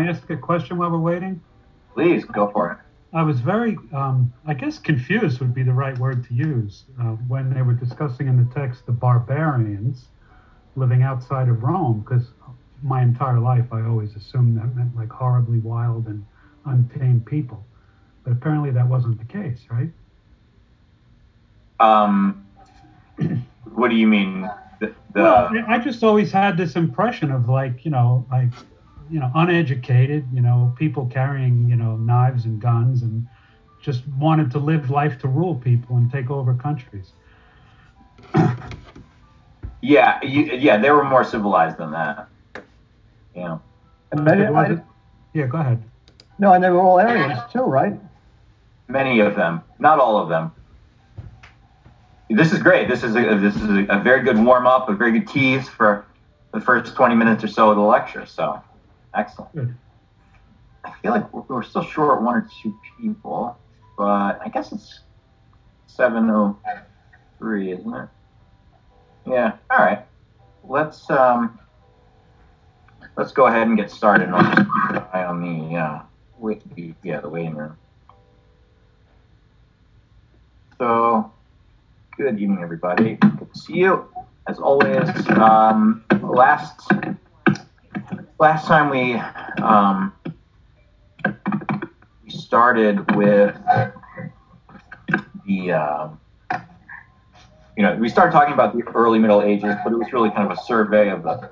[0.00, 1.42] I ask a question while we're waiting?
[1.94, 2.78] Please go for it.
[3.12, 7.16] I was very, um, I guess, confused would be the right word to use uh,
[7.28, 10.06] when they were discussing in the text the barbarians
[10.76, 12.28] living outside of Rome, because
[12.82, 16.24] my entire life I always assumed that meant like horribly wild and
[16.64, 17.62] untamed people.
[18.24, 19.90] But apparently that wasn't the case, right?
[21.80, 22.46] Um,
[23.74, 24.48] what do you mean?
[24.78, 25.22] The, the...
[25.22, 28.50] Well, I just always had this impression of like, you know, like,
[29.10, 33.26] you know, uneducated, you know, people carrying, you know, knives and guns and
[33.80, 37.12] just wanted to live life to rule people and take over countries.
[39.80, 42.28] yeah, you, yeah, they were more civilized than that.
[43.34, 43.58] Yeah.
[44.12, 44.76] And many, I,
[45.32, 45.82] yeah, go ahead.
[46.38, 47.98] No, and they were all Arians too, right?
[48.88, 50.52] Many of them, not all of them.
[52.28, 52.88] This is great.
[52.88, 55.68] This is a, this is a, a very good warm up, a very good tease
[55.68, 56.06] for
[56.52, 58.26] the first 20 minutes or so of the lecture.
[58.26, 58.62] So,
[59.14, 59.54] excellent.
[59.54, 59.74] Good.
[60.84, 63.58] I feel like we're still short one or two people,
[63.98, 65.00] but I guess it's
[65.86, 68.08] 703, isn't it?
[69.26, 69.52] Yeah.
[69.70, 70.06] All right.
[70.64, 71.58] Let's um,
[73.16, 74.28] let's go ahead and get started.
[74.28, 76.02] And I'll just keep an eye on the uh,
[76.38, 77.76] wait, the, yeah, the waiting room.
[80.78, 81.32] So
[82.20, 83.14] Good evening, everybody.
[83.14, 84.06] Good to see you.
[84.46, 86.86] As always, um, last
[88.40, 89.14] last time we
[89.62, 90.14] um,
[92.24, 93.54] we started with
[95.46, 96.08] the uh,
[97.76, 100.50] you know we started talking about the early Middle Ages, but it was really kind
[100.50, 101.50] of a survey of the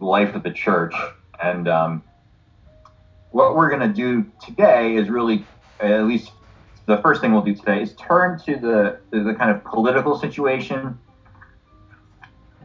[0.00, 0.94] life of the church.
[1.42, 2.02] And um,
[3.30, 5.44] what we're going to do today is really,
[5.80, 6.32] at least
[6.86, 10.18] the first thing we'll do today is turn to the to the kind of political
[10.18, 10.98] situation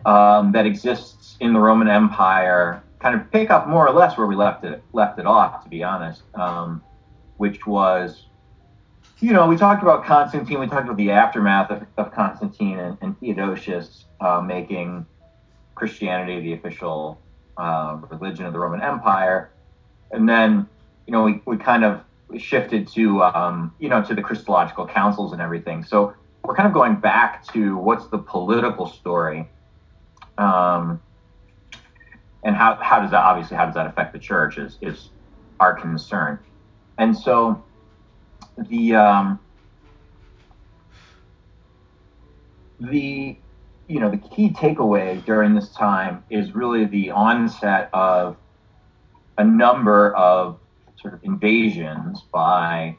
[0.05, 2.81] um, that exists in the Roman Empire.
[3.01, 5.69] Kind of pick up more or less where we left it left it off, to
[5.69, 6.83] be honest, um,
[7.37, 8.27] which was,
[9.19, 12.97] you know, we talked about Constantine, we talked about the aftermath of, of Constantine and,
[13.01, 15.05] and Theodosius uh, making
[15.73, 17.19] Christianity the official
[17.57, 19.51] uh, religion of the Roman Empire,
[20.11, 20.67] and then,
[21.07, 22.01] you know, we, we kind of
[22.37, 25.83] shifted to um, you know to the Christological councils and everything.
[25.83, 26.13] So
[26.43, 29.47] we're kind of going back to what's the political story,
[30.37, 31.01] um,
[32.43, 35.09] and how how does that obviously how does that affect the church is is
[35.59, 36.39] our concern,
[36.97, 37.63] and so
[38.57, 39.39] the um,
[42.79, 43.37] the
[43.87, 48.37] you know the key takeaway during this time is really the onset of
[49.37, 50.59] a number of
[50.99, 52.95] sort of invasions by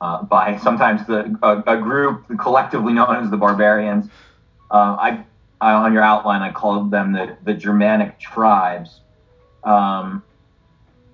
[0.00, 4.06] uh, by sometimes the a, a, group collectively known as the barbarians.
[4.70, 5.24] Uh, I,
[5.60, 9.00] On your outline I called them the the Germanic tribes,
[9.62, 10.22] um,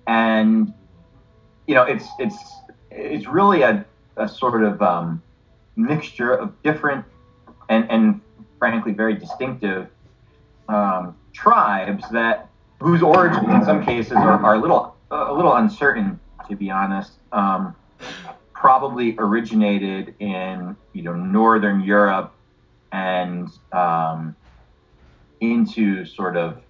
[0.07, 0.73] and
[1.67, 2.37] you know it's it's
[2.89, 3.85] it's really a,
[4.15, 5.21] a sort of um,
[5.75, 7.03] mixture of different
[7.67, 8.21] and and
[8.57, 9.87] frankly very distinctive
[10.69, 16.19] um, tribes that whose origins in some cases are, are a little a little uncertain,
[16.49, 17.13] to be honest.
[17.31, 17.75] Um,
[18.53, 22.33] probably originated in you know northern Europe
[22.91, 24.35] and um,
[25.39, 26.61] into sort of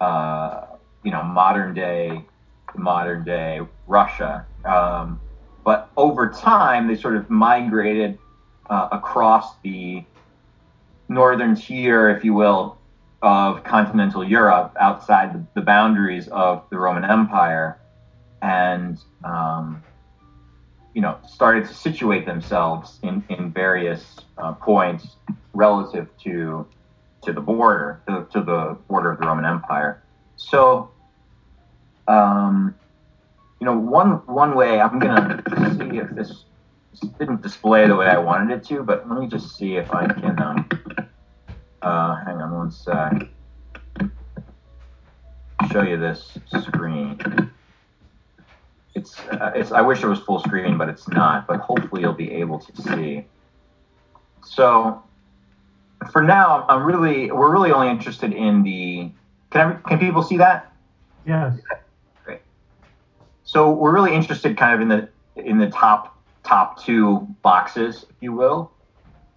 [0.00, 0.66] uh,
[1.02, 2.24] you know modern day
[2.76, 4.46] modern day Russia.
[4.64, 5.20] Um,
[5.64, 8.18] but over time, they sort of migrated
[8.70, 10.04] uh, across the
[11.08, 12.78] northern tier, if you will,
[13.22, 17.78] of continental Europe outside the, the boundaries of the Roman Empire
[18.42, 19.82] and um,
[20.94, 25.16] you know started to situate themselves in, in various uh, points
[25.58, 26.64] relative to
[27.24, 30.00] to the border to, to, the border of the Roman Empire.
[30.36, 30.90] So
[32.06, 32.74] um,
[33.60, 35.42] you know one one way I'm gonna
[35.76, 36.44] see if this
[37.18, 40.06] didn't display the way I wanted it to, but let me just see if I
[40.06, 40.68] can um,
[41.82, 43.28] uh, hang on one sec.
[45.72, 47.50] Show you this screen.
[48.94, 49.70] It's, uh, it's.
[49.72, 51.46] I wish it was full screen, but it's not.
[51.46, 53.26] But hopefully, you'll be able to see.
[54.44, 55.02] So,
[56.12, 57.30] for now, I'm really.
[57.30, 59.10] We're really only interested in the.
[59.50, 60.72] Can I, Can people see that?
[61.26, 61.58] Yes.
[62.24, 62.40] Great.
[63.44, 68.16] So we're really interested, kind of in the in the top top two boxes, if
[68.20, 68.72] you will.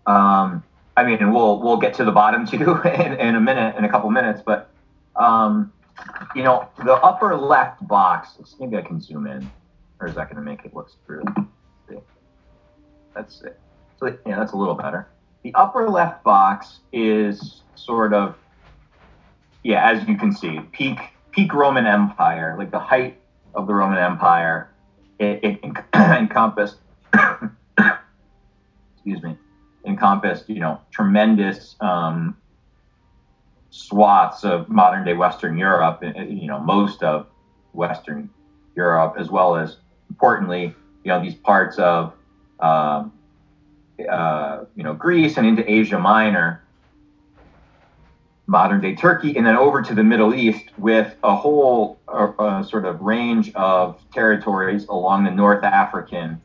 [0.06, 0.64] Um,
[0.98, 3.86] I mean, and we'll we'll get to the bottom two in, in a minute, in
[3.86, 4.70] a couple minutes, but
[5.16, 5.72] um,
[6.36, 8.38] you know, the upper left box.
[8.60, 9.50] Maybe I can zoom in,
[10.00, 11.24] or is that going to make it look through?
[13.14, 13.60] That's it.
[14.00, 15.08] So yeah, that's a little better.
[15.44, 18.36] The upper left box is sort of,
[19.64, 21.00] yeah, as you can see, peak
[21.32, 23.18] peak Roman Empire, like the height
[23.54, 24.70] of the Roman Empire,
[25.20, 25.60] it, it
[25.96, 26.78] encompassed,
[28.94, 29.38] excuse me,
[29.86, 32.38] encompassed, you know, tremendous um,
[33.70, 37.28] swaths of modern day Western Europe, you know, most of
[37.74, 38.30] Western
[38.76, 39.78] Europe, as well as
[40.10, 42.14] importantly, you know, these parts of,
[42.60, 43.14] um,
[44.10, 46.64] uh, you know, Greece and into Asia Minor,
[48.48, 52.64] modern day Turkey, and then over to the Middle East with a whole uh, uh,
[52.64, 56.42] sort of range of territories along the North African,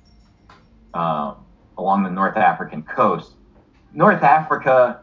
[0.94, 1.37] um,
[1.78, 3.32] along the North African coast.
[3.93, 5.00] North Africa,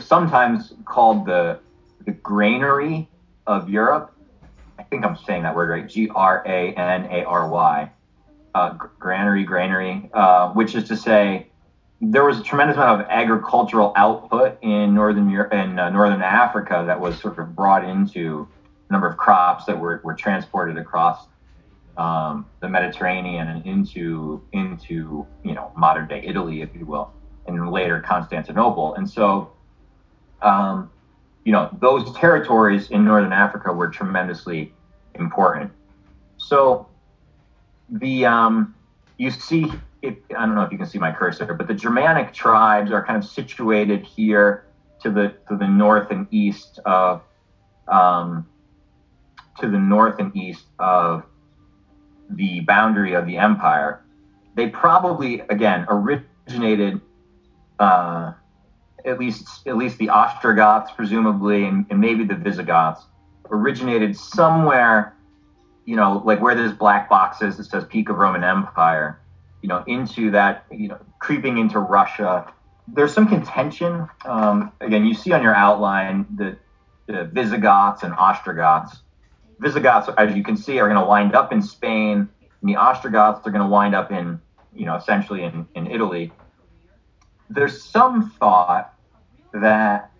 [0.00, 1.60] sometimes called the
[2.04, 3.08] the granary
[3.46, 4.14] of Europe.
[4.78, 5.88] I think I'm saying that word right.
[5.88, 7.90] G R A N A R Y.
[8.54, 8.70] Uh,
[9.00, 11.48] granary, granary, uh, which is to say,
[12.00, 16.84] there was a tremendous amount of agricultural output in northern Europe and uh, northern Africa
[16.86, 18.46] that was sort of brought into
[18.88, 21.26] a number of crops that were, were transported across
[21.96, 27.12] um, the Mediterranean and into into you know modern day Italy, if you will,
[27.46, 28.94] and later Constantinople.
[28.94, 29.52] And so,
[30.42, 30.90] um,
[31.44, 34.72] you know, those territories in northern Africa were tremendously
[35.14, 35.70] important.
[36.36, 36.88] So
[37.88, 38.74] the um,
[39.18, 39.72] you see
[40.02, 43.04] it, I don't know if you can see my cursor, but the Germanic tribes are
[43.04, 44.66] kind of situated here
[45.00, 47.22] to the to the north and east of
[47.88, 48.46] um,
[49.60, 51.24] to the north and east of
[52.30, 54.02] the boundary of the empire.
[54.54, 57.00] They probably again originated
[57.78, 58.32] uh,
[59.04, 63.04] at least at least the Ostrogoths, presumably, and, and maybe the Visigoths
[63.50, 65.16] originated somewhere,
[65.84, 69.18] you know, like where there's black boxes that says peak of Roman Empire
[69.64, 72.52] you know, into that, you know, creeping into Russia.
[72.86, 74.06] There's some contention.
[74.26, 76.58] Um, again, you see on your outline the,
[77.06, 78.98] the Visigoths and Ostrogoths.
[79.60, 82.28] Visigoths, as you can see, are going to wind up in Spain,
[82.60, 84.38] and the Ostrogoths are going to wind up in,
[84.74, 86.30] you know, essentially in, in Italy.
[87.48, 88.92] There's some thought
[89.54, 90.10] that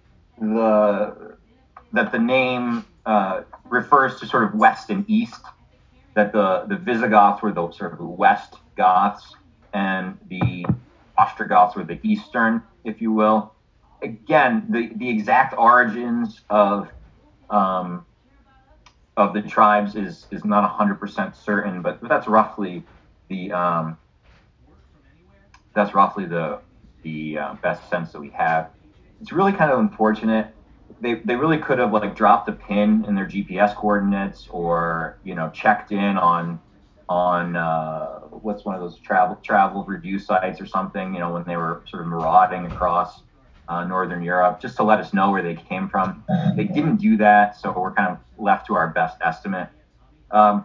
[0.40, 1.37] the
[1.93, 5.43] that the name uh, refers to sort of west and east.
[6.14, 9.34] That the the Visigoths were the sort of west Goths
[9.72, 10.64] and the
[11.19, 13.52] Ostrogoths were the Eastern, if you will.
[14.02, 16.88] Again, the, the exact origins of
[17.50, 18.05] um,
[19.16, 22.84] of the tribes is is not hundred percent certain, but, but that's roughly
[23.28, 23.96] the um,
[25.75, 26.60] that's roughly the
[27.02, 28.70] the uh, best sense that we have.
[29.20, 30.53] It's really kind of unfortunate.
[31.04, 35.34] They, they really could have like dropped a pin in their GPS coordinates or you
[35.34, 36.58] know checked in on
[37.10, 41.12] on uh, what's one of those travel travel review sites or something.
[41.12, 43.20] You know, when they were sort of marauding across
[43.68, 46.24] uh, northern Europe, just to let us know where they came from.
[46.56, 49.68] They didn't do that, so we're kind of left to our best estimate.
[50.30, 50.64] Um,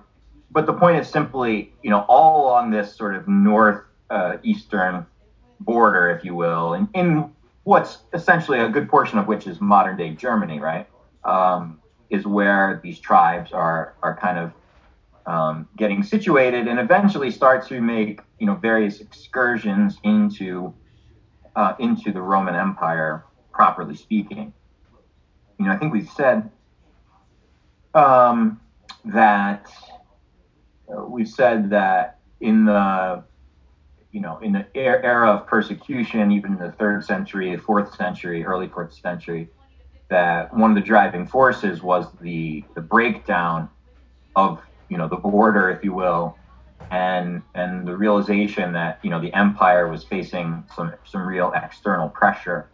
[0.52, 5.06] but the point is simply, you know, all along this sort of north uh, eastern
[5.60, 7.32] border, if you will, in, in
[7.70, 10.88] what's essentially a good portion of which is modern day Germany, right?
[11.24, 11.80] Um,
[12.10, 14.52] is where these tribes are are kind of
[15.32, 20.74] um, getting situated and eventually start to make you know various excursions into
[21.56, 24.52] uh, into the Roman Empire, properly speaking.
[25.60, 26.50] You know, I think we've said
[27.94, 28.60] um,
[29.06, 29.68] that
[30.92, 33.24] uh, we've said that in the
[34.12, 38.68] you know in the era of persecution, even in the third century, fourth century, early
[38.68, 39.50] fourth century,
[40.10, 43.70] that one of the driving forces was the the breakdown
[44.36, 46.36] of you know the border, if you will,
[46.92, 52.10] and and the realization that you know the empire was facing some some real external
[52.10, 52.70] pressure,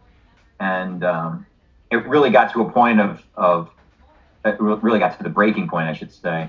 [0.60, 1.46] and um,
[1.90, 3.70] it really got to a point of of
[4.44, 6.48] it really got to the breaking point, I should say,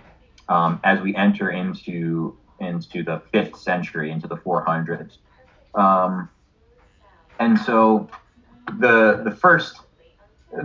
[0.50, 5.18] um, as we enter into into the fifth century, into the 400s,
[5.76, 6.30] um,
[7.40, 8.10] and so
[8.80, 9.80] the the first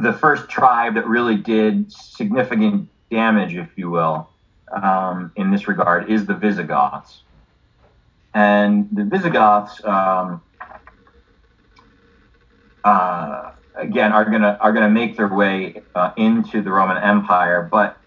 [0.01, 4.29] the first tribe that really did significant damage, if you will,
[4.73, 7.23] um, in this regard is the Visigoths.
[8.35, 10.41] And the Visigoths, um,
[12.85, 17.69] uh, again, are gonna are gonna make their way uh, into the Roman Empire.
[17.71, 17.99] But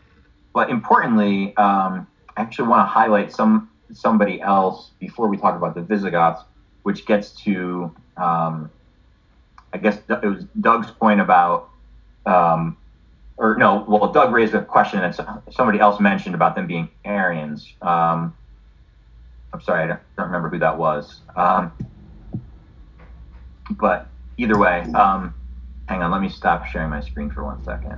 [0.54, 5.76] but importantly, um, I actually want to highlight some somebody else before we talk about
[5.76, 6.44] the Visigoths,
[6.84, 8.70] which gets to um,
[9.74, 11.70] I guess it was Doug's point about
[12.26, 12.78] um,
[13.38, 17.70] or no, well, Doug raised a question that somebody else mentioned about them being Arians.
[17.82, 18.34] Um,
[19.54, 21.22] I'm sorry, I don't, don't, remember who that was.
[21.36, 21.74] Um,
[23.72, 25.34] but either way, um,
[25.88, 27.98] hang on, let me stop sharing my screen for one second.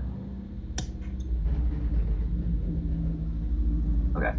[4.15, 4.33] Okay.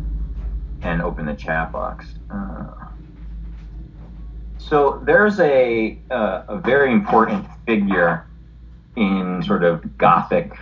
[0.82, 2.06] And open the chat box.
[2.30, 2.66] Uh,
[4.58, 8.26] so there's a, uh, a very important figure
[8.96, 10.52] in sort of Gothic.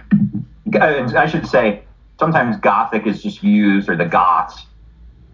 [0.75, 1.83] I should say,
[2.19, 4.67] sometimes Gothic is just used, or the Goths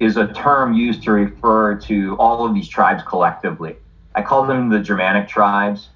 [0.00, 3.76] is a term used to refer to all of these tribes collectively.
[4.14, 5.90] I call them the Germanic tribes.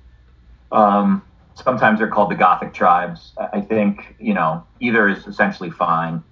[0.70, 1.22] Um,
[1.54, 3.32] sometimes they're called the Gothic tribes.
[3.52, 6.22] I think, you know, either is essentially fine.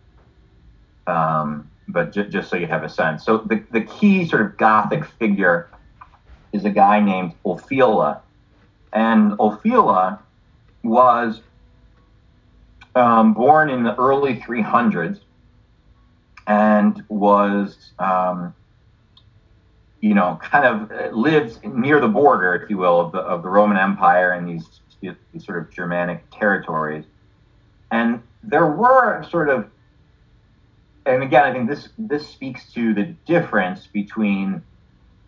[1.07, 3.25] Um, but j- just so you have a sense.
[3.25, 5.69] So the, the key sort of Gothic figure
[6.53, 8.21] is a guy named Ulfilas.
[8.93, 10.21] And Ulfilas
[10.83, 11.41] was
[12.95, 15.21] um, born in the early 300s
[16.47, 18.55] and was, um,
[20.01, 23.43] you know, kind of uh, lived near the border, if you will, of the, of
[23.43, 27.05] the Roman Empire and these, these sort of Germanic territories.
[27.91, 29.69] And there were sort of,
[31.07, 34.63] and again, I think this this speaks to the difference between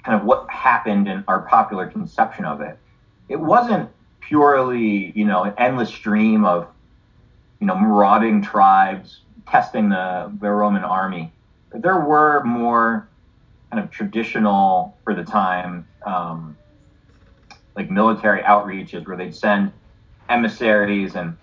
[0.05, 2.79] kind of what happened in our popular conception of it.
[3.29, 3.91] It wasn't
[4.21, 6.69] purely, you know, an endless stream of,
[7.61, 11.33] you know, marauding tribes testing the, the Roman army.
[11.73, 13.09] There were more
[13.71, 16.57] kind of traditional for the time, um,
[17.75, 19.73] like military outreaches where they'd send
[20.29, 21.37] emissaries and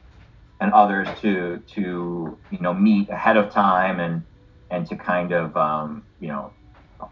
[0.64, 4.24] and others to to you know meet ahead of time and
[4.72, 6.52] and to kind of um, you know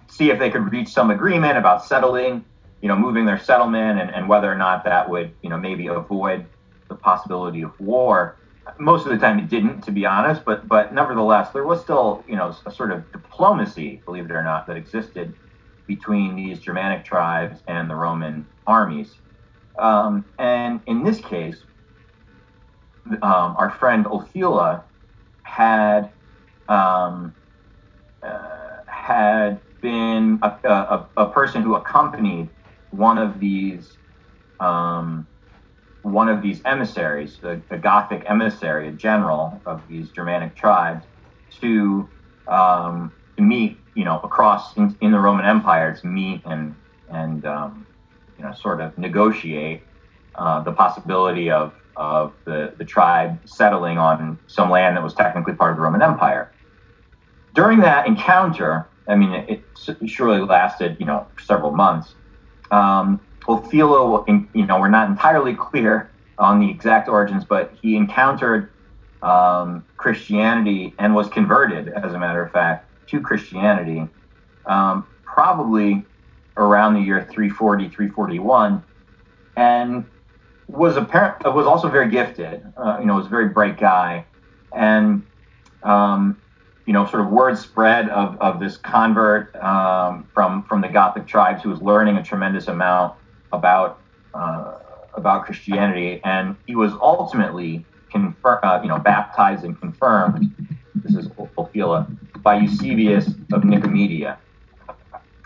[0.08, 2.46] see if they could reach some agreement about settling,
[2.82, 5.88] you know, moving their settlement and, and whether or not that would, you know, maybe
[5.88, 6.46] avoid
[6.88, 8.38] the possibility of war.
[8.80, 12.24] Most of the time it didn't, to be honest, but but nevertheless, there was still,
[12.28, 15.34] you know, a sort of diplomacy, believe it or not, that existed
[15.88, 19.18] between these Germanic tribes and the Roman armies.
[19.78, 21.66] Um, and in this case,
[23.22, 24.84] um, our friend Ulfilas
[25.44, 26.12] had
[26.70, 27.34] um,
[28.24, 32.48] uh, had been a, a, a, person who accompanied
[32.92, 33.98] one of these
[34.60, 35.28] um,
[36.04, 41.06] one of these emissaries, the, the, Gothic emissary, a general of these Germanic tribes,
[41.60, 42.08] to
[42.48, 46.76] um, to meet, you know, across in, in, the Roman Empire to meet and
[47.10, 47.86] and um,
[48.38, 49.82] you know sort of negotiate
[50.36, 55.54] uh, the possibility of of the the tribe settling on some land that was technically
[55.54, 56.52] part of the Roman Empire.
[57.54, 62.16] During that encounter, I mean, it, it surely lasted, you know, several months.
[62.72, 68.72] Um, you know, we're not entirely clear on the exact origins, but he encountered
[69.22, 74.08] um, Christianity and was converted, as a matter of fact, to Christianity,
[74.66, 76.04] um, probably
[76.58, 78.84] around the year 340, 341,
[79.56, 80.06] and
[80.72, 82.64] was apparent was also very gifted.
[82.78, 84.26] Uh, you know, was a very bright guy,
[84.74, 85.24] and
[85.84, 86.38] um,
[86.86, 91.28] you know, sort of word spread of, of this convert um, from from the Gothic
[91.28, 93.16] tribes who was learning a tremendous amount
[93.52, 94.00] about
[94.34, 94.78] uh,
[95.14, 100.56] about Christianity, and he was ultimately confir- uh, you know, baptized and confirmed.
[100.96, 102.08] This is Ulfilas
[102.42, 104.38] by Eusebius of Nicomedia,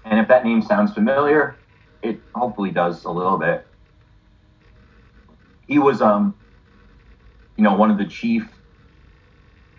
[0.03, 1.57] and if that name sounds familiar,
[2.03, 3.65] it hopefully does a little bit.
[5.67, 6.35] He was, um,
[7.57, 8.47] you know, one of the chief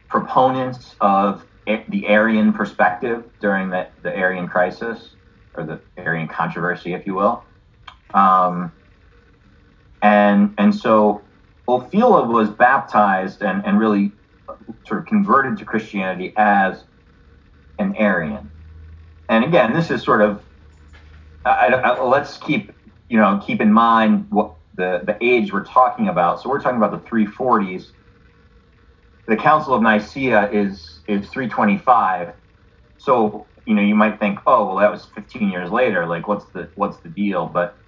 [0.09, 5.11] proponents of the Arian perspective during the, the Arian crisis
[5.55, 7.43] or the Arian controversy, if you will.
[8.15, 8.73] Um,
[10.03, 11.23] and and so
[11.67, 14.13] Ulfilas was baptized and, and really
[14.87, 16.85] sort of converted to Christianity as
[17.79, 18.51] an Arian.
[19.29, 20.43] And again, this is sort of
[21.45, 22.73] I, I, let's keep
[23.09, 26.43] you know keep in mind what the the age we're talking about.
[26.43, 27.93] So we're talking about the 340s
[29.27, 32.35] the Council of Nicaea is is 325.
[32.99, 36.07] So you know you might think, oh well, that was 15 years later.
[36.07, 37.47] Like what's the what's the deal?
[37.47, 37.79] But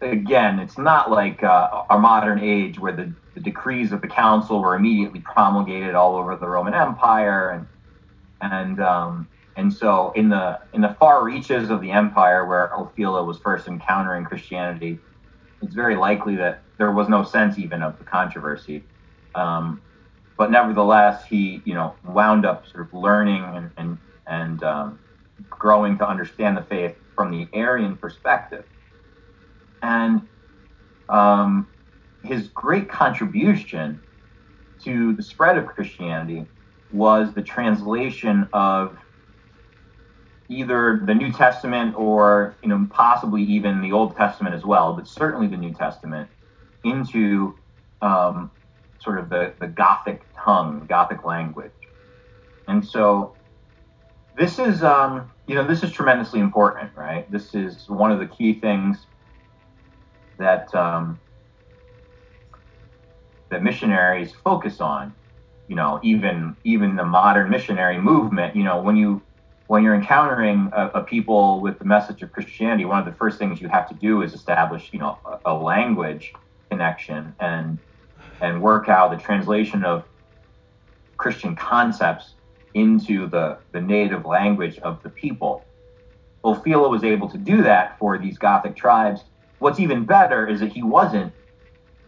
[0.00, 4.60] again, it's not like uh, our modern age where the, the decrees of the council
[4.60, 7.68] were immediately promulgated all over the Roman Empire and
[8.40, 13.26] and um, and so in the in the far reaches of the empire where Ulfilas
[13.26, 15.04] was first encountering Christianity,
[15.62, 18.88] it's very likely that there was no sense even of the controversy.
[19.34, 19.82] Um,
[20.36, 24.98] but nevertheless, he you know wound up sort of learning and and and um,
[25.48, 28.64] growing to understand the faith from the Arian perspective,
[29.82, 30.22] and
[31.08, 31.68] um,
[32.22, 34.02] his great contribution
[34.84, 36.46] to the spread of Christianity
[36.90, 38.96] was the translation of
[40.52, 45.08] either the New Testament or you know possibly even the Old Testament as well, but
[45.08, 46.28] certainly the New Testament
[46.84, 47.58] into
[48.02, 48.50] um,
[48.98, 51.72] sort of the, the Gothic tongue, Gothic language.
[52.68, 53.36] And so
[54.36, 57.30] this is um, you know this is tremendously important, right?
[57.30, 59.06] This is one of the key things
[60.38, 61.20] that um,
[63.50, 65.14] that missionaries focus on.
[65.68, 68.54] You know, even even the modern missionary movement.
[68.54, 69.22] You know, when you
[69.66, 73.38] when you're encountering a, a, people with the message of Christianity, one of the first
[73.38, 76.32] things you have to do is establish, you know, a, a language
[76.70, 77.78] connection and
[78.40, 80.04] and work out the translation of
[81.16, 82.34] Christian concepts
[82.74, 85.64] into the, the native language of the people.
[86.44, 89.20] Ulfilas was able to do that for these Gothic tribes.
[89.60, 91.32] What's even better is that he wasn't.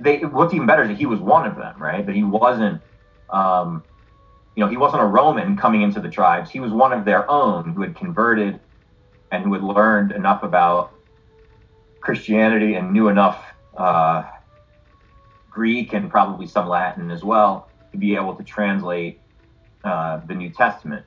[0.00, 0.18] They.
[0.18, 2.04] What's even better is that he was one of them, right?
[2.04, 2.82] That he wasn't.
[3.30, 3.84] Um,
[4.54, 6.50] you know, he wasn't a Roman coming into the tribes.
[6.50, 8.60] He was one of their own who had converted
[9.32, 10.92] and who had learned enough about
[12.00, 13.44] Christianity and knew enough
[13.76, 14.24] uh,
[15.50, 19.20] Greek and probably some Latin as well to be able to translate
[19.82, 21.04] uh, the New Testament.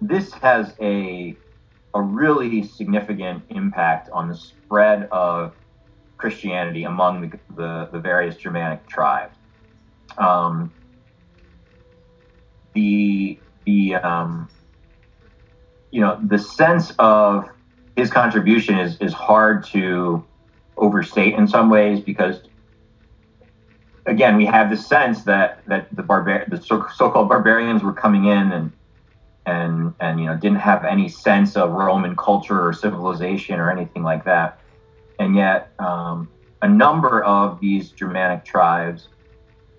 [0.00, 1.36] This has a
[1.94, 5.54] a really significant impact on the spread of
[6.16, 9.36] Christianity among the, the, the various Germanic tribes.
[10.16, 10.72] Um,
[12.74, 14.48] the the um,
[15.90, 17.48] you know the sense of
[17.96, 20.24] his contribution is is hard to
[20.76, 22.42] overstate in some ways because
[24.06, 28.26] again, we have the sense that that the barbar the so, so-called barbarians were coming
[28.26, 28.72] in and
[29.46, 34.02] and and you know didn't have any sense of Roman culture or civilization or anything
[34.02, 34.58] like that,
[35.18, 36.28] and yet um,
[36.62, 39.08] a number of these Germanic tribes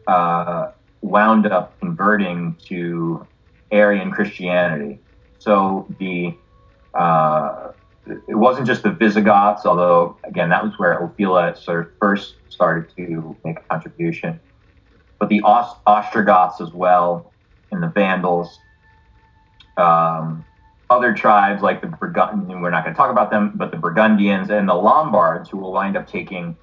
[0.08, 0.72] uh,
[1.04, 3.28] wound up converting to
[3.72, 5.00] Arian Christianity.
[5.40, 6.36] So the
[6.94, 7.72] uh,
[8.28, 12.94] it wasn't just the Visigoths, although again that was where Ulfilas sort of first started
[12.96, 14.40] to make a contribution,
[15.20, 17.34] but the Ost- Ostrogoths as well,
[17.72, 18.60] and the Vandals,
[19.78, 20.46] um,
[20.90, 22.62] other tribes like the Burgundians.
[22.62, 25.74] We're not going to talk about them, but the Burgundians and the Lombards, who will
[25.74, 26.56] wind up taking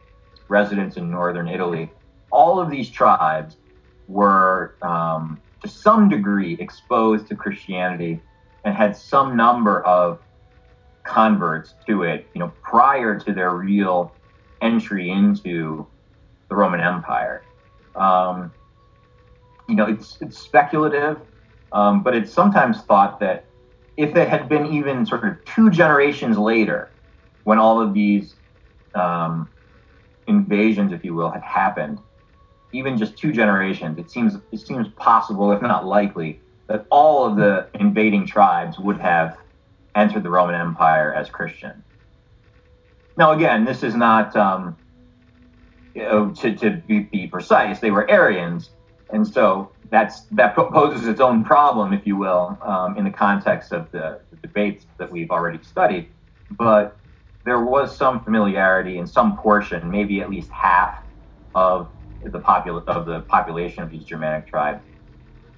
[0.49, 1.91] residence in northern Italy.
[2.31, 3.57] All of these tribes
[4.11, 8.21] were, um, to some degree, exposed to Christianity
[8.65, 10.21] and had some number of
[11.05, 14.13] converts to it, you know, prior to their real
[14.61, 15.87] entry into
[16.49, 17.43] the Roman Empire.
[17.95, 18.53] Um,
[19.69, 21.19] you know, it's it's speculative,
[21.73, 23.45] um, but it's sometimes thought that
[23.97, 26.91] if it had been even sort of two generations later,
[27.45, 28.35] when all of these
[28.95, 29.49] um,
[30.27, 31.99] invasions, if you will, had happened,
[32.73, 37.37] even just two generations, it seems it seems possible, if not likely, that all of
[37.37, 39.37] the invading tribes would have
[39.95, 41.83] entered the Roman Empire as Christian.
[43.17, 44.77] Now, again, this is not, um,
[45.95, 48.71] you know, to, to be, be, precise, they were Arians.
[49.13, 53.73] And so that's that poses its own problem, if you will, um, in the context
[53.73, 56.09] of the, the debates that we've already studied.
[56.53, 56.97] But
[57.45, 61.03] there was some familiarity in some portion, maybe at least half
[61.55, 61.91] of
[62.25, 64.83] the popul- of the population of these Germanic tribes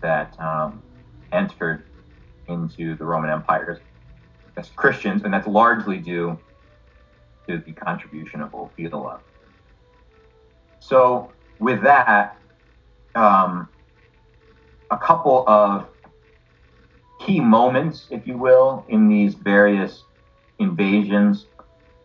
[0.01, 0.83] that um,
[1.33, 1.85] entered
[2.49, 3.83] into the Roman Empire
[4.57, 6.39] as Christians, and that's largely due
[7.49, 9.21] to the contribution of Ulfilas.
[10.81, 12.39] So, with that,
[13.15, 13.69] um,
[14.91, 15.87] a couple of
[17.21, 20.05] key moments, if you will, in these various
[20.59, 21.47] invasions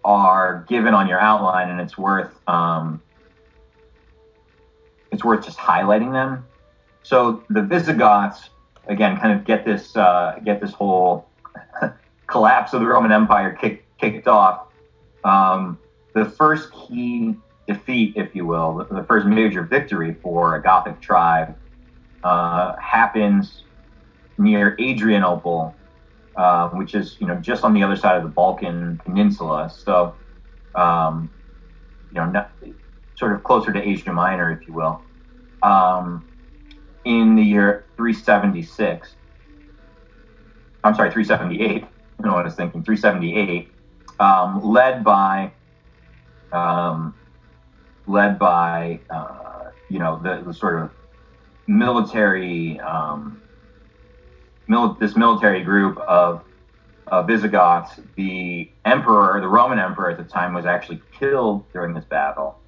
[0.04, 3.02] are given on your outline, and it's worth um,
[5.12, 6.46] it's worth just highlighting them.
[7.04, 8.50] So the Visigoths,
[8.88, 11.30] again, kind of get this uh, get this whole
[12.28, 14.68] collapse of the Roman Empire kick, kicked off,
[15.24, 15.78] um,
[16.14, 17.36] the first key
[17.68, 21.56] defeat, if you will, the, the, first major victory for a Gothic tribe
[22.24, 23.64] uh, happens
[24.38, 25.76] near Adrianople,
[26.36, 29.70] uh, which is you know just on the other side of the Balkan Peninsula.
[29.70, 30.16] So,
[30.76, 31.30] um,
[32.12, 32.52] you know, not,
[33.18, 35.02] sort of closer to Asia Minor, if you will.
[35.64, 36.26] Um,
[37.04, 39.16] in the year 376,
[40.84, 41.88] I'm sorry, 378
[42.20, 43.70] you know what I was thinking, 378,
[44.20, 45.52] um, led by,
[46.52, 47.14] um,
[48.08, 50.92] led by, uh, you know, the, the, sort of
[51.68, 53.42] military, um,
[54.68, 56.44] mil- this military group of
[57.26, 58.00] Visigoths.
[58.16, 62.60] The emperor, the Roman emperor at the time, was actually killed during this battle.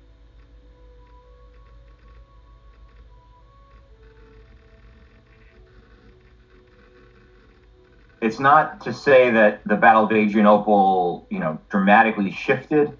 [8.21, 12.97] It's not to say that the Battle of Adrianople, you know, dramatically shifted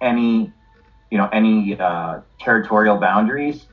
[0.00, 0.52] any,
[1.10, 3.66] you know, any uh, territorial boundaries.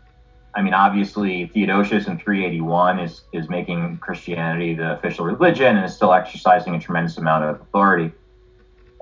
[0.54, 5.93] I mean, obviously, Theodosius in 381 is, is making Christianity the official religion and is
[5.93, 8.12] still exercising a tremendous amount of authority.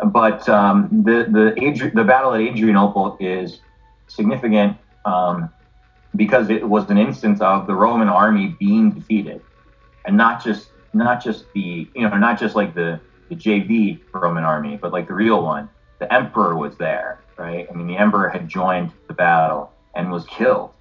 [0.06, 3.60] But um, the, the, Adri- the battle at Adrianople is
[4.08, 5.50] significant um,
[6.15, 9.41] because it was an instance of the Roman army being defeated.
[10.06, 14.44] And not just not just the you know not just like the the JV Roman
[14.44, 15.70] army, but like the real one.
[16.00, 17.66] The emperor was there, right?
[17.70, 20.74] I mean, the emperor had joined the battle and was killed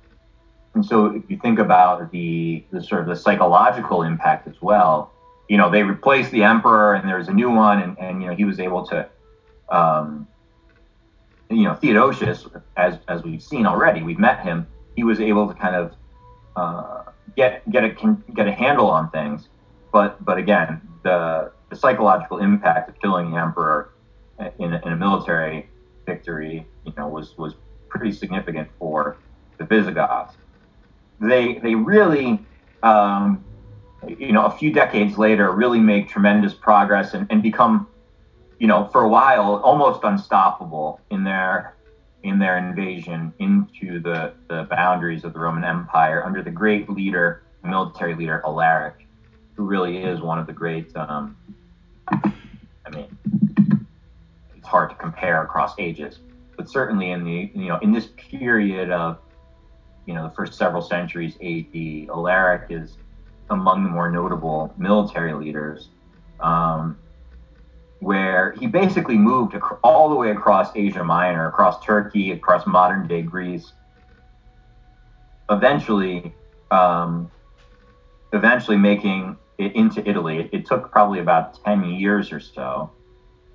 [0.74, 5.12] and so if you think about the, the sort of the psychological impact as well,
[5.48, 8.34] you know, they replaced the emperor and there's a new one and, and you know,
[8.34, 9.08] he was able to,
[9.68, 10.26] um,
[11.50, 12.46] you know, Theodosius,
[12.76, 15.94] as, as we've seen already, we've met him, he was able to kind of
[16.56, 17.02] uh,
[17.36, 19.48] get, get, a, get a handle on things.
[19.92, 23.92] But, but again, the, the psychological impact of killing the emperor
[24.58, 25.68] in, in a military
[26.06, 27.54] victory, you know, was, was
[27.88, 29.18] pretty significant for
[29.58, 30.34] the Visigoths.
[31.20, 32.40] They they really
[32.82, 33.44] um,
[34.08, 37.86] you know a few decades later really make tremendous progress and, and become
[38.58, 41.76] you know for a while almost unstoppable in their
[42.24, 47.42] in their invasion into the, the boundaries of the Roman Empire under the great leader,
[47.64, 49.08] military leader Alaric,
[49.56, 50.94] who really is one of the great.
[50.96, 51.36] Um,
[52.10, 53.16] I mean,
[54.56, 56.20] it's hard to compare across ages,
[56.56, 59.18] but certainly in the you know in this period of
[60.06, 62.96] you know, the first several centuries AD, Alaric is
[63.50, 65.88] among the more notable military leaders,
[66.40, 66.98] um,
[68.00, 73.06] where he basically moved ac- all the way across Asia Minor, across Turkey, across modern
[73.06, 73.72] day Greece.
[75.50, 76.34] Eventually,
[76.70, 77.30] um,
[78.32, 79.36] eventually making
[79.66, 80.48] into Italy.
[80.52, 82.90] It, took probably about ten years or so.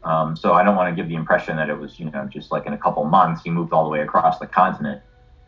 [0.04, 2.52] Um, so I don't want to give the impression that it was, you know, just
[2.52, 5.02] like in a couple months he moved all the way across the continent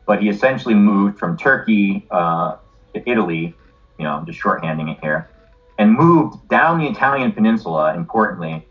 [0.10, 2.56] but he essentially moved from Turkey uh,
[2.96, 3.54] to Italy,
[4.00, 5.30] you know, I'm just shorthanding it here,
[5.78, 8.66] and moved down the Italian peninsula, importantly,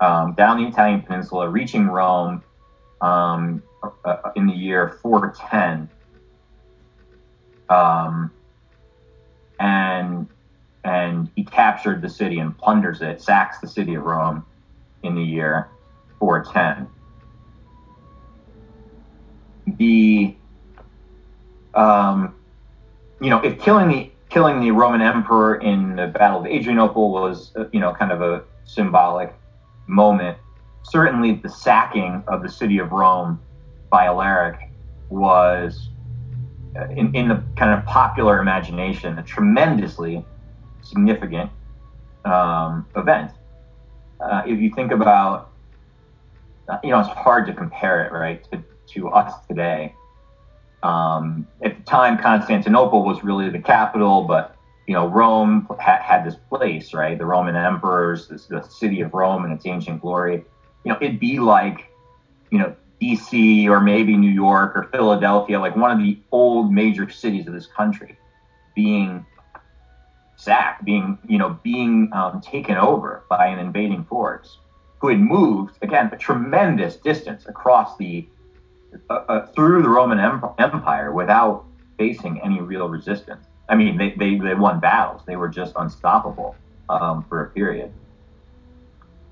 [0.00, 2.42] um, down the Italian peninsula, reaching Rome
[3.00, 3.62] um,
[4.04, 5.88] uh, in the year 410.
[7.70, 8.30] Um,
[9.58, 10.28] and
[10.84, 14.44] and he captured the city and plunders it, sacks the city of Rome
[15.02, 15.68] in the year
[16.18, 16.88] 410.
[19.76, 20.36] The
[21.74, 22.34] um,
[23.20, 27.52] you know, if killing the killing the Roman emperor in the Battle of Adrianople was,
[27.56, 29.32] uh, you know, kind of a symbolic
[29.86, 30.36] moment,
[30.82, 33.40] certainly the sacking of the city of Rome
[33.90, 34.70] by Alaric
[35.08, 35.88] was,
[36.76, 40.24] uh, in, in the kind of popular imagination, a tremendously
[40.84, 41.50] significant
[42.24, 43.32] um, event.
[44.20, 45.50] Uh, if you think about,
[46.68, 48.62] uh, you know, it's hard to compare it, right, to,
[48.94, 49.94] to us today.
[50.82, 56.24] Um, at the time, Constantinople was really the capital, but you know, Rome ha- had
[56.24, 57.16] this place, right?
[57.16, 60.44] The Roman emperors, this, the city of Rome and its ancient glory.
[60.84, 61.90] You know, it'd be like,
[62.50, 67.08] you know, DC or maybe New York or Philadelphia, like one of the old major
[67.10, 68.18] cities of this country,
[68.74, 69.24] being
[70.36, 74.58] sacked, being, you know, being um, taken over by an invading force
[74.98, 78.26] who had moved again a tremendous distance across the
[79.10, 80.18] uh, uh, through the Roman
[80.58, 81.64] Empire without
[81.98, 83.46] facing any real resistance.
[83.68, 85.22] I mean, they, they, they won battles.
[85.26, 86.54] They were just unstoppable
[86.88, 87.92] um, for a period.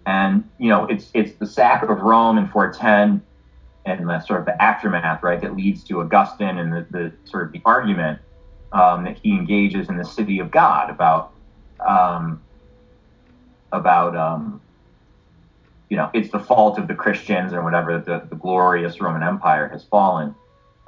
[0.07, 3.23] And, you know, it's, it's the sack of Rome in 410
[3.85, 7.47] and the sort of the aftermath, right, that leads to Augustine and the, the sort
[7.47, 8.19] of the argument
[8.73, 11.33] um, that he engages in the city of God about,
[11.87, 12.41] um,
[13.71, 14.61] about, um,
[15.89, 19.69] you know, it's the fault of the Christians or whatever, the, the glorious Roman Empire
[19.69, 20.35] has fallen.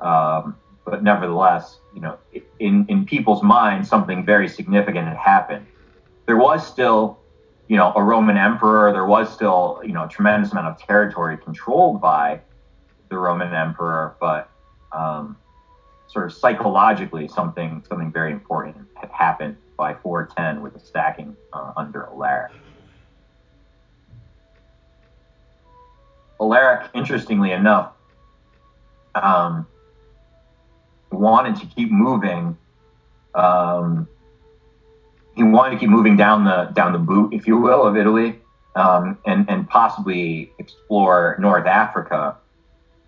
[0.01, 2.19] Um, but nevertheless, you know,
[2.59, 5.67] in, in people's minds, something very significant had happened.
[6.27, 7.19] There was still,
[7.69, 8.93] you know, a Roman emperor.
[8.93, 12.41] There was still, you know, a tremendous amount of territory controlled by
[13.11, 14.51] the Roman emperor, but
[14.93, 15.37] um,
[16.07, 21.73] sort of psychologically, something something very important had happened by 410 with the stacking uh,
[21.77, 22.53] under Alaric.
[26.41, 27.93] Alaric, interestingly enough,
[29.15, 29.67] um,
[31.11, 32.57] wanted to keep moving.
[33.35, 34.09] Um,
[35.35, 38.41] he wanted to keep moving down the down the boot, if you will, of Italy,
[38.77, 42.37] um, and and possibly explore North Africa.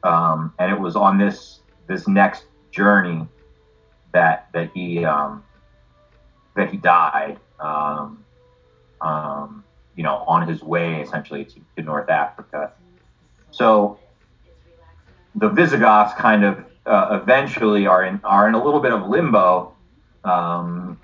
[0.02, 2.44] Um, and it was on this this next
[2.76, 3.26] journey
[4.12, 5.42] that that he um,
[6.54, 7.38] that he died.
[7.58, 8.24] Um,
[9.00, 12.72] um, you know, on his way essentially to, to North Africa.
[13.50, 13.98] So
[15.34, 19.74] the Visigoths kind of uh, eventually are in are in a little bit of limbo
[20.24, 21.00] um,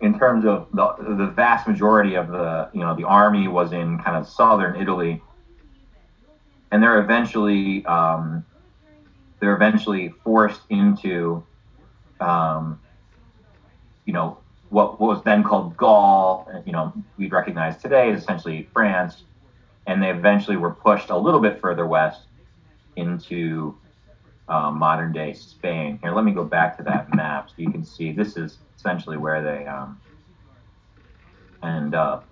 [0.00, 3.98] in terms of the the vast majority of the you know the army was in
[3.98, 5.22] kind of southern Italy,
[6.70, 8.44] and they're eventually um,
[9.40, 11.44] they're eventually forced into
[12.20, 12.80] um,
[14.04, 19.24] you know what was then called Gaul, you know we'd recognize today as essentially France,
[19.86, 22.22] and they eventually were pushed a little bit further west
[22.96, 23.78] into
[24.48, 25.98] uh, modern day Spain.
[26.02, 29.16] Here, let me go back to that map so you can see this is essentially
[29.16, 30.00] where they um,
[31.62, 32.28] end up.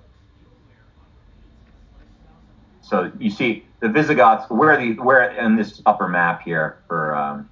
[2.81, 7.51] So you see the Visigoths, where the where in this upper map here for um,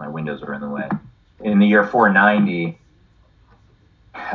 [0.00, 0.88] my windows are in the way.
[1.40, 2.78] In the year 490,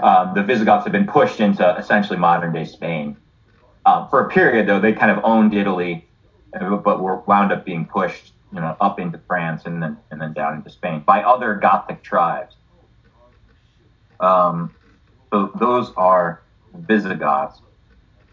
[0.04, 3.18] um, the Visigoths have been pushed into essentially modern day Spain.
[3.88, 6.08] Um, for a period, though, they kind of owned Italy,
[6.54, 10.34] but were wound up being pushed, you know, up into France and then and then
[10.34, 12.56] down into Spain by other Gothic tribes.
[14.20, 14.76] Um,
[15.32, 16.44] so those are
[16.76, 17.62] Visigoths.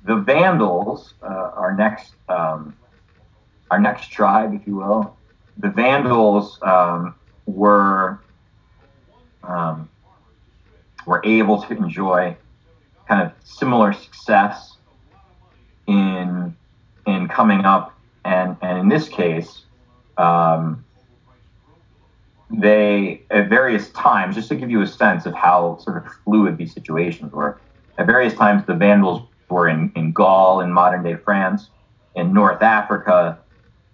[0.06, 2.76] The Vandals, uh, our next um,
[3.72, 5.16] our next tribe, if you will.
[5.58, 7.16] The Vandals um,
[7.46, 8.20] were
[9.42, 9.88] um,
[11.06, 12.36] were able to enjoy
[13.08, 14.76] kind of similar success
[15.88, 16.56] in
[17.08, 19.64] in coming up, and and in this case,
[20.18, 20.84] um,
[22.48, 26.58] they at various times, just to give you a sense of how sort of fluid
[26.58, 27.58] these situations were.
[27.98, 31.68] At various times, the Vandals were in, in Gaul in modern day France,
[32.14, 33.38] in North Africa,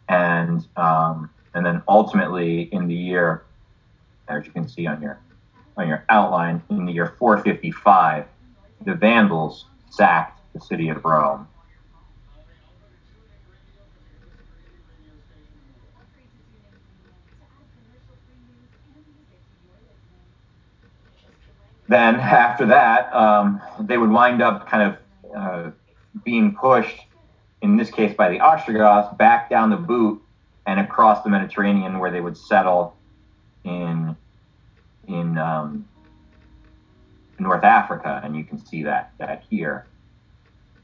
[0.09, 3.45] and um, and then ultimately in the year,
[4.29, 5.21] as you can see on your
[5.77, 8.27] on your outline, in the year 455,
[8.85, 11.49] the Vandals sacked the city of Rome.
[21.89, 24.97] Then after that, um, they would wind up kind of
[25.37, 25.71] uh,
[26.25, 27.01] being pushed,
[27.63, 30.23] in this case by the Ostrogoths, back down the boot
[30.67, 32.97] and across the Mediterranean, where they would settle
[33.65, 34.17] in
[35.09, 35.87] in um,
[37.39, 39.87] North Africa, and you can see that that here.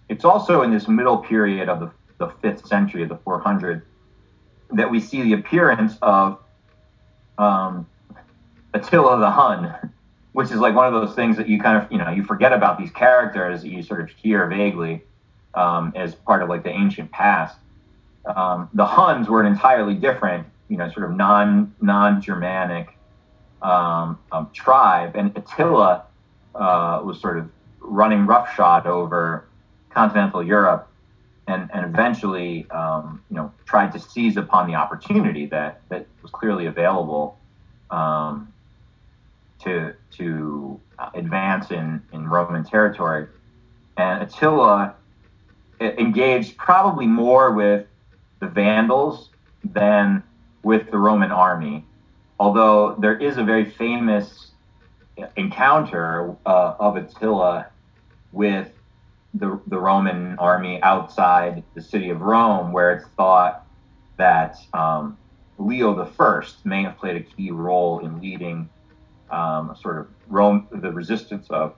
[0.08, 3.84] It's also in this middle period of the, the fifth century, of the 400,
[4.72, 6.38] that we see the appearance of
[7.36, 7.86] um,
[8.74, 9.74] Attila the Hun,
[10.32, 12.52] which is like one of those things that you kind of you know you forget
[12.52, 15.02] about these characters that you sort of hear vaguely
[15.54, 17.56] um, as part of like the ancient past.
[18.26, 22.96] Um, the Huns were an entirely different, you know, sort of non non Germanic
[23.62, 26.04] um, um, tribe, and Attila
[26.54, 29.46] uh, was sort of running roughshod over
[29.90, 30.88] continental Europe,
[31.46, 36.30] and and eventually, um, you know, tried to seize upon the opportunity that that was
[36.30, 37.38] clearly available
[37.90, 38.52] um,
[39.60, 40.80] to to
[41.14, 43.26] advance in in Roman territory,
[43.96, 44.94] and Attila
[45.80, 47.86] engaged probably more with
[48.40, 49.30] the Vandals
[49.64, 50.22] than
[50.62, 51.84] with the Roman army.
[52.40, 54.52] Although there is a very famous
[55.36, 57.66] encounter uh, of Attila
[58.32, 58.68] with
[59.34, 63.66] the, the Roman army outside the city of Rome, where it's thought
[64.16, 65.16] that um,
[65.58, 68.68] Leo First may have played a key role in leading
[69.30, 71.74] um, sort of Rome, the resistance of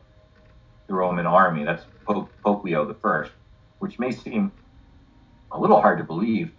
[0.86, 1.64] the Roman army.
[1.64, 3.32] That's Pope, Pope Leo the First,
[3.78, 4.52] which may seem
[5.52, 6.50] a little hard to believe.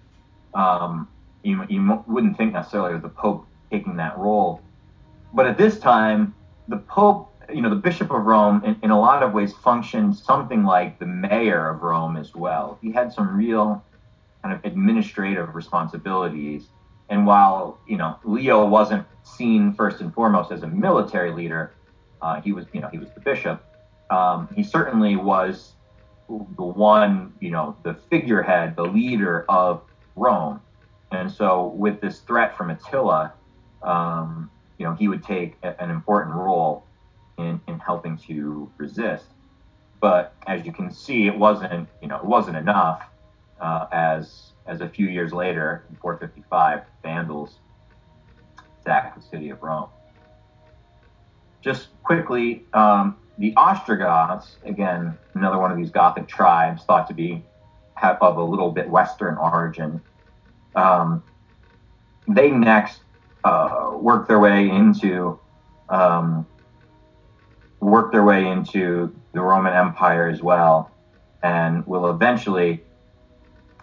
[0.54, 1.08] Um,
[1.43, 4.62] you, you wouldn't think necessarily of the Pope taking that role.
[5.34, 6.36] But at this time,
[6.67, 10.15] the Pope, you know, the Bishop of Rome, in, in a lot of ways, functioned
[10.15, 12.77] something like the mayor of Rome as well.
[12.82, 13.84] He had some real
[14.43, 16.67] kind of administrative responsibilities.
[17.12, 21.74] And while, you know, Leo wasn't seen first and foremost as a military leader,
[22.21, 23.62] uh, he was, you know, he was the bishop.
[24.10, 25.74] Um, he certainly was
[26.30, 29.82] the one, you know, the figurehead, the leader of
[30.15, 30.62] Rome.
[31.12, 33.34] And so, with this threat from Attila,
[33.84, 36.86] um, you know, he would take a, an important role
[37.38, 39.26] in, in helping to resist.
[40.00, 43.04] But as you can see, it wasn't, you know, it wasn't enough.
[43.60, 47.60] Uh, as as a few years later, in 455, Vandals
[48.84, 49.89] sacked the city of Rome.
[51.62, 57.43] Just quickly, um, the Ostrogoths, again, another one of these Gothic tribes, thought to be
[58.04, 60.02] of a little bit Western origin.
[60.76, 61.24] Um,
[62.28, 63.02] they next
[63.43, 65.39] uh, work their way into
[65.89, 66.45] um,
[67.80, 70.91] work their way into the Roman Empire as well,
[71.43, 72.84] and will eventually,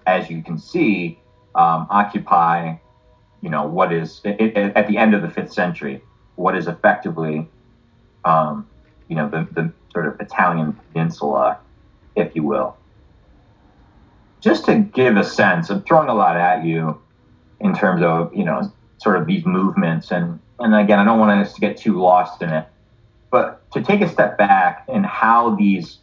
[0.09, 1.19] as you can see,
[1.55, 2.77] um, occupy
[3.41, 6.03] you know, what is it, it, at the end of the fifth century,
[6.37, 7.49] what is effectively,
[8.25, 8.67] um,
[9.09, 11.59] you know, the, the sort of Italian peninsula,
[12.17, 12.77] if you will.
[14.41, 17.01] Just to give a sense, I'm throwing a lot at you
[17.61, 20.11] in terms of, you know, sort of these movements.
[20.11, 22.67] And, and again, I don't want us to get too lost in it,
[23.31, 25.99] but to take a step back and how these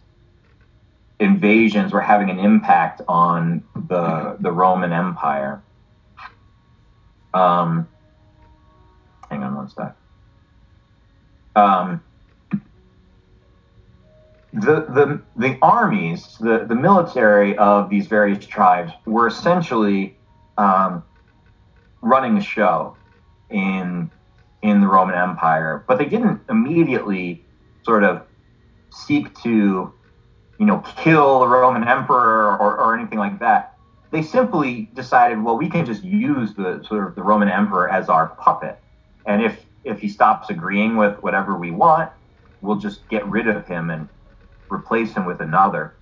[1.20, 5.62] invasions were having an impact on the, the Roman Empire.
[7.34, 7.88] Um,
[9.30, 9.96] hang on one sec.
[11.56, 12.02] Um,
[14.54, 20.18] the, the, the armies, the, the military of these various tribes were essentially
[20.58, 21.04] um,
[22.02, 22.96] running a show
[23.50, 24.10] in,
[24.62, 27.44] in the Roman Empire, but they didn't immediately
[27.84, 28.24] sort of
[28.92, 29.94] seek to,
[30.58, 33.78] you know, kill the Roman emperor or, or anything like that.
[34.12, 38.08] They simply decided, well, we can just use the sort of the Roman emperor as
[38.08, 38.80] our puppet,
[39.26, 42.12] and if if he stops agreeing with whatever we want,
[42.62, 44.10] we'll just get rid of him and
[44.72, 45.94] replace him with another.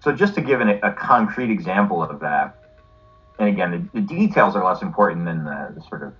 [0.00, 2.56] So just to give an, a concrete example of that,
[3.38, 6.14] and again, the, the details are less important than the, the sort of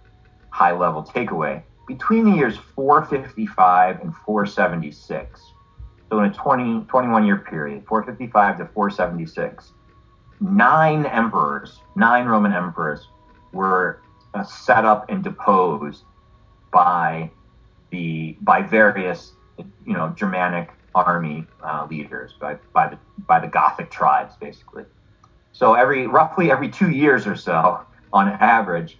[0.51, 1.63] high level takeaway.
[1.87, 5.41] Between the years 455 and 476,
[6.11, 9.73] so in a 20, 21 year period, 455 to 476,
[10.41, 13.09] nine emperors, nine Roman emperors
[13.53, 14.03] were
[14.35, 16.05] uh, set up and deposed
[16.73, 17.31] by
[17.91, 23.91] the by various you know Germanic army uh, leaders by by the by the Gothic
[23.91, 24.85] tribes basically.
[25.53, 27.81] So every roughly every two years or so,
[28.13, 28.99] on average,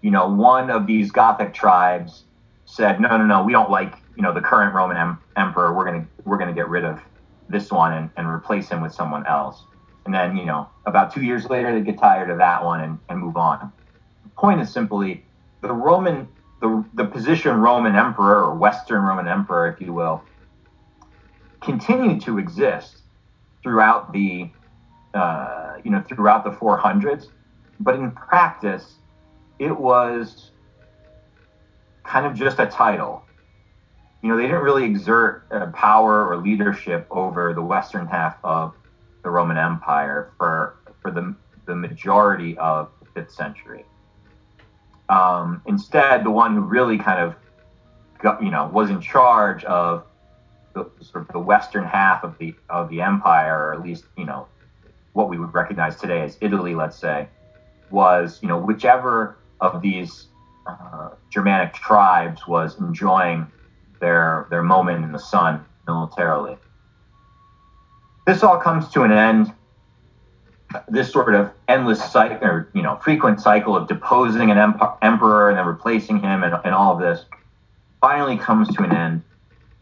[0.00, 2.24] you know, one of these Gothic tribes
[2.64, 5.74] said, no, no, no, we don't like you know the current Roman em- emperor.
[5.74, 7.00] We're gonna we're gonna get rid of
[7.48, 9.64] this one and, and replace him with someone else.
[10.06, 12.98] And then you know about two years later, they get tired of that one and,
[13.08, 13.72] and move on.
[14.24, 15.26] The point is simply
[15.62, 16.28] the Roman
[16.60, 20.26] the the position Roman emperor or Western Roman emperor, if you will,
[21.62, 23.02] continued to exist
[23.62, 24.50] throughout the
[25.14, 27.26] uh, you know throughout the 400s,
[27.80, 28.98] but in practice,
[29.58, 30.52] it was
[32.04, 33.21] kind of just a title.
[34.22, 38.74] You know, they didn't really exert uh, power or leadership over the western half of
[39.22, 41.34] the Roman Empire for for the
[41.66, 43.84] the majority of the fifth century.
[45.08, 47.34] Um, instead, the one who really kind of
[48.18, 50.04] got, you know was in charge of
[50.74, 54.24] the sort of the western half of the of the empire, or at least you
[54.24, 54.46] know
[55.14, 57.28] what we would recognize today as Italy, let's say,
[57.90, 60.28] was you know whichever of these
[60.66, 63.46] uh, Germanic tribes was enjoying
[64.02, 66.58] their their moment in the sun militarily.
[68.26, 69.52] This all comes to an end.
[70.88, 75.48] This sort of endless cycle, or you know, frequent cycle of deposing an emp- emperor
[75.48, 77.24] and then replacing him, and, and all of this,
[78.00, 79.22] finally comes to an end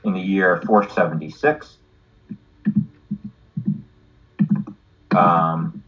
[0.04, 1.76] in the year 476.
[5.16, 5.82] Um,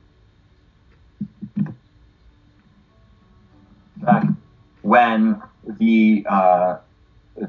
[4.82, 5.42] when
[5.78, 6.78] the uh,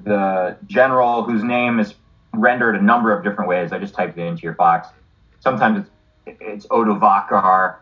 [0.03, 1.93] the general whose name is
[2.33, 4.89] rendered a number of different ways, I just typed it into your box.
[5.39, 5.85] Sometimes
[6.25, 7.75] it's it's Odovacar,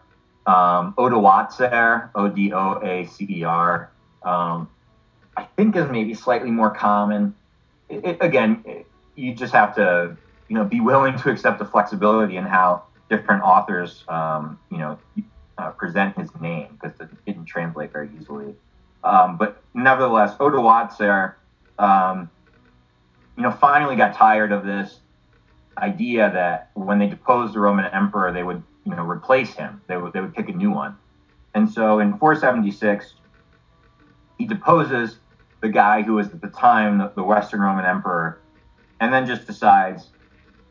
[0.46, 3.92] um, Odoacer, O D O A C E R.
[4.24, 4.70] Um,
[5.38, 7.34] I think is maybe slightly more common.
[7.90, 10.18] It, it, again, it, you just have to
[10.50, 15.00] you know be willing to accept the flexibility in how different authors um, you know
[15.58, 18.56] uh, present his name because it didn't translate very easily.
[19.04, 21.34] Um, but nevertheless, Odoacer,
[21.82, 22.30] um,
[23.36, 25.00] you know, finally got tired of this
[25.78, 29.82] idea that when they deposed the Roman emperor, they would you know replace him.
[29.88, 30.96] They would they would pick a new one.
[31.54, 33.14] And so in 476,
[34.38, 35.18] he deposes
[35.62, 38.40] the guy who was at the time the, the Western Roman emperor,
[39.00, 40.10] and then just decides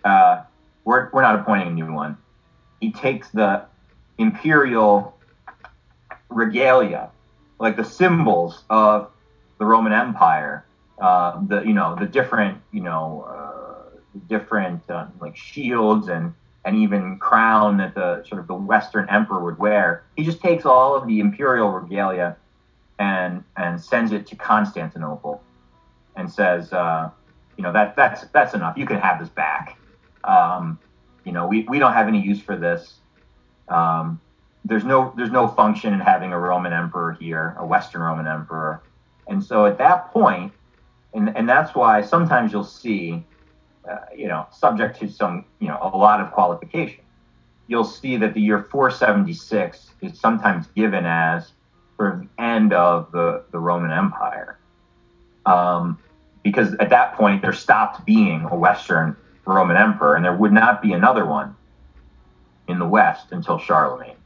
[0.04, 0.42] uh,
[0.84, 2.16] we're we're not appointing a new one.
[2.80, 3.64] He takes the
[4.16, 5.18] imperial
[6.28, 7.10] regalia,
[7.58, 9.10] like the symbols of
[9.58, 10.64] the Roman Empire,
[11.00, 13.98] uh, the you know the different you know uh,
[14.28, 16.34] different uh, like shields and
[16.64, 20.04] and even crown that the sort of the Western emperor would wear.
[20.16, 22.36] He just takes all of the imperial regalia
[22.98, 25.42] and and sends it to Constantinople
[26.16, 27.10] and says, uh,
[27.56, 28.76] you know that that's that's enough.
[28.76, 29.78] You can have this back.
[30.24, 30.78] Um,
[31.24, 32.96] you know we, we don't have any use for this.
[33.68, 34.20] Um,
[34.64, 38.82] there's no there's no function in having a Roman emperor here, a Western Roman emperor,
[39.28, 40.52] and so at that point,
[41.14, 43.24] and and that's why sometimes you'll see,
[43.88, 47.00] uh, you know, subject to some you know a lot of qualification,
[47.66, 51.52] you'll see that the year 476 is sometimes given as
[51.96, 54.58] sort of the end of the, the Roman Empire.
[55.46, 55.98] Um,
[56.42, 60.80] because at that point, there stopped being a Western Roman emperor, and there would not
[60.82, 61.54] be another one
[62.68, 64.16] in the West until Charlemagne,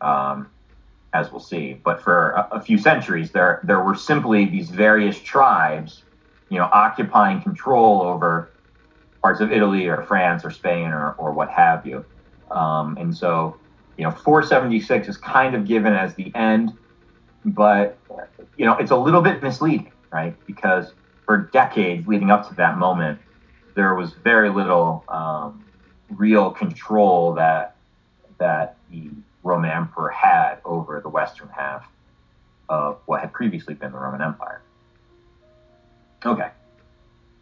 [0.00, 0.50] um,
[1.14, 1.74] as we'll see.
[1.74, 6.02] But for a, a, few centuries, there there were simply these various tribes,
[6.48, 8.50] you know, occupying control over
[9.22, 12.04] parts of Italy or France or Spain or, or what have you.
[12.50, 13.56] Um, and so,
[13.96, 16.72] you know, 476 is kind of given as the end,
[17.44, 17.98] but
[18.56, 20.34] you know, it's a little bit misleading, right?
[20.46, 20.92] Because
[21.24, 23.18] for decades leading up to that moment,
[23.74, 25.64] there was very little um,
[26.10, 27.76] real control that
[28.38, 29.10] that the
[29.48, 31.84] Roman Emperor had over the western half
[32.68, 34.62] of what had previously been the Roman Empire.
[36.24, 36.50] Okay,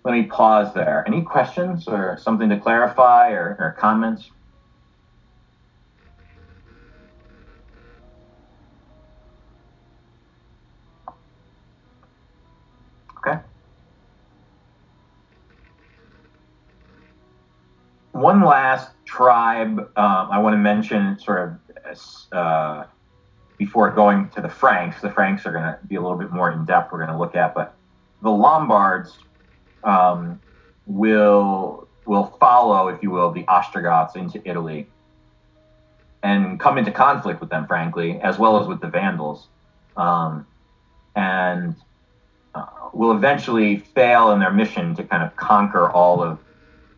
[0.04, 1.04] let me pause there.
[1.06, 4.30] Any questions or something to clarify or, or comments?
[13.18, 13.40] Okay.
[18.12, 22.84] One last tribe um, I want to mention, sort of uh,
[23.56, 25.00] before going to the Franks.
[25.00, 26.92] The Franks are going to be a little bit more in depth.
[26.92, 27.74] We're going to look at, but
[28.22, 29.16] the Lombards
[29.84, 30.40] um,
[30.86, 34.86] will will follow, if you will, the Ostrogoths into Italy
[36.22, 39.48] and come into conflict with them, frankly, as well as with the Vandals,
[39.96, 40.46] um,
[41.16, 41.74] and
[42.54, 46.38] uh, will eventually fail in their mission to kind of conquer all of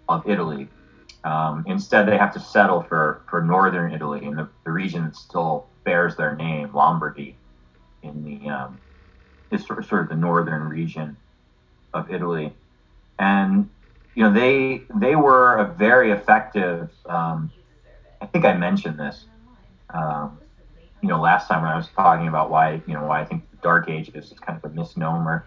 [0.08, 0.68] of Italy.
[1.24, 5.16] Um, instead, they have to settle for, for northern Italy and the, the region that
[5.16, 7.38] still bears their name, Lombardy,
[8.02, 8.80] in the um,
[9.50, 11.16] is sort of, sort of the northern region
[11.92, 12.52] of Italy.
[13.18, 13.68] And
[14.14, 16.90] you know they they were a very effective.
[17.06, 17.52] Um,
[18.20, 19.26] I think I mentioned this.
[19.94, 20.40] Um,
[21.00, 23.48] you know, last time when I was talking about why you know why I think
[23.50, 25.46] the Dark Ages is kind of a misnomer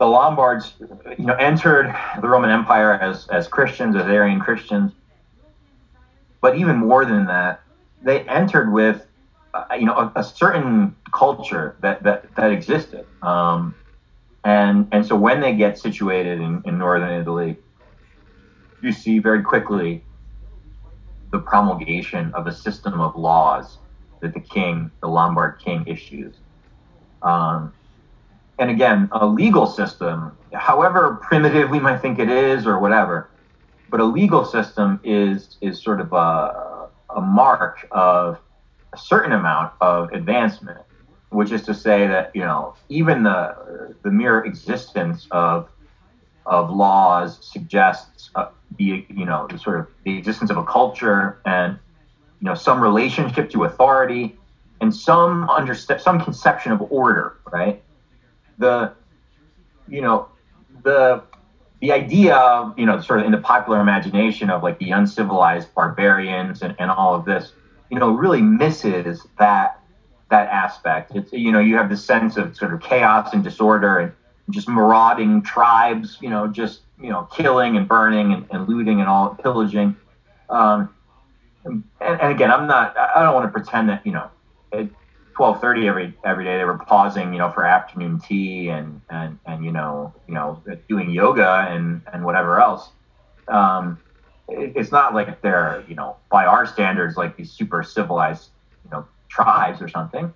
[0.00, 0.72] the Lombards,
[1.18, 4.92] you know, entered the Roman Empire as as Christians, as Arian Christians.
[6.40, 7.60] But even more than that,
[8.02, 9.06] they entered with,
[9.52, 13.04] uh, you know, a, a, certain culture that that that existed.
[13.20, 13.74] Um,
[14.42, 17.58] and and so when they get situated in, in northern Italy,
[18.82, 20.02] you see very quickly
[21.30, 23.76] the promulgation of a system of laws
[24.20, 26.36] that the king, the Lombard king, issues.
[27.20, 27.74] Um,
[28.60, 33.30] and again, a legal system, however primitive we might think it is or whatever,
[33.88, 38.38] but a legal system is is sort of a, a mark of
[38.92, 40.78] a certain amount of advancement,
[41.30, 45.70] which is to say that you know even the the mere existence of
[46.44, 51.40] of laws suggests uh, the you know the sort of the existence of a culture
[51.46, 51.78] and
[52.40, 54.36] you know some relationship to authority
[54.82, 57.82] and some under some conception of order, right?
[58.60, 58.92] The
[59.88, 60.28] you know
[60.84, 61.22] the
[61.80, 65.74] the idea of you know sort of in the popular imagination of like the uncivilized
[65.74, 67.52] barbarians and, and all of this
[67.90, 69.80] you know really misses that
[70.30, 71.16] that aspect.
[71.16, 74.12] It's you know you have this sense of sort of chaos and disorder and
[74.50, 79.08] just marauding tribes you know just you know killing and burning and, and looting and
[79.08, 79.96] all pillaging.
[80.48, 80.94] Um,
[81.64, 84.30] and, and again i'm not i don't want to pretend that you know
[84.72, 84.88] it,
[85.40, 86.58] twelve thirty every every day.
[86.58, 90.62] They were pausing, you know, for afternoon tea and and and you know you know
[90.86, 92.90] doing yoga and and whatever else.
[93.48, 93.98] Um,
[94.48, 98.50] it, it's not like they're you know by our standards like these super civilized
[98.84, 100.30] you know tribes or something,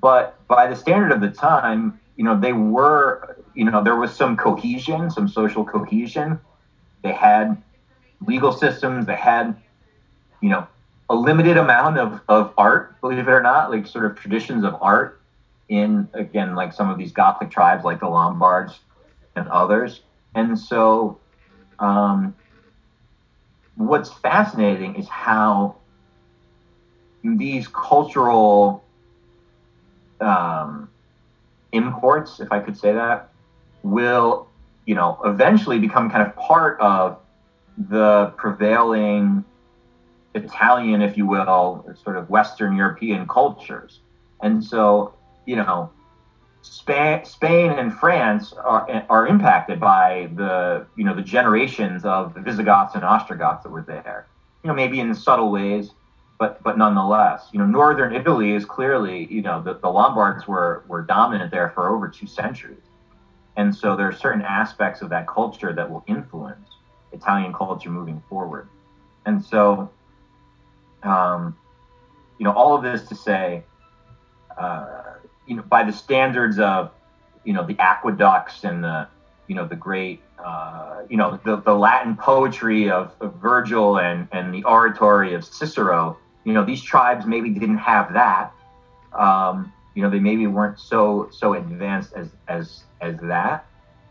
[0.00, 4.12] but by the standard of the time, you know they were you know there was
[4.12, 6.40] some cohesion, some social cohesion.
[7.04, 7.62] They had
[8.26, 9.06] legal systems.
[9.06, 9.56] They had
[10.40, 10.66] you know
[11.12, 14.74] a limited amount of, of art, believe it or not, like sort of traditions of
[14.80, 15.20] art
[15.68, 18.80] in, again, like some of these Gothic tribes, like the Lombards
[19.36, 20.00] and others.
[20.34, 21.18] And so,
[21.78, 22.34] um,
[23.74, 25.76] what's fascinating is how
[27.22, 28.82] these cultural
[30.18, 30.88] um,
[31.72, 33.28] imports, if I could say that,
[33.82, 34.48] will,
[34.86, 37.18] you know, eventually become kind of part of
[37.76, 39.44] the prevailing
[40.34, 44.00] Italian, if you will, sort of Western European cultures.
[44.42, 45.14] And so,
[45.46, 45.90] you know,
[46.62, 52.40] Spain, Spain and France are, are impacted by the, you know, the generations of the
[52.40, 54.26] Visigoths and Ostrogoths that were there.
[54.62, 55.90] You know, maybe in subtle ways,
[56.38, 60.84] but but nonetheless, you know, northern Italy is clearly, you know, the, the Lombards were
[60.86, 62.78] were dominant there for over two centuries.
[63.56, 66.68] And so there are certain aspects of that culture that will influence
[67.12, 68.68] Italian culture moving forward.
[69.26, 69.90] And so
[71.02, 71.56] um,
[72.38, 73.64] you know, all of this to say,
[74.58, 75.14] uh,
[75.46, 76.90] you know, by the standards of,
[77.44, 79.08] you know, the aqueducts and the,
[79.48, 84.28] you know, the great, uh, you know, the, the Latin poetry of, of Virgil and,
[84.32, 88.52] and the oratory of Cicero, you know, these tribes maybe didn't have that.
[89.12, 93.66] Um, you know, they maybe weren't so so advanced as as as that,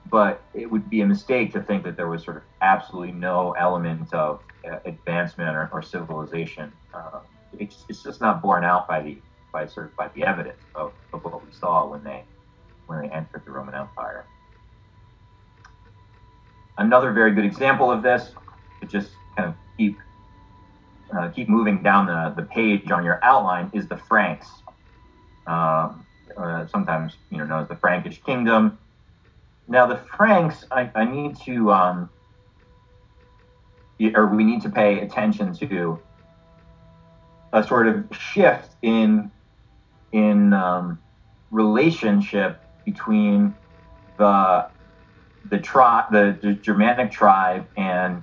[0.10, 3.54] but it would be a mistake to think that there was sort of absolutely no
[3.54, 6.72] element of uh, advancement or, or civilization.
[6.94, 7.20] Uh,
[7.60, 9.18] it's, it's just not borne out by the
[9.52, 12.24] by sort of by the evidence of, of what we saw when they
[12.88, 14.26] when they entered the Roman Empire.
[16.78, 18.32] Another very good example of this,
[18.82, 19.98] to just kind of keep
[21.16, 24.48] uh, keep moving down the, the page on your outline, is the Franks.
[25.46, 25.94] Uh,
[26.38, 28.78] uh, sometimes you know known as the Frankish Kingdom.
[29.72, 32.10] Now the Franks, I, I need to, um,
[34.14, 35.98] or we need to pay attention to
[37.54, 39.32] a sort of shift in
[40.12, 41.00] in um,
[41.52, 43.56] relationship between
[44.18, 44.68] the
[45.50, 45.58] the
[46.12, 48.22] the, the Germanic tribe, and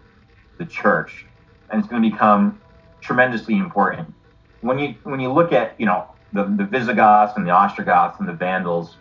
[0.58, 1.24] the church,
[1.70, 2.60] and it's going to become
[3.00, 4.12] tremendously important.
[4.60, 8.28] When you when you look at you know the, the Visigoths and the Ostrogoths and
[8.28, 8.98] the Vandals,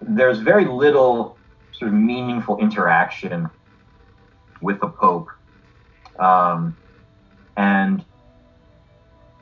[0.00, 1.36] there's very little
[1.72, 3.48] sort of meaningful interaction
[4.60, 5.28] with the Pope,
[6.18, 6.76] um,
[7.56, 8.04] and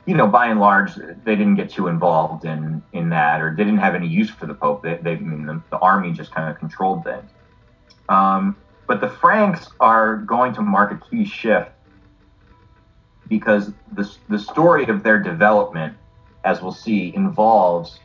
[0.05, 3.63] you know, by and large, they didn't get too involved in in that, or they
[3.63, 4.83] didn't have any use for the Pope.
[4.83, 7.29] They, they I mean, the, the army just kind of controlled things.
[8.07, 8.55] Um,
[8.87, 11.71] but the Franks are going to mark a key shift
[13.27, 15.97] because the the story of their development,
[16.43, 17.99] as we'll see, involves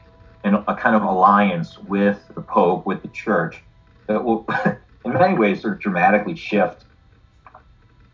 [0.44, 3.62] an, a kind of alliance with the Pope, with the Church,
[4.06, 4.46] that will,
[5.04, 6.84] in many ways, sort of dramatically shift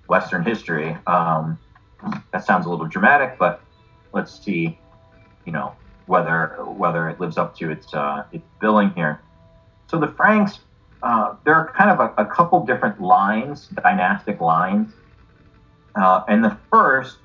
[0.09, 0.97] Western history.
[1.07, 1.59] Um,
[2.33, 3.61] that sounds a little dramatic, but
[4.13, 4.79] let's see,
[5.45, 5.75] you know,
[6.07, 9.21] whether whether it lives up to its uh, its billing here.
[9.89, 10.61] So the Franks,
[11.03, 14.93] uh, there are kind of a, a, couple different lines, dynastic lines,
[15.95, 17.19] uh, and the first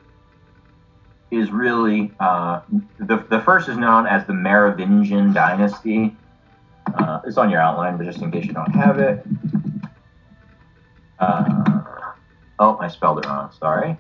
[1.32, 2.62] is really uh,
[3.00, 6.16] the the first is known as the Merovingian dynasty.
[6.94, 9.26] Uh, it's on your outline, but just in case you don't have it.
[11.20, 12.14] Uh,
[12.60, 13.52] oh, I spelled it wrong.
[13.58, 13.98] Sorry.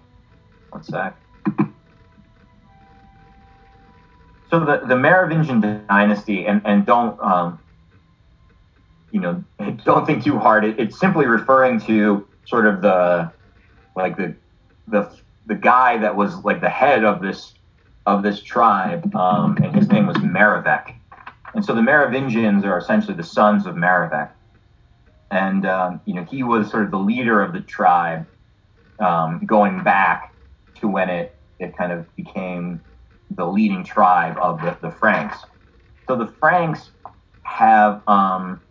[0.71, 1.15] One sec.
[4.51, 7.59] so the, the Merovingian dynasty, and, and don't, um,
[9.11, 9.43] you know,
[9.85, 10.65] don't think too hard.
[10.65, 13.31] It, it's simply referring to sort of the,
[13.95, 14.35] like the,
[14.87, 15.09] the,
[15.45, 17.53] the guy that was like the head of this,
[18.05, 20.93] of this tribe, um, and his name was Merovech.
[21.53, 24.31] And so the Merovingians are essentially the sons of Merovech.
[25.31, 28.25] And, um, you know, he was sort of the leader of the tribe
[28.99, 30.33] um, going back
[30.75, 32.81] to when it, it kind of became
[33.31, 35.37] the leading tribe of the, the Franks.
[36.07, 36.91] So the Franks
[37.43, 38.61] have um,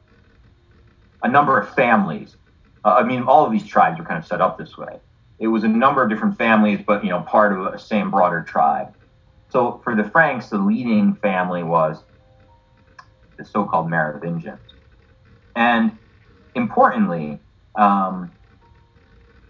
[1.23, 2.37] a number of families.
[2.85, 4.99] Uh, I mean, all of these tribes are kind of set up this way.
[5.41, 8.43] It was a number of different families, but you know, part of a same broader
[8.43, 8.89] tribe.
[9.49, 12.05] So for the Franks, the leading family was
[13.39, 14.61] the so-called Merovingians,
[15.57, 15.99] and
[16.55, 17.41] importantly,
[17.75, 18.33] um,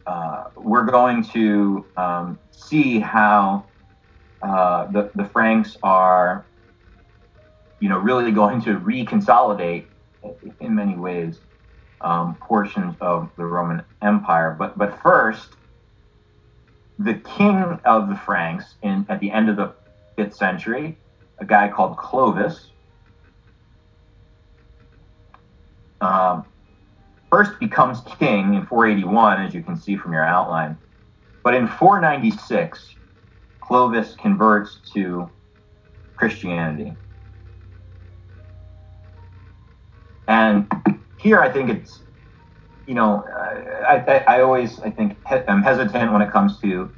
[0.06, 3.70] uh, we're going to um, see how
[4.42, 6.46] uh, the, the Franks are,
[7.80, 9.88] you know, really going to reconsolidate
[10.60, 11.40] in many ways
[12.00, 14.56] um, portions of the Roman Empire.
[14.58, 15.56] But but first,
[17.00, 19.72] the king of the Franks in at the end of the
[20.16, 20.98] fifth century,
[21.38, 22.72] a guy called Clovis,
[26.02, 26.44] um,
[27.30, 30.76] first becomes king in 481, as you can see from your outline.
[31.42, 32.96] But in 496,
[33.62, 35.30] Clovis converts to
[36.16, 36.92] Christianity.
[40.28, 40.70] And
[41.16, 42.00] here I think it's,
[42.90, 43.24] you know,
[43.86, 46.90] I, I, I always, I think, he, I'm hesitant when it comes to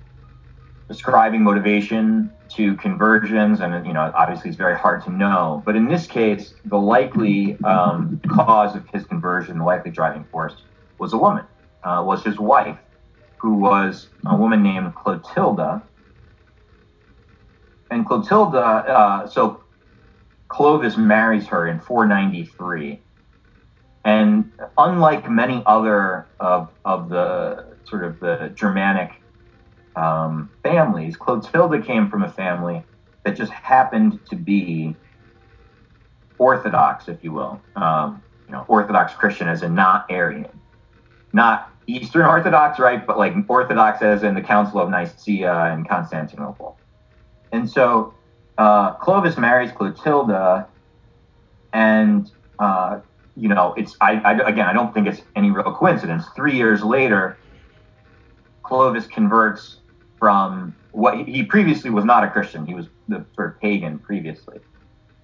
[0.89, 3.61] describing motivation to conversions.
[3.61, 5.63] And, you know, obviously it's very hard to know.
[5.67, 10.55] But in this case, the likely um, cause of his conversion, the likely driving force,
[10.97, 11.45] was a woman,
[11.85, 12.79] uh, was his wife,
[13.37, 15.83] who was a woman named Clotilda
[17.91, 19.63] and Clotilda, uh, so
[20.49, 22.99] Clovis marries her in 493.
[24.05, 29.13] And unlike many other of, of the sort of the Germanic
[29.95, 32.83] um, families, Clotilda came from a family
[33.25, 34.97] that just happened to be
[36.39, 37.61] Orthodox, if you will.
[37.77, 40.61] Um, you know, Orthodox Christian as in not Arian,
[41.33, 43.07] not Eastern Orthodox, right?
[43.07, 46.77] But like Orthodox as in the Council of Nicaea and Constantinople.
[47.53, 48.15] And so
[48.59, 50.67] uh, Clovis marries Clotilda,
[51.73, 53.01] and uh,
[53.37, 56.25] you know, it's I, I again, I don't think it's any real coincidence.
[56.37, 57.39] Three years later,
[58.63, 59.79] Clovis converts
[60.19, 62.67] from what he previously was not a Christian.
[62.67, 64.59] He was the sort of pagan previously,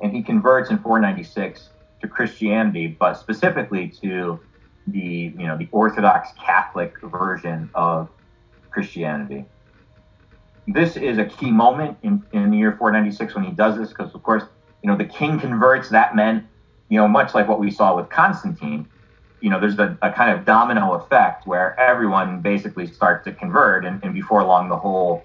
[0.00, 4.40] and he converts in 496 to Christianity, but specifically to
[4.86, 8.08] the you know the Orthodox Catholic version of
[8.70, 9.44] Christianity.
[10.66, 14.14] This is a key moment in, in the year 496 when he does this, because
[14.14, 14.44] of course,
[14.82, 15.88] you know, the king converts.
[15.88, 16.44] That meant,
[16.88, 18.88] you know, much like what we saw with Constantine,
[19.40, 23.84] you know, there's a, a kind of domino effect where everyone basically starts to convert,
[23.84, 25.24] and, and before long, the whole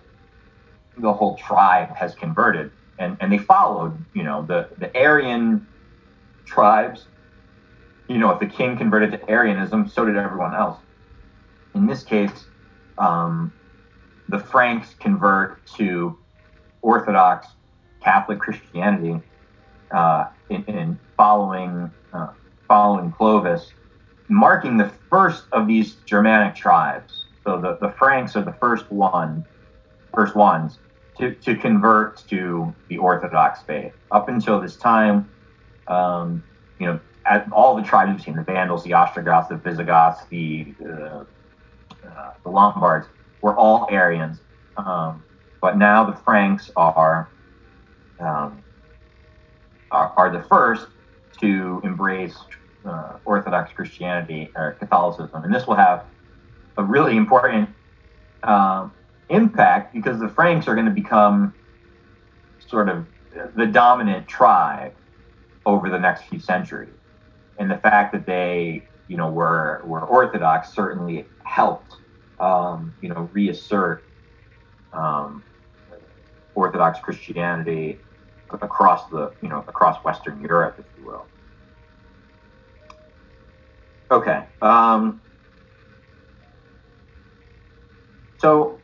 [0.97, 5.66] the whole tribe has converted, and and they followed, you know, the the Arian
[6.45, 7.05] tribes.
[8.07, 10.78] You know, if the king converted to Arianism, so did everyone else.
[11.74, 12.45] In this case,
[12.97, 13.51] um,
[14.28, 16.18] the Franks convert to
[16.82, 17.47] Orthodox
[18.01, 19.22] Catholic Christianity
[19.94, 22.28] uh, in, in, following uh,
[22.68, 23.72] following Clovis,
[24.30, 27.26] marking the first of these Germanic tribes.
[27.44, 29.46] So the, the Franks are the first one,
[30.14, 30.80] first ones
[31.18, 33.94] to, to convert to the Orthodox faith.
[34.12, 35.30] Up until this time,
[35.88, 36.44] um,
[36.80, 37.00] you know,
[37.52, 41.24] all the tribes we've seen, the Vandals, the Ostrogoths, the Visigoths, the, uh,
[42.08, 43.08] uh, the Lombards,
[43.41, 44.39] were all Arians.
[44.78, 45.24] Um,
[45.62, 47.30] but now the Franks are,
[48.20, 48.62] um,
[49.94, 50.88] are, the first
[51.39, 52.36] to embrace
[52.86, 56.06] uh, Orthodox Christianity or Catholicism, and this will have
[56.78, 57.70] a really important
[58.41, 58.89] uh,
[59.30, 61.54] impact because the Franks are going to become
[62.68, 63.06] sort of
[63.56, 64.94] the dominant tribe
[65.66, 66.94] over the next few centuries,
[67.58, 71.96] and the fact that they, you know, were were Orthodox certainly helped,
[72.39, 74.04] um, you know, reassert
[74.91, 75.44] um,
[76.56, 78.00] Orthodox Christianity
[78.62, 81.26] across the, you know, across Western Europe, if you will.
[84.12, 84.45] Okay.
[84.62, 85.22] Um,
[88.38, 88.80] so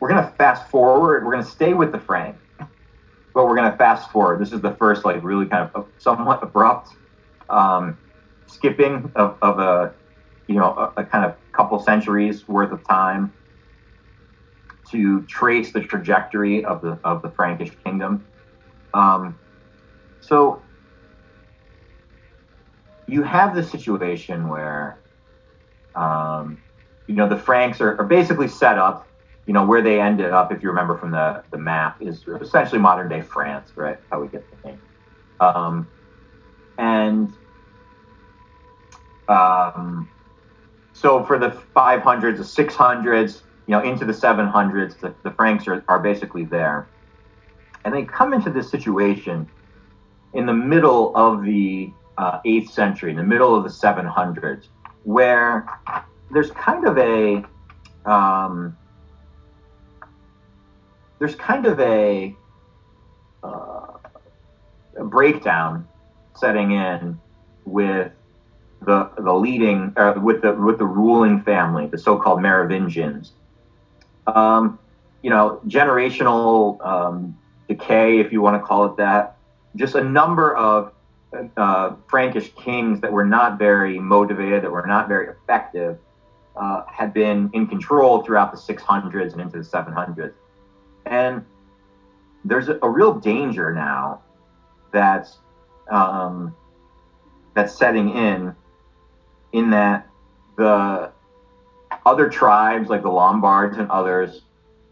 [0.00, 1.24] we're going to fast forward.
[1.24, 4.40] We're going to stay with the frame, but we're going to fast forward.
[4.40, 6.90] This is the first, like, really kind of somewhat abrupt
[7.50, 7.98] um,
[8.46, 9.94] skipping of, of a,
[10.46, 13.32] you know, a, a kind of couple centuries worth of time
[14.90, 18.26] to trace the trajectory of the of the Frankish kingdom.
[18.92, 19.38] Um,
[20.20, 20.62] so
[23.06, 25.00] you have this situation where,
[25.94, 26.58] um,
[27.06, 29.10] you know, the Franks are, are, basically set up.
[29.46, 32.80] You know, where they ended up, if you remember from the, the map, is essentially
[32.80, 33.98] modern day France, right?
[34.10, 34.80] How we get the name.
[35.38, 35.90] Um,
[36.78, 37.28] and
[39.28, 40.08] um,
[40.94, 45.84] so for the 500s, the 600s, you know, into the 700s, the, the Franks are,
[45.88, 46.86] are basically there.
[47.84, 49.48] And they come into this situation
[50.32, 54.66] in the middle of the uh, 8th century, in the middle of the 700s,
[55.04, 55.66] where
[56.30, 57.44] there's kind of a
[58.10, 58.76] um,
[61.18, 62.36] there's kind of a,
[63.42, 63.86] uh,
[64.98, 65.88] a, breakdown
[66.36, 67.18] setting in
[67.64, 68.12] with
[68.82, 73.32] the the leading uh, with the with the ruling family, the so-called Merovingians.
[74.26, 74.78] Um,
[75.22, 77.36] you know, generational um,
[77.68, 79.36] decay, if you want to call it that.
[79.76, 80.92] Just a number of
[81.56, 85.98] uh, Frankish kings that were not very motivated, that were not very effective,
[86.56, 90.32] uh, had been in control throughout the 600s and into the 700s.
[91.06, 91.44] And
[92.44, 94.20] there's a, a real danger now
[94.92, 95.38] that's
[95.90, 96.54] um,
[97.54, 98.54] that's setting in,
[99.52, 100.08] in that
[100.56, 101.10] the
[102.06, 104.42] other tribes like the Lombards and others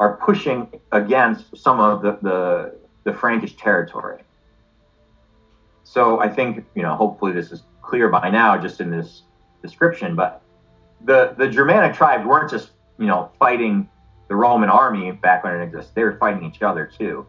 [0.01, 4.23] are pushing against some of the, the, the Frankish territory.
[5.85, 9.23] So I think, you know, hopefully this is clear by now just in this
[9.61, 10.43] description, but
[11.05, 13.89] the, the Germanic tribes weren't just, you know, fighting
[14.29, 15.95] the Roman army back when it existed.
[15.95, 17.27] They were fighting each other too.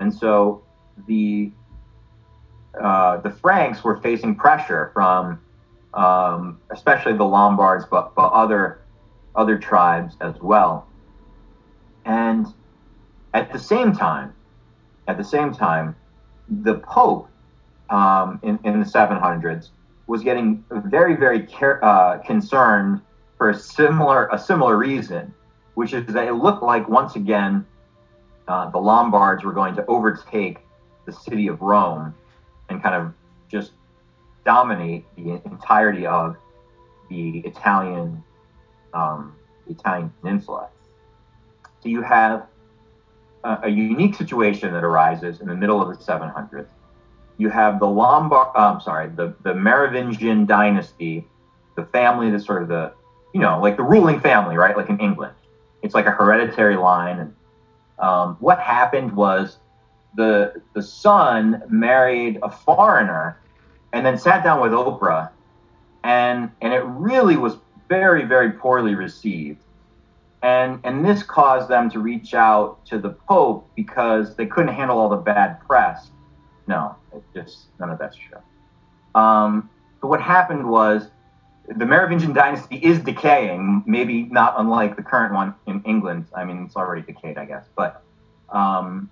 [0.00, 0.62] And so
[1.06, 1.50] the
[2.78, 5.38] uh, the Franks were facing pressure from
[5.94, 8.81] um, especially the Lombards, but, but other
[9.34, 10.86] other tribes as well.
[12.04, 12.46] And
[13.34, 14.34] at the same time,
[15.08, 15.96] at the same time,
[16.48, 17.28] the Pope
[17.90, 19.70] um, in, in the 700s
[20.06, 23.00] was getting very, very care, uh, concerned
[23.38, 25.32] for a similar a similar reason,
[25.74, 27.64] which is that it looked like once again
[28.48, 30.58] uh, the Lombards were going to overtake
[31.06, 32.14] the city of Rome
[32.68, 33.12] and kind of
[33.48, 33.72] just
[34.44, 36.36] dominate the entirety of
[37.08, 38.22] the Italian
[38.94, 39.34] um,
[39.66, 40.68] Italian peninsula.
[41.80, 42.46] So you have
[43.44, 46.68] a, a unique situation that arises in the middle of the 700s.
[47.38, 51.26] You have the Lombard, I'm sorry, the, the Merovingian dynasty,
[51.76, 52.92] the family that's sort of the,
[53.32, 54.76] you know, like the ruling family, right?
[54.76, 55.34] Like in England.
[55.82, 57.18] It's like a hereditary line.
[57.18, 57.34] And
[57.98, 59.56] um, what happened was
[60.14, 63.38] the the son married a foreigner
[63.92, 65.30] and then sat down with Oprah
[66.04, 67.56] and and it really was
[67.96, 69.62] very very poorly received.
[70.42, 74.98] And and this caused them to reach out to the pope because they couldn't handle
[74.98, 76.10] all the bad press.
[76.66, 78.38] No it just none of that's true
[79.14, 79.68] um,
[80.00, 81.08] but what happened was
[81.68, 86.26] the Merovingian dynasty is decaying, maybe not unlike the current one in England.
[86.34, 88.02] I mean, it's already decayed, I guess, but
[88.50, 89.10] um,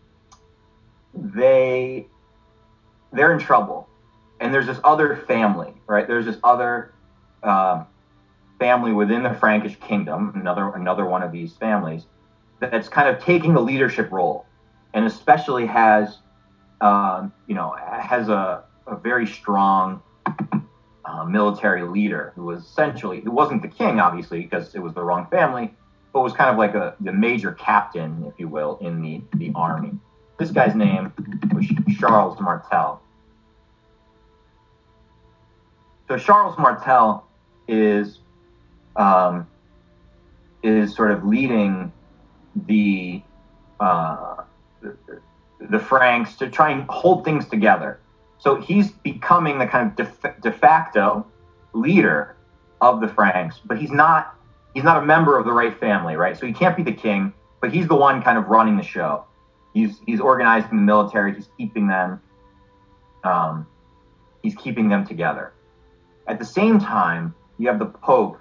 [1.15, 2.07] they
[3.13, 3.89] they're in trouble,
[4.41, 6.07] and there's this other family, right?
[6.07, 6.93] There's this other
[7.43, 7.87] um,
[8.61, 12.07] family within the Frankish kingdom, another another one of these families
[12.61, 14.47] that's kind of taking the leadership role,
[14.95, 16.19] and especially has
[16.81, 20.01] um, you know has a, a very strong
[21.05, 25.03] uh, military leader who was essentially who wasn't the king obviously because it was the
[25.03, 25.75] wrong family,
[26.13, 29.51] but was kind of like a the major captain, if you will, in the the
[29.57, 29.93] army.
[30.39, 31.13] This guy's name
[31.55, 31.67] was
[31.99, 33.03] Charles Martel.
[36.09, 37.27] So Charles Martel
[37.69, 38.20] is
[38.97, 39.47] um,
[40.63, 41.93] is sort of leading
[42.67, 43.23] the,
[43.79, 44.43] uh,
[45.61, 48.01] the Franks to try and hold things together.
[48.39, 51.27] So he's becoming the kind of de, de facto
[51.73, 52.37] leader
[52.81, 54.35] of the Franks, but he's not
[54.75, 56.37] he's not a member of the right family, right?
[56.37, 59.25] So he can't be the king, but he's the one kind of running the show.
[59.75, 61.35] He's he's organizing the military.
[61.35, 62.21] He's keeping them.
[63.25, 63.67] Um,
[64.43, 65.53] he's keeping them together.
[66.27, 68.39] At the same time, you have the Pope,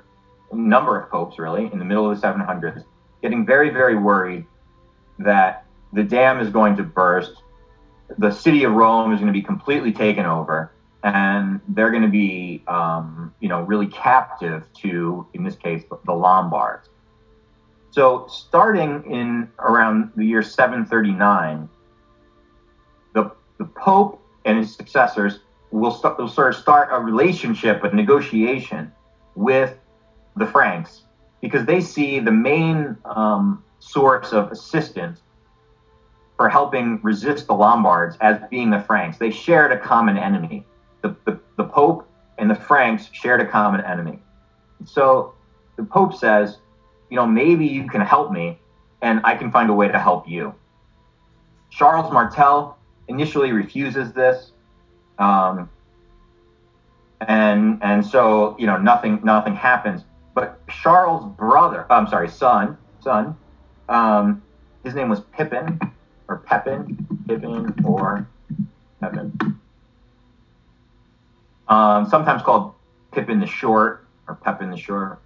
[0.54, 2.84] number of popes really, in the middle of the 700s,
[3.22, 4.46] getting very very worried
[5.20, 7.44] that the dam is going to burst.
[8.18, 10.72] The city of Rome is going to be completely taken over,
[11.04, 16.14] and they're going to be, um, you know, really captive to, in this case, the
[16.14, 16.90] Lombards.
[17.92, 21.68] So, starting in around the year 739,
[23.14, 25.40] the, the Pope and his successors
[25.72, 28.92] will, start, will sort of start a relationship, a negotiation
[29.36, 29.79] with
[30.40, 31.04] the Franks
[31.42, 35.20] because they see the main um, source of assistance
[36.38, 39.18] for helping resist the Lombards as being the Franks.
[39.18, 40.66] They shared a common enemy.
[41.02, 44.20] The, the, the Pope and the Franks shared a common enemy.
[44.86, 45.34] So
[45.76, 46.58] the Pope says,
[47.10, 48.58] you know, maybe you can help me
[49.02, 50.54] and I can find a way to help you.
[51.70, 52.78] Charles Martel
[53.08, 54.52] initially refuses this.
[55.18, 55.70] Um,
[57.28, 60.04] and and so you know nothing nothing happens.
[60.82, 63.36] Charles' brother, I'm sorry, son, son,
[63.88, 64.42] um,
[64.84, 65.80] his name was Pippin
[66.28, 68.28] or Pepin, Pippin or
[69.02, 69.38] Pepin.
[71.68, 72.74] Um, sometimes called
[73.12, 75.20] Pippin the Short or Pepin the Short.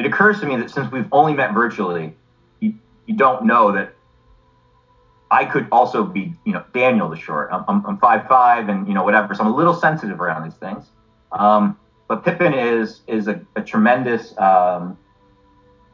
[0.00, 2.14] it occurs to me that since we've only met virtually,
[2.60, 2.72] you,
[3.06, 3.92] you don't know that
[5.30, 7.50] I could also be, you know, Daniel the short.
[7.52, 10.86] I'm, I'm, I'm and you know whatever, so I'm a little sensitive around these things.
[11.32, 11.76] Um,
[12.10, 14.98] but Pippin is is a, a tremendous, um,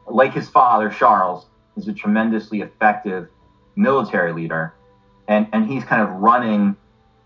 [0.07, 1.45] like his father Charles,
[1.75, 3.29] is a tremendously effective
[3.75, 4.73] military leader,
[5.27, 6.75] and and he's kind of running,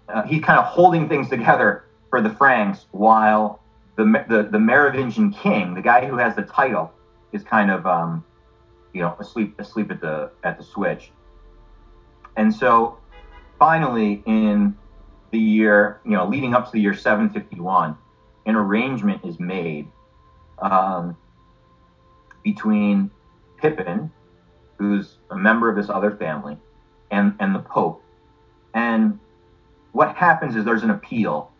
[0.09, 3.61] uh, he's kind of holding things together for the Franks while
[3.95, 6.91] the, the, the Merovingian king, the guy who has the title,
[7.31, 8.25] is kind of, um,
[8.91, 11.11] you know, asleep, asleep at the, at the switch.
[12.35, 12.97] And so
[13.57, 14.75] finally in
[15.31, 17.95] the year, you know, leading up to the year 751,
[18.45, 19.87] an arrangement is made
[20.59, 21.15] um,
[22.43, 23.11] between
[23.57, 24.11] Pippin,
[24.77, 26.57] who's a member of this other family,
[27.11, 28.03] and, and the Pope.
[28.73, 29.19] And
[29.91, 31.51] what happens is there's an appeal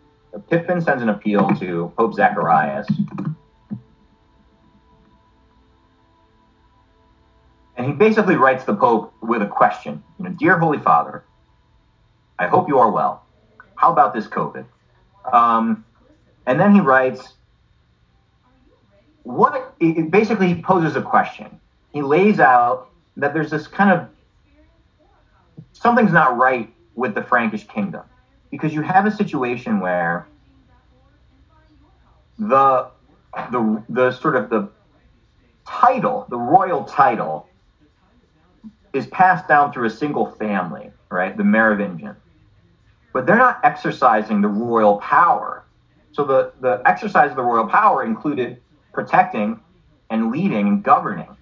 [0.49, 2.87] Pippin sends an appeal to Pope Zacharias.
[7.75, 10.03] And he basically writes the Pope with a question.
[10.19, 11.23] You know, Dear Holy Father,
[12.39, 13.25] I hope you are well.
[13.75, 14.65] How about this COVID?
[15.31, 15.83] Um,
[16.51, 17.35] and then he writes,
[19.23, 21.61] what it, basically he poses a question.
[21.93, 24.09] He lays out that there's this kind of
[25.71, 28.03] something's not right with the Frankish kingdom
[28.49, 30.27] because you have a situation where
[32.37, 32.89] the
[33.49, 34.67] the the sort of the
[35.65, 37.47] title, the royal title,
[38.91, 41.37] is passed down through a single family, right?
[41.37, 42.17] The Merovingian.
[43.13, 45.63] But they're not exercising the royal power.
[46.13, 48.61] So the, the exercise of the royal power included
[48.93, 49.59] protecting
[50.09, 51.37] and leading and governing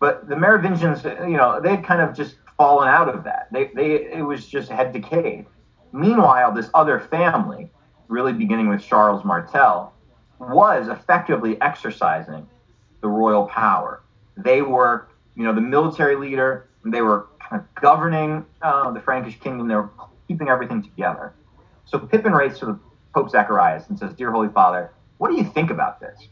[0.00, 3.48] But the Merovingians, you know, they had kind of just fallen out of that.
[3.52, 5.46] They, they, it was just had decayed.
[5.92, 7.70] Meanwhile, this other family,
[8.08, 9.92] really beginning with Charles Martel,
[10.38, 12.46] was effectively exercising
[13.00, 14.02] the royal power.
[14.36, 16.68] They were, you know, the military leader.
[16.84, 19.68] They were kind of governing uh, the Frankish kingdom.
[19.68, 19.90] They were
[20.28, 21.34] keeping everything together.
[21.84, 22.78] So Pippin writes to the
[23.14, 26.28] Pope Zacharias and says, "Dear Holy Father, what do you think about this?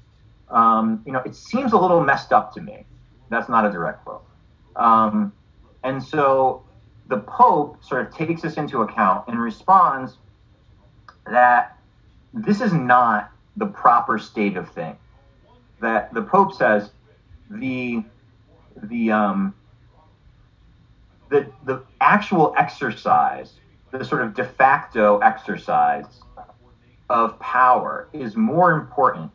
[0.48, 2.84] Um, you know, it seems a little messed up to me.
[3.28, 4.22] That's not a direct quote.
[4.76, 5.32] Um,
[5.82, 6.62] and so
[7.08, 10.16] the Pope sort of takes this into account and responds
[11.26, 11.76] that
[12.32, 14.96] this is not the proper state of things.
[15.80, 16.90] That the Pope says
[17.50, 18.04] the
[18.82, 19.54] the um,
[21.28, 23.54] the the actual exercise,
[23.90, 26.06] the sort of de facto exercise
[27.08, 29.30] of power is more important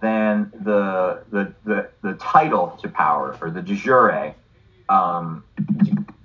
[0.00, 4.34] than the the the, the title to power or the de jure.
[4.88, 5.44] Um,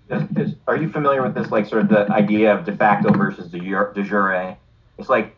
[0.09, 3.11] is, is, are you familiar with this, like sort of the idea of de facto
[3.11, 3.91] versus de jure?
[3.93, 4.57] De jure?
[4.97, 5.35] It's like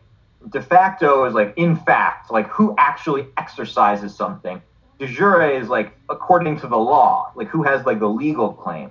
[0.50, 4.60] de facto is like in fact, like who actually exercises something.
[4.98, 8.90] De jure is like according to the law, like who has like the legal claim.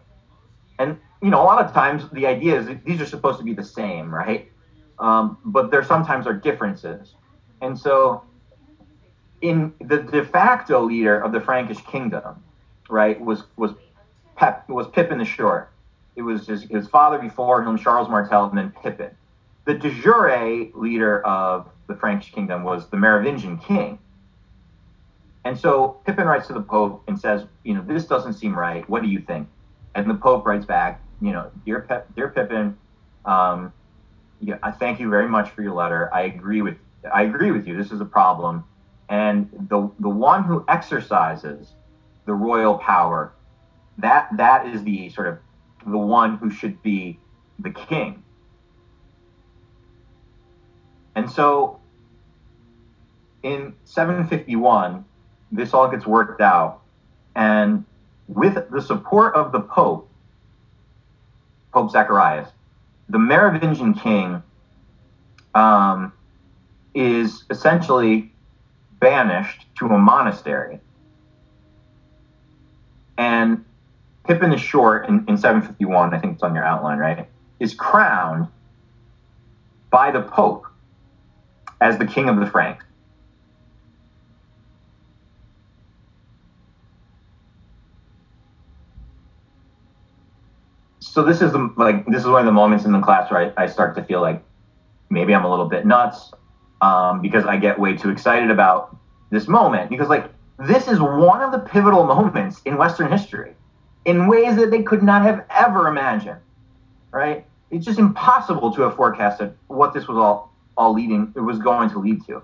[0.80, 3.54] And you know, a lot of times the idea is these are supposed to be
[3.54, 4.52] the same, right?
[5.00, 7.14] Um, but there sometimes are differences.
[7.62, 8.24] And so,
[9.42, 12.44] in the de facto leader of the Frankish kingdom,
[12.90, 13.72] right, was was
[14.36, 15.72] Pep was Pippin the Short.
[16.16, 19.12] It was his, his father before him, Charles Martel, and then Pippin.
[19.66, 24.00] The de jure leader of the Frankish kingdom was the Merovingian king.
[25.46, 28.88] And so Pippin writes to the Pope and says, you know, this doesn't seem right.
[28.90, 29.48] What do you think?
[29.96, 32.78] And the Pope writes back, you know, dear dear Pippin,
[33.26, 33.74] um,
[34.64, 36.10] I thank you very much for your letter.
[36.14, 36.78] I agree with
[37.14, 37.78] I agree with you.
[37.78, 38.64] This is a problem,
[39.10, 41.74] and the the one who exercises
[42.26, 43.34] the royal power,
[43.98, 45.40] that that is the sort of
[45.86, 47.20] the one who should be
[47.60, 48.24] the king.
[51.16, 51.80] And so,
[53.44, 55.04] in 751,
[55.52, 56.82] this all gets worked out,
[57.36, 57.86] and
[58.28, 60.08] with the support of the Pope,
[61.74, 62.50] Pope Zacharias,
[63.10, 64.42] the Merovingian king
[65.56, 66.14] um,
[66.94, 68.32] is essentially
[69.00, 70.80] banished to a monastery.
[73.18, 73.66] And
[74.26, 77.28] Pippin the Short in, in 751, I think it's on your outline, right,
[77.60, 78.48] is crowned
[79.90, 80.68] by the Pope
[81.82, 82.86] as the king of the Franks.
[91.10, 93.54] So this is the like this is one of the moments in the class where
[93.58, 94.44] I, I start to feel like
[95.10, 96.32] maybe I'm a little bit nuts
[96.82, 98.96] um, because I get way too excited about
[99.32, 100.26] this moment because like
[100.60, 103.56] this is one of the pivotal moments in Western history
[104.06, 106.40] in ways that they could not have ever imagined.
[107.12, 107.46] Right?
[107.72, 111.90] It's just impossible to have forecasted what this was all all leading it was going
[111.90, 112.44] to lead to.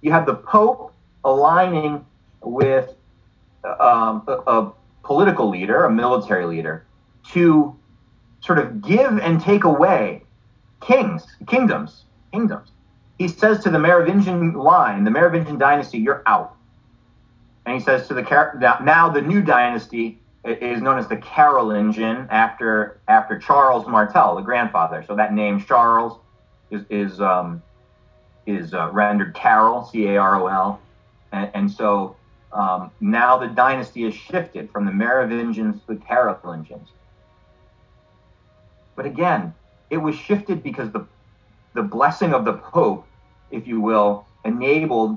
[0.00, 2.04] You have the Pope aligning
[2.42, 2.94] with
[3.62, 4.72] um, a, a
[5.04, 6.86] political leader, a military leader,
[7.32, 7.76] to
[8.40, 10.22] sort of give and take away
[10.80, 12.70] kings, kingdoms, kingdoms.
[13.18, 16.56] He says to the Merovingian line, the Merovingian dynasty, you're out.
[17.66, 18.22] And he says to the
[18.82, 25.04] now the new dynasty is known as the Carolingian after after Charles Martel, the grandfather.
[25.06, 26.18] So that name Charles
[26.70, 27.62] is is um,
[28.46, 30.80] is uh, rendered Carol, C A R O L,
[31.32, 32.16] and, and so
[32.52, 36.88] um, now the dynasty has shifted from the Merovingians to the Carolingians.
[39.00, 39.54] But again,
[39.88, 41.06] it was shifted because the
[41.72, 43.06] the blessing of the Pope,
[43.50, 45.16] if you will, enabled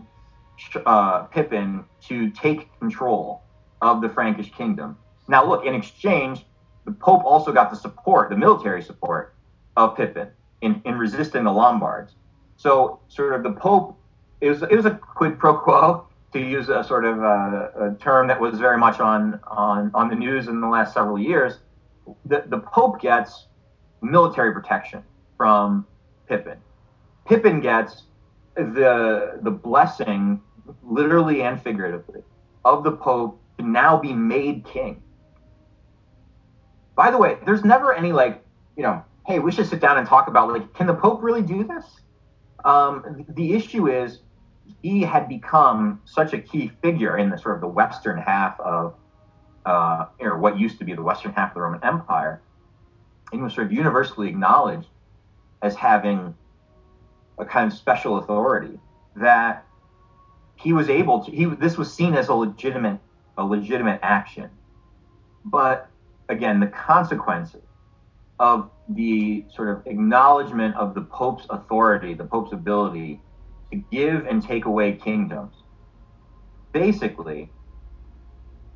[0.86, 3.42] uh, Pippin to take control
[3.82, 4.98] of the Frankish kingdom.
[5.28, 6.46] Now, look, in exchange,
[6.86, 9.34] the Pope also got the support, the military support
[9.76, 10.30] of Pippin
[10.62, 12.14] in, in resisting the Lombards.
[12.56, 13.98] So, sort of the Pope,
[14.40, 17.90] it was, it was a quid pro quo, to use a sort of a, uh,
[17.90, 21.20] a term that was very much on, on, on the news in the last several
[21.20, 21.58] years.
[22.26, 23.48] The, the Pope gets
[24.04, 25.04] military protection
[25.38, 25.86] from
[26.28, 26.58] Pippin.
[27.26, 28.04] Pippin gets
[28.56, 30.42] the the blessing,
[30.84, 32.22] literally and figuratively,
[32.66, 35.02] of the Pope to now be made king.
[36.96, 38.44] By the way, there's never any like,
[38.76, 41.42] you know, hey, we should sit down and talk about like, can the Pope really
[41.42, 41.86] do this?
[42.66, 44.20] Um, the issue is
[44.82, 48.96] he had become such a key figure in the sort of the western half of,
[49.66, 52.42] uh, or what used to be the western half of the Roman Empire,
[53.42, 54.88] was sort of universally acknowledged
[55.62, 56.34] as having
[57.40, 58.80] a kind of special authority
[59.16, 59.66] that
[60.56, 63.00] he was able to he this was seen as a legitimate
[63.38, 64.50] a legitimate action.
[65.46, 65.90] But
[66.30, 67.64] again, the consequences
[68.40, 73.22] of the sort of acknowledgement of the Pope's authority, the Pope's ability
[73.72, 75.56] to give and take away kingdoms,
[76.72, 77.50] basically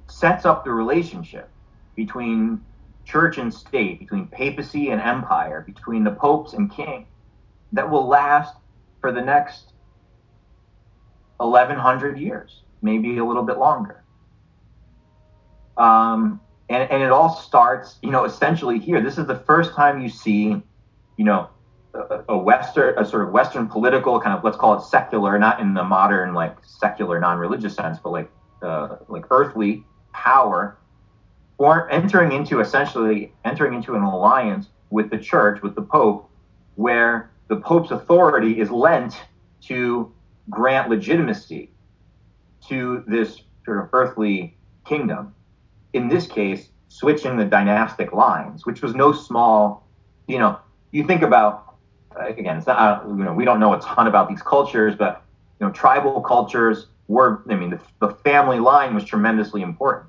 [0.09, 1.49] sets up the relationship
[1.95, 2.61] between
[3.07, 7.07] church and state, between papacy and empire, between the popes and king,
[7.71, 8.55] that will last
[8.99, 9.71] for the next
[11.37, 14.03] 1100 years, maybe a little bit longer.
[15.77, 19.01] Um, and, and it all starts, you know, essentially here.
[19.01, 20.61] This is the first time you see,
[21.15, 21.49] you know,
[21.93, 25.61] a, a Western, a sort of Western political kind of, let's call it secular, not
[25.61, 28.29] in the modern, like secular, non-religious sense, but like,
[28.61, 30.77] uh, like earthly power
[31.57, 36.29] or entering into essentially entering into an alliance with the church, with the Pope,
[36.75, 39.15] where the Pope's authority is lent
[39.61, 40.11] to
[40.49, 41.71] grant legitimacy
[42.67, 44.55] to this sort of earthly
[44.85, 45.33] kingdom.
[45.93, 49.87] In this case, switching the dynastic lines, which was no small,
[50.27, 50.59] you know,
[50.91, 51.75] you think about,
[52.15, 55.23] again, it's not, you know, we don't know a ton about these cultures, but,
[55.59, 60.07] you know, tribal cultures were, I mean, the, the family line was tremendously important,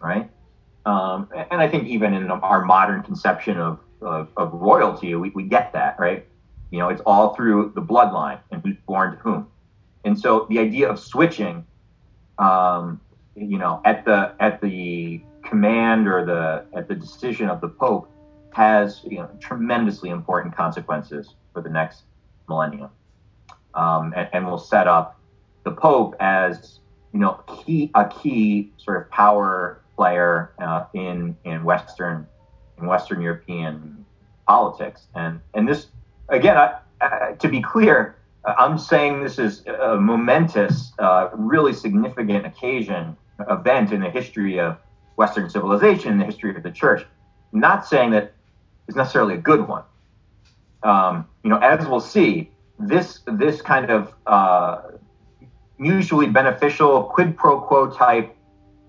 [0.00, 0.30] right?
[0.86, 5.42] Um, and I think even in our modern conception of, of, of royalty, we, we
[5.42, 6.26] get that, right?
[6.70, 9.48] You know, it's all through the bloodline and who's born to whom.
[10.04, 11.66] And so the idea of switching,
[12.38, 13.00] um,
[13.34, 18.10] you know, at the at the command or the at the decision of the Pope
[18.52, 22.02] has you know tremendously important consequences for the next
[22.48, 22.90] millennium,
[23.74, 25.20] um, and, and will set up
[25.64, 26.80] the Pope as
[27.12, 32.26] you know key a key sort of power player uh, in in Western
[32.78, 34.06] in Western European
[34.46, 35.00] politics.
[35.16, 35.88] And and this
[36.28, 36.68] again, I,
[37.00, 43.16] I, to be clear, I'm saying this is a momentous, uh, really significant occasion,
[43.50, 44.78] event in the history of
[45.16, 47.04] Western civilization, in the history of the church.
[47.52, 48.32] I'm not saying that
[48.86, 49.82] it's necessarily a good one.
[50.84, 54.82] Um, you know, as we'll see, this this kind of uh,
[55.78, 58.37] mutually beneficial quid pro quo type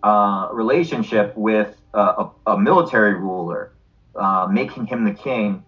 [0.04, 3.74] uh, relationship with a, a, military ruler,
[4.16, 5.64] uh, making him the king,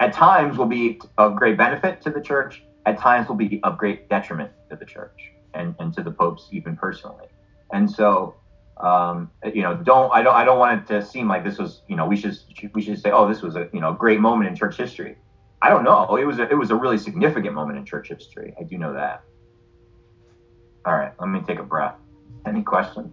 [0.00, 2.62] at times will be of great benefit to the church.
[2.86, 6.48] At times will be of great detriment to the church and, and to the popes
[6.50, 7.26] even personally.
[7.72, 8.34] And so,
[8.78, 11.82] um, you know, don't I don't I don't want it to seem like this was
[11.88, 12.36] you know we should
[12.74, 15.16] we should say oh this was a you know great moment in church history.
[15.60, 16.16] I don't know.
[16.16, 18.52] It was a, it was a really significant moment in church history.
[18.58, 19.22] I do know that.
[20.84, 21.94] All right, let me take a breath.
[22.44, 23.12] Any questions?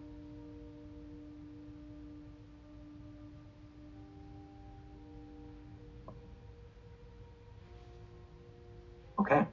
[9.19, 9.45] Okay.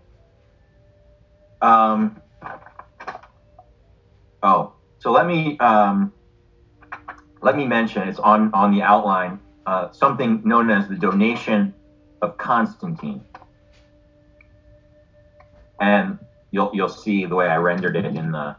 [1.61, 2.21] Um,
[4.43, 6.13] oh, so let me um,
[7.43, 11.75] let me mention it's on on the outline uh, something known as the donation
[12.23, 13.25] of Constantine,
[15.81, 16.19] and
[16.53, 18.55] you'll you'll see the way I rendered it in the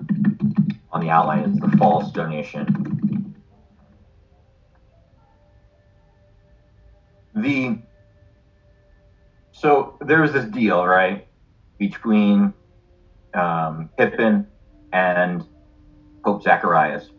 [0.92, 3.36] on the outline is the false donation.
[7.36, 7.78] The
[9.58, 11.28] so there was this deal, right,
[11.80, 12.54] between
[13.34, 14.46] um, Pippin
[14.94, 15.44] and
[16.24, 17.10] Pope Zacharias,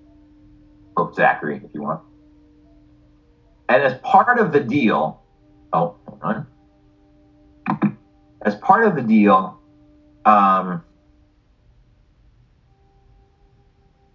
[0.97, 2.01] Pope Zachary, if you want.
[3.69, 5.21] And as part of the deal,
[5.73, 6.47] oh, hold on.
[8.43, 9.61] As part of the deal,
[10.25, 10.85] um,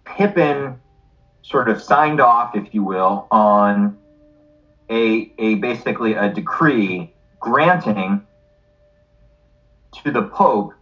[0.06, 0.80] Pippin
[1.42, 3.98] sort of signed off, if you will, on
[4.88, 7.13] a, a basically a decree
[7.44, 8.22] granting
[10.02, 10.72] to the Pope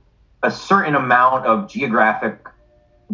[0.45, 2.39] a certain amount of geographic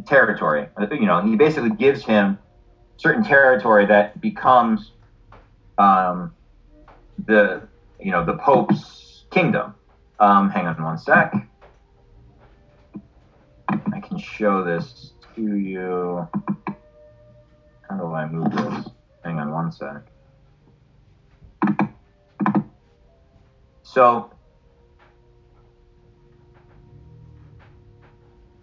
[0.07, 0.68] territory.
[0.90, 2.38] You know, he basically gives him
[2.99, 4.92] certain territory that becomes
[5.78, 6.34] um,
[7.26, 7.66] the
[7.99, 9.74] you know the Pope's kingdom.
[10.20, 11.32] Um, hang on one sec.
[13.70, 16.28] I can show this to you.
[17.88, 18.88] How do I move this?
[19.24, 20.03] Hang on one sec.
[23.99, 24.30] So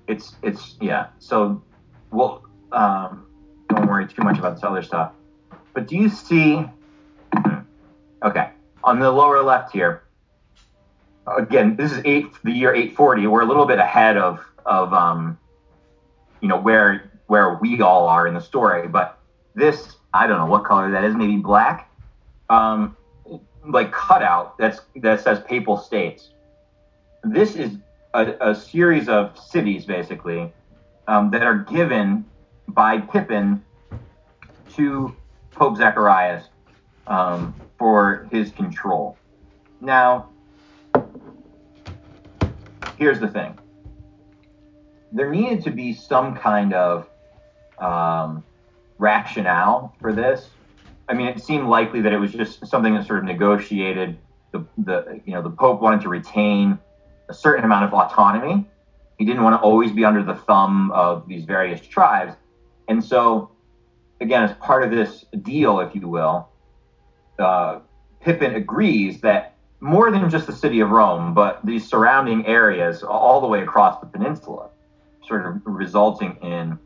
[0.07, 1.07] it's it's yeah.
[1.19, 1.61] So
[2.09, 3.27] well, um,
[3.67, 5.11] don't worry too much about this other stuff.
[5.73, 6.65] But do you see?
[8.23, 10.03] Okay, on the lower left here.
[11.27, 13.27] Again, this is eight the year 840.
[13.27, 15.37] We're a little bit ahead of of um,
[16.39, 18.87] you know where where we all are in the story.
[18.87, 19.19] But
[19.53, 21.13] this I don't know what color that is.
[21.13, 21.91] Maybe black.
[22.49, 22.95] Um,
[23.67, 26.29] like cutout that's that says papal states.
[27.23, 27.77] This is
[28.13, 30.51] a, a series of cities basically
[31.07, 32.25] um, that are given
[32.67, 33.63] by Pippin
[34.75, 35.15] to
[35.51, 36.45] Pope Zacharias
[37.07, 39.17] um, for his control.
[39.81, 40.29] Now,
[42.97, 43.57] here's the thing
[45.11, 47.07] there needed to be some kind of
[47.79, 48.43] um,
[48.97, 50.49] rationale for this.
[51.07, 54.17] I mean, it seemed likely that it was just something that sort of negotiated.
[54.51, 56.79] The, the you know the Pope wanted to retain
[57.29, 58.65] a certain amount of autonomy.
[59.17, 62.35] He didn't want to always be under the thumb of these various tribes,
[62.87, 63.51] and so
[64.21, 66.49] again, as part of this deal, if you will,
[67.39, 67.79] uh,
[68.21, 73.41] Pippin agrees that more than just the city of Rome, but these surrounding areas all
[73.41, 74.69] the way across the peninsula
[75.27, 76.77] sort of resulting in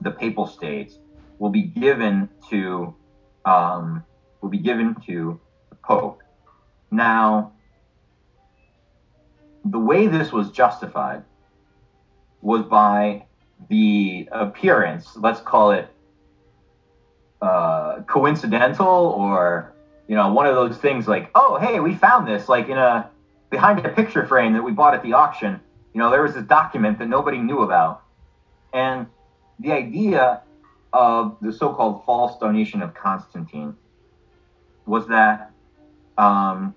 [0.00, 0.98] the papal states
[1.38, 2.94] will be given to
[3.44, 4.04] um,
[4.40, 5.40] will be given to
[5.70, 6.22] the pope.
[6.90, 7.52] Now,
[9.64, 11.22] the way this was justified
[12.40, 13.26] was by
[13.68, 15.16] the appearance.
[15.16, 15.88] Let's call it
[17.40, 19.72] uh, coincidental, or
[20.08, 23.08] you know, one of those things like, oh, hey, we found this like in a
[23.50, 25.60] behind a picture frame that we bought at the auction
[25.92, 28.02] you know, there was this document that nobody knew about.
[28.72, 29.06] And
[29.58, 30.42] the idea
[30.92, 33.74] of the so called false donation of Constantine
[34.86, 35.50] was that
[36.18, 36.74] um,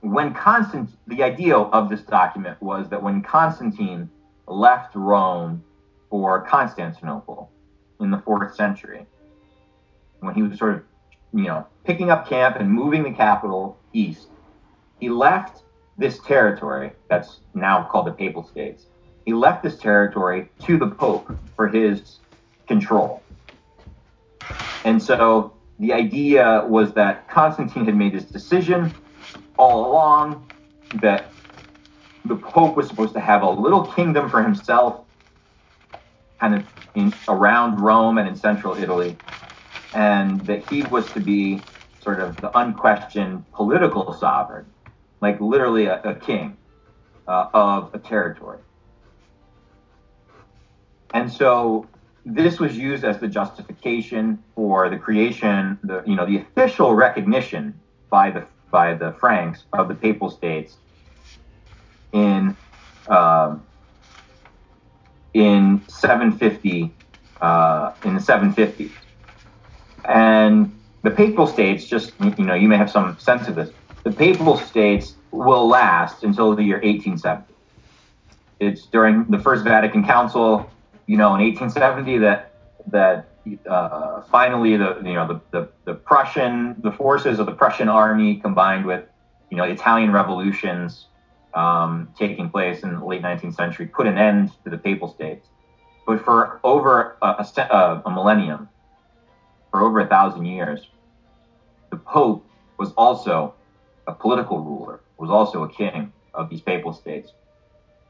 [0.00, 4.10] when Constantine, the idea of this document was that when Constantine
[4.46, 5.62] left Rome
[6.10, 7.50] for Constantinople
[8.00, 9.06] in the fourth century,
[10.20, 10.82] when he was sort of,
[11.32, 14.28] you know, picking up camp and moving the capital east,
[14.98, 15.62] he left
[15.98, 18.86] this territory that's now called the Papal States.
[19.24, 22.18] He left this territory to the Pope for his
[22.66, 23.22] control.
[24.84, 28.94] And so the idea was that Constantine had made this decision
[29.58, 30.48] all along
[30.94, 31.32] that
[32.24, 35.04] the Pope was supposed to have a little kingdom for himself,
[36.40, 39.16] kind of in, around Rome and in central Italy,
[39.94, 41.60] and that he was to be
[42.00, 44.66] sort of the unquestioned political sovereign
[45.22, 46.56] like literally a, a king
[47.26, 48.58] uh, of a territory.
[51.14, 51.86] And so
[52.24, 57.80] this was used as the justification for the creation, the you know, the official recognition
[58.10, 60.78] by the by the Franks of the Papal States
[62.12, 62.56] in
[63.08, 63.66] um,
[65.34, 66.94] in 750
[67.40, 68.94] uh, in the 750s,
[70.04, 71.84] and the Papal States.
[71.84, 73.70] Just you know, you may have some sense of this
[74.04, 77.54] the papal states will last until the year 1870.
[78.60, 80.72] It's during the First Vatican Council,
[81.06, 82.52] you know, in 1870 that
[82.88, 83.28] that
[83.68, 88.36] uh, finally the you know the, the, the Prussian the forces of the Prussian army
[88.36, 89.04] combined with
[89.50, 91.06] you know Italian revolutions
[91.54, 95.48] um, taking place in the late 19th century put an end to the papal states.
[96.06, 98.68] But for over a, a, a millennium,
[99.70, 100.88] for over a thousand years,
[101.90, 102.44] the Pope
[102.78, 103.54] was also
[104.06, 107.32] a political ruler, was also a king of these papal states.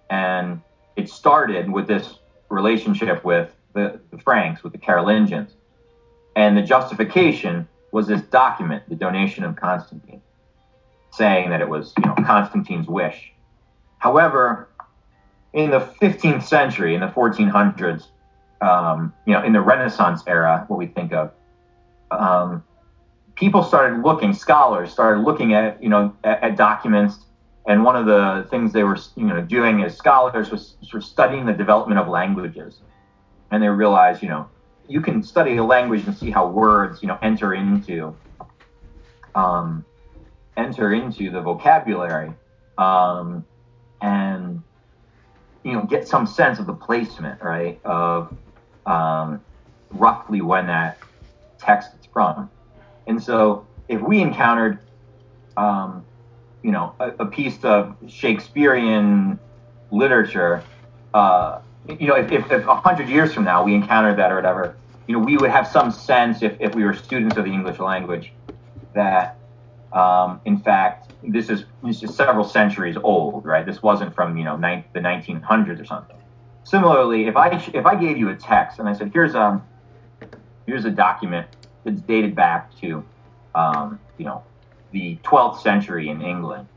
[0.08, 0.62] And
[0.96, 2.18] it started with this
[2.52, 5.52] relationship with the, the Franks, with the Carolingians.
[6.36, 10.22] And the justification was this document, the donation of Constantine,
[11.10, 13.32] saying that it was, you know, Constantine's wish.
[13.98, 14.68] However,
[15.52, 18.06] in the 15th century, in the 1400s,
[18.60, 21.32] um, you know, in the Renaissance era, what we think of,
[22.10, 22.64] um,
[23.34, 27.18] people started looking, scholars started looking at, you know, at, at, documents.
[27.66, 31.08] And one of the things they were, you know, doing as scholars was sort of
[31.08, 32.80] studying the development of languages.
[33.50, 34.48] And they realized, you know,
[34.88, 38.16] you can study a language and see how words, you know, enter into,
[39.34, 39.84] um,
[40.56, 42.32] enter into the vocabulary,
[42.78, 43.44] um,
[44.00, 44.62] and
[45.62, 48.34] you know, get some sense of the placement, right, of
[48.86, 49.40] um,
[49.92, 50.98] roughly when that
[51.58, 52.50] text is from.
[53.06, 54.80] And so if we encountered,
[55.56, 56.04] um,
[56.62, 59.38] you know, a, a, piece of Shakespearean
[59.90, 60.62] literature,
[61.12, 64.76] uh, you know, if, if, if 100 years from now we encountered that or whatever,
[65.06, 67.78] you know, we would have some sense if, if we were students of the English
[67.78, 68.32] language
[68.94, 69.36] that,
[69.92, 73.66] um, in fact, this is, this is several centuries old, right?
[73.66, 76.16] This wasn't from, you know, the 1900s or something.
[76.64, 79.64] Similarly, if I, if I gave you a text and I said, here's, um,
[80.66, 81.48] here's a document
[81.84, 83.04] that's dated back to,
[83.54, 84.44] um, you know,
[84.92, 86.68] the 12th century in England.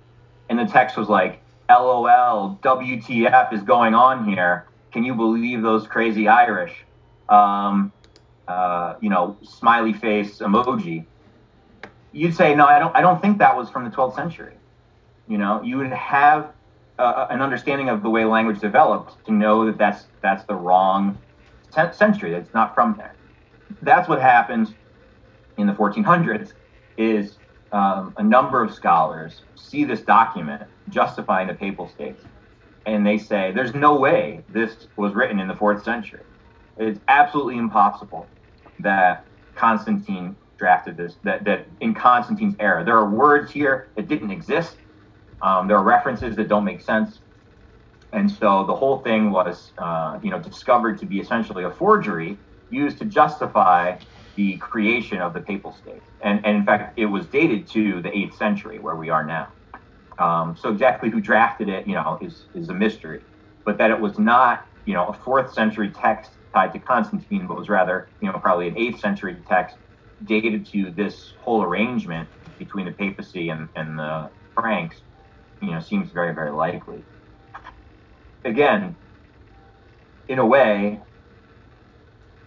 [0.50, 4.68] And the text was like, LOL, WTF is going on here.
[4.92, 6.74] Can you believe those crazy Irish?
[7.28, 7.92] Um,
[8.48, 11.06] uh, you know, smiley face emoji.
[12.12, 14.54] You'd say, no, I don't, I don't think that was from the 12th century.
[15.28, 16.52] You know, you would have
[17.00, 21.18] uh, an understanding of the way language developed to know that that's, that's the wrong
[21.92, 22.36] century.
[22.36, 23.16] It's not from there.
[23.82, 24.74] that's what happens
[25.58, 26.54] in the 1400s
[26.98, 27.38] is
[27.76, 32.24] um, a number of scholars see this document justifying the papal states
[32.86, 36.22] and they say there's no way this was written in the fourth century.
[36.78, 38.28] It's absolutely impossible
[38.80, 39.26] that
[39.56, 42.84] constantine drafted this that, that in constantine's era.
[42.84, 44.78] There are words here that didn't exist.
[45.42, 47.20] Um, there are references that don't make sense.
[48.14, 52.38] And so the whole thing was uh, you know discovered to be essentially a forgery
[52.70, 53.98] used to justify
[54.36, 56.03] the creation of the papal state.
[56.24, 59.53] And, and in fact, it was dated to the 8th century, where we are now.
[60.18, 63.22] Um, so exactly who drafted it, you know, is, is a mystery.
[63.66, 67.57] But that it was not, you know, a 4th century text tied to Constantine, but
[67.57, 69.76] was rather, you know, probably an 8th century text
[70.24, 75.02] dated to this whole arrangement between the papacy and, and the Franks,
[75.62, 77.03] you know, seems very, very likely.
[78.45, 78.95] Again,
[80.28, 81.02] in a way,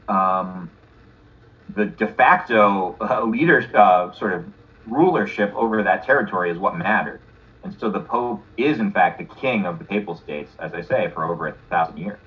[0.09, 0.71] um,
[1.79, 4.45] the de facto uh, leader uh, sort of
[4.85, 7.21] rulership over that territory is what mattered.
[7.63, 10.81] And so the Pope is, in fact, the king of the Papal States, as I
[10.81, 12.19] say, for over a thousand years.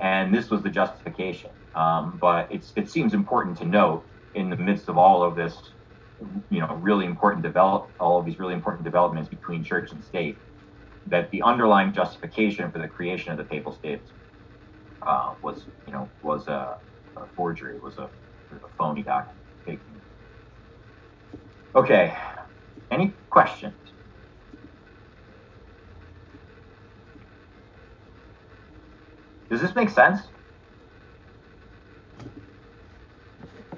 [0.00, 1.50] And this was the justification.
[1.74, 5.54] Um, but it seems important to note in the midst of all of this,
[6.48, 10.38] you know, really important develop, all of these really important developments between church and state,
[11.06, 14.12] that the underlying justification for the creation of the Papal States
[15.02, 16.78] uh, was, you know, was a,
[17.16, 18.08] a forgery, was a
[18.62, 19.40] a phony document.
[21.74, 22.16] Okay,
[22.90, 23.74] any questions?
[29.50, 30.20] Does this make sense?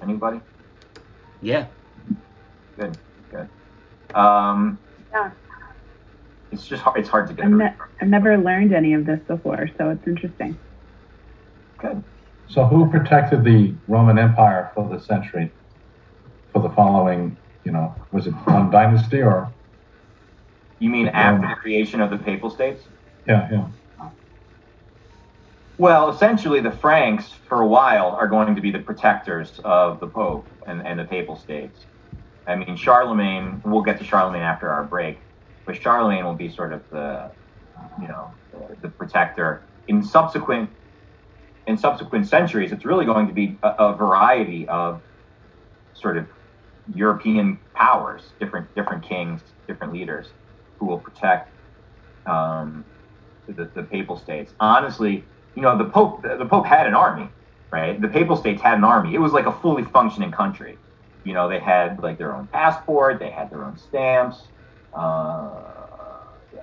[0.02, 0.40] Anybody?
[1.40, 1.68] Yeah.
[2.78, 2.98] Good,
[3.30, 3.48] good.
[4.14, 4.80] Um,
[5.12, 5.32] yeah.
[6.50, 7.46] It's just hard, it's hard to get.
[7.46, 10.60] I've, ne- I've never learned any of this before, so it's interesting.
[11.78, 12.04] Good.
[12.48, 15.52] So who protected the Roman Empire for the century,
[16.52, 19.52] for the following, you know, was it one dynasty or?
[20.78, 22.82] You mean after the creation of the Papal States?
[23.26, 23.68] Yeah, yeah.
[25.78, 30.06] Well, essentially, the Franks, for a while, are going to be the protectors of the
[30.06, 31.78] Pope and, and the Papal States.
[32.46, 35.18] I mean, Charlemagne, we'll get to Charlemagne after our break,
[35.66, 37.32] but Charlemagne will be sort of the,
[38.00, 38.34] you know,
[38.80, 39.68] the protector.
[39.88, 40.70] In subsequent
[41.66, 45.02] in subsequent centuries, it's really going to be a, a variety of
[45.94, 46.26] sort of
[46.94, 50.32] European powers, different different kings, different leaders,
[50.78, 51.52] who will protect
[52.26, 52.84] um,
[53.48, 54.54] the, the papal states.
[54.60, 57.28] Honestly, you know, the pope the pope had an army,
[57.72, 58.00] right?
[58.00, 59.14] The papal states had an army.
[59.14, 60.78] It was like a fully functioning country.
[61.24, 64.50] You know, they had like their own passport, they had their own stamps.
[64.92, 65.72] Uh,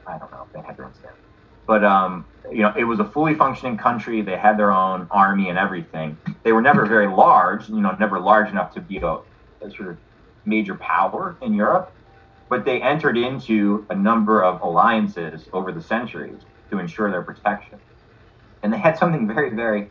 [0.08, 1.23] I don't know if they had their own stamps,
[1.66, 4.22] but um, you know, it was a fully functioning country.
[4.22, 6.18] They had their own army and everything.
[6.44, 9.18] They were never very large, you know, never large enough to be a,
[9.62, 9.98] a sort of
[10.46, 11.92] major power in Europe.
[12.50, 17.80] But they entered into a number of alliances over the centuries to ensure their protection.
[18.62, 19.90] And they had something very, very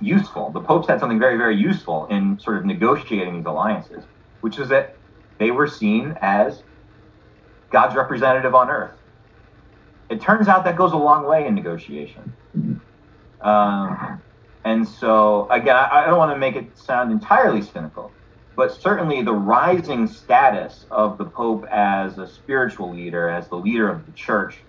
[0.00, 0.50] useful.
[0.50, 4.04] The popes had something very, very useful in sort of negotiating these alliances,
[4.40, 4.96] which is that
[5.38, 6.62] they were seen as
[7.70, 8.97] God's representative on earth
[10.10, 12.34] it turns out that goes a long way in negotiation.
[13.40, 14.22] Um,
[14.64, 18.12] and so, again, I, I don't want to make it sound entirely cynical,
[18.56, 23.88] but certainly the rising status of the Pope as a spiritual leader, as the leader
[23.88, 24.64] of the church,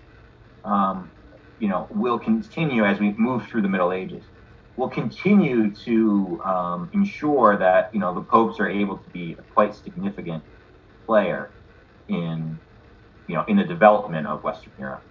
[0.64, 1.10] um,
[1.58, 4.24] you know, will continue as we move through the Middle Ages.
[4.76, 9.42] Will continue to um, ensure that you know the popes are able to be a
[9.42, 10.42] quite significant
[11.06, 11.52] player
[12.08, 12.58] in
[13.26, 15.04] you know in the development of Western Europe.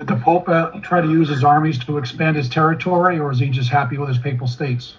[0.00, 3.38] Did the Pope uh, try to use his armies to expand his territory, or is
[3.38, 4.94] he just happy with his papal states?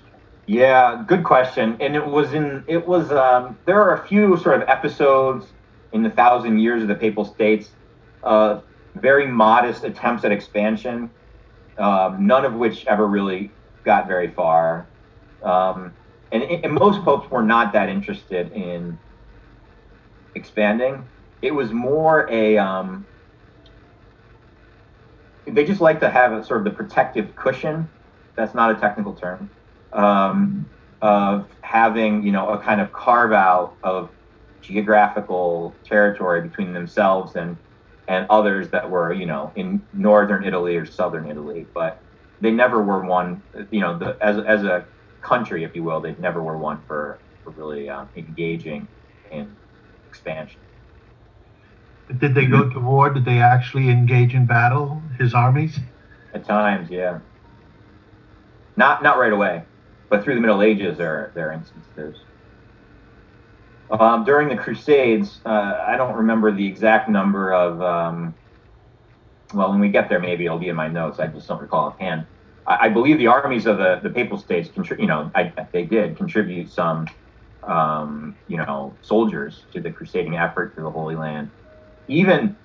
[0.46, 1.76] Yeah, good question.
[1.80, 5.48] And it was in it was um, there are a few sort of episodes
[5.92, 7.72] in the thousand years of the papal states,
[8.24, 8.60] uh,
[8.94, 11.10] very modest attempts at expansion,
[11.80, 13.50] um, none of which ever really
[13.84, 14.86] got very far.
[15.42, 15.96] Um,
[16.32, 19.00] and, and most popes were not that interested in
[20.36, 21.04] expanding.
[21.42, 23.08] It was more a um,
[25.48, 27.90] they just like to have a sort of the protective cushion.
[28.38, 29.52] That's not a technical term.
[29.94, 34.12] Um, of having you know a kind of carve out of
[34.62, 37.58] geographical territory between themselves and
[38.08, 42.04] and others that were you know in northern Italy or southern Italy, but
[42.40, 44.88] they never were one you know the, as as a
[45.22, 48.88] country, if you will, they never were one for for really um, engaging
[49.32, 49.58] in
[50.06, 50.62] expansion.
[52.20, 53.10] Did they go to war?
[53.12, 55.04] Did they actually engage in battle?
[55.20, 55.80] His armies?
[56.34, 57.20] At times, yeah.
[58.78, 59.66] not not right away,
[60.10, 62.26] but through the Middle Ages there there are instances.
[63.92, 67.82] Um, during the Crusades, uh, I don't remember the exact number of.
[67.82, 68.36] Um,
[69.54, 71.20] well, when we get there, maybe it'll be in my notes.
[71.20, 72.28] I just don't recall offhand.
[72.68, 75.86] I, I believe the armies of the, the Papal States, contri- you know, I, they
[75.86, 77.08] did contribute some,
[77.64, 81.52] um, you know, soldiers to the crusading effort to the Holy Land.
[82.08, 82.58] Even,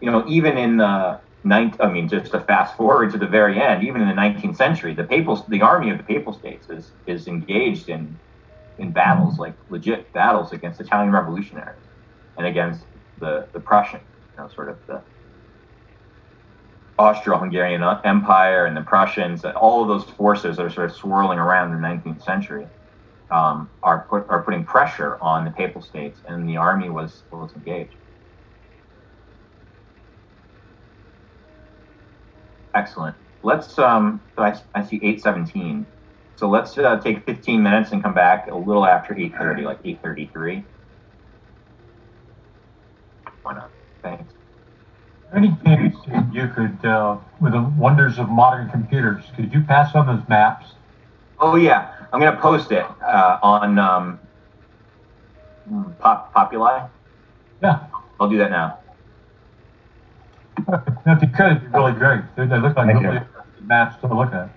[0.00, 3.60] you know, even in the ninth, I mean, just to fast forward to the very
[3.60, 6.92] end, even in the 19th century, the Papal, the army of the Papal States is
[7.06, 8.18] is engaged in
[8.78, 11.84] in battles, like legit battles against Italian revolutionaries
[12.36, 12.86] and against
[13.18, 14.00] the, the Prussian,
[14.36, 15.04] you know, sort of the
[16.98, 21.72] Austro-Hungarian Empire and the Prussians, all of those forces that are sort of swirling around
[21.72, 22.66] in the 19th century
[23.30, 27.54] um, are put, are putting pressure on the Papal States, and the army was was
[27.56, 27.96] engaged.
[32.74, 33.16] Excellent.
[33.42, 33.78] Let's.
[33.78, 35.86] Um, I, I see 817.
[36.36, 40.64] So let's uh, take 15 minutes and come back a little after 8:30, like 8:33.
[43.42, 43.70] Why not?
[44.02, 44.32] Thanks.
[45.34, 45.96] Any chance
[46.32, 50.66] you could, uh, with the wonders of modern computers, could you pass on those maps?
[51.40, 54.18] Oh yeah, I'm gonna post it uh, on um,
[55.98, 56.86] Pop Populi.
[57.62, 57.86] Yeah.
[58.20, 58.83] I'll do that now.
[61.06, 62.22] If you could, it'd be really great.
[62.36, 63.20] They, they look like Thank really
[63.60, 64.50] maps to look at.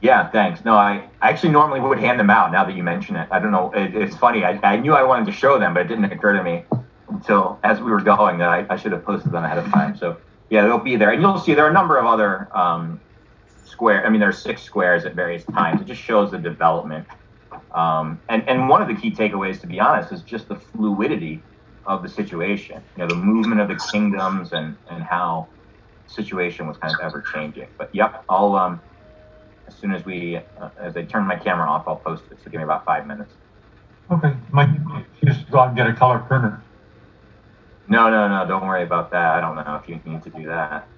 [0.00, 0.64] Yeah, thanks.
[0.64, 3.28] No, I, I actually normally would hand them out now that you mention it.
[3.30, 3.70] I don't know.
[3.72, 4.44] It, it's funny.
[4.44, 6.64] I, I knew I wanted to show them, but it didn't occur to me
[7.08, 9.96] until as we were going that I, I should have posted them ahead of time.
[9.96, 10.16] So
[10.48, 11.10] yeah, they'll be there.
[11.10, 13.00] And you'll see there are a number of other um,
[13.66, 14.06] square.
[14.06, 15.82] I mean, there are six squares at various times.
[15.82, 17.06] It just shows the development.
[17.74, 21.42] Um, and, and one of the key takeaways, to be honest, is just the fluidity
[21.86, 22.82] of the situation.
[22.96, 25.48] You know, the movement of the kingdoms and, and how
[26.06, 27.68] the situation was kind of ever changing.
[27.78, 28.80] But yep, I'll um,
[29.66, 32.38] as soon as we uh, as I turn my camera off, I'll post it.
[32.42, 33.34] So give me about five minutes.
[34.10, 34.34] Okay.
[34.50, 34.70] Might
[35.24, 36.62] just go out and get a color printer.
[37.88, 38.46] No, no, no.
[38.46, 39.34] Don't worry about that.
[39.36, 40.88] I don't know if you need to do that.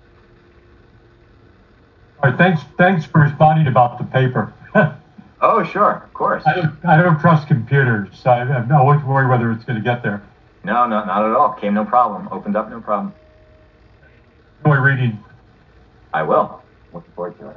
[2.22, 2.38] All right.
[2.38, 2.62] Thanks.
[2.78, 4.52] Thanks for responding about the paper.
[5.44, 6.44] Oh, sure, of course.
[6.46, 8.09] I don't, I don't trust computers.
[8.22, 10.22] So I, I won't worry whether it's going to get there.
[10.64, 11.55] No, no, not at all.
[11.60, 12.28] Came no problem.
[12.30, 13.12] Opened up no problem.
[14.64, 15.18] Enjoy reading.
[16.14, 16.62] I will.
[16.93, 17.56] Looking forward to it.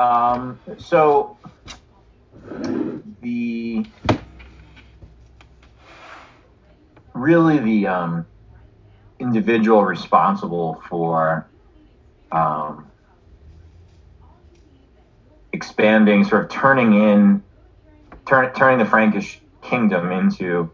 [0.00, 1.36] Um, so
[3.20, 3.84] the
[7.12, 8.26] really the um,
[9.18, 11.46] individual responsible for
[12.32, 12.90] um,
[15.52, 17.42] expanding, sort of turning in,
[18.26, 20.70] turn, turning the Frankish kingdom into,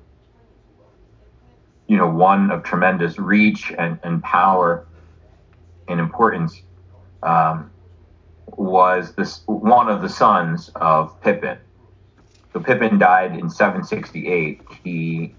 [1.89, 4.87] you know, one of tremendous reach and, and power
[5.89, 6.63] and importance.
[7.25, 7.73] Um,
[8.49, 11.59] was this one of the sons of Pippin.
[12.53, 14.61] So Pippin died in 768.
[14.83, 15.35] He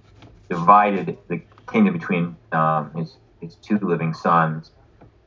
[0.50, 4.72] divided the kingdom between um, his his two living sons,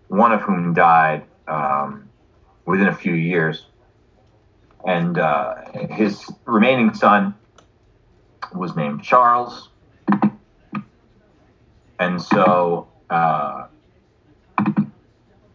[0.08, 2.10] one of whom died um,
[2.66, 3.66] within a few years,
[4.86, 5.54] and uh,
[5.90, 7.34] his remaining son
[8.54, 9.68] was named Charles.
[11.98, 13.66] And so uh,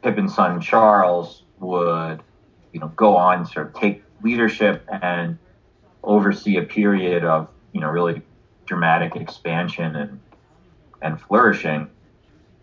[0.03, 2.21] Pippin's son Charles would,
[2.71, 5.37] you know, go on sort of take leadership and
[6.03, 8.21] oversee a period of, you know, really
[8.65, 10.19] dramatic expansion and
[11.01, 11.89] and flourishing.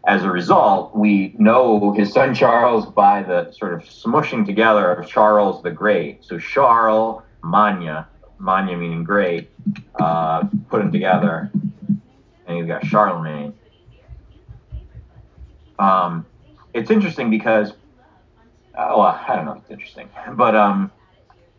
[0.05, 5.09] As a result, we know his son Charles by the sort of smushing together of
[5.09, 6.25] Charles the Great.
[6.25, 8.09] So Charles Magna,
[8.39, 9.51] Magna meaning great,
[10.01, 11.51] uh, put them together,
[12.47, 13.55] and you've got Charlemagne.
[15.79, 16.27] Um,
[16.75, 17.73] it's interesting because
[18.77, 20.93] uh, I don't know it's interesting, but um,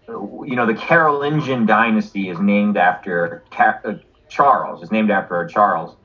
[0.08, 3.94] you know, the Carolingian dynasty is named after Car- uh,
[4.30, 4.84] Charles.
[4.84, 5.96] Is named after Charles,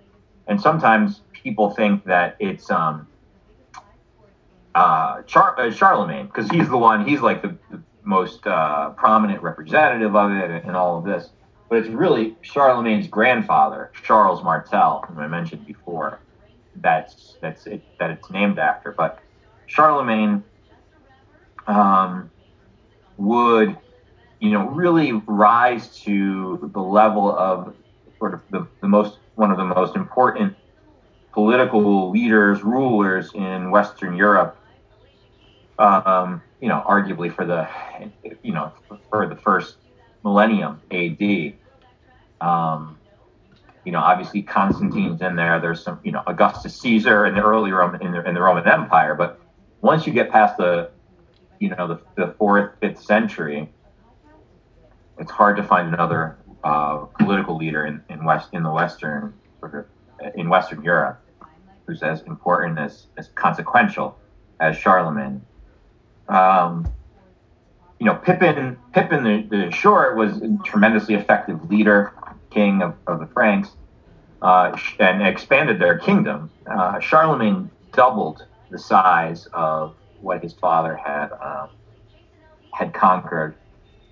[0.47, 3.09] and sometimes people think that it's um,
[4.74, 7.06] uh, Char- uh, Charlemagne because he's the one.
[7.06, 11.30] He's like the, the most uh, prominent representative of it and all of this.
[11.68, 16.22] but it's really Charlemagne's grandfather, Charles Martel, whom I mentioned before.
[16.76, 18.93] That's that's it, that it's named after.
[18.93, 19.18] But
[19.66, 20.44] Charlemagne
[21.68, 22.30] um,
[23.18, 23.76] would,
[24.40, 27.74] you know, really rise to the level of
[28.18, 30.56] sort of the, the most one of the most important
[31.32, 34.56] political leaders, rulers in Western Europe.
[35.78, 37.68] Um, you know, arguably for the,
[38.42, 38.72] you know,
[39.10, 39.76] for the first
[40.24, 41.54] millennium AD.
[42.40, 42.98] Um,
[43.84, 45.60] you know, obviously Constantine's in there.
[45.60, 48.66] There's some, you know, Augustus Caesar in the early Roman in the, in the Roman
[48.66, 49.14] Empire.
[49.14, 49.40] But
[49.80, 50.90] once you get past the,
[51.60, 53.70] you know, the, the fourth, fifth century,
[55.18, 59.35] it's hard to find another uh, political leader in, in West in the Western
[60.35, 61.22] in Western Europe
[61.89, 64.16] who's as important as, as consequential
[64.60, 65.40] as Charlemagne.
[66.28, 66.86] Um,
[67.98, 72.12] you know, Pippin, Pippin the, the Short was a tremendously effective leader,
[72.51, 73.70] king of, of the Franks,
[74.43, 76.51] uh, and expanded their kingdom.
[76.66, 81.66] Uh, Charlemagne doubled the size of what his father had uh,
[82.72, 83.54] had conquered.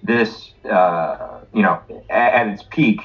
[0.03, 1.81] This, uh, you know,
[2.11, 3.01] at, at, its peak,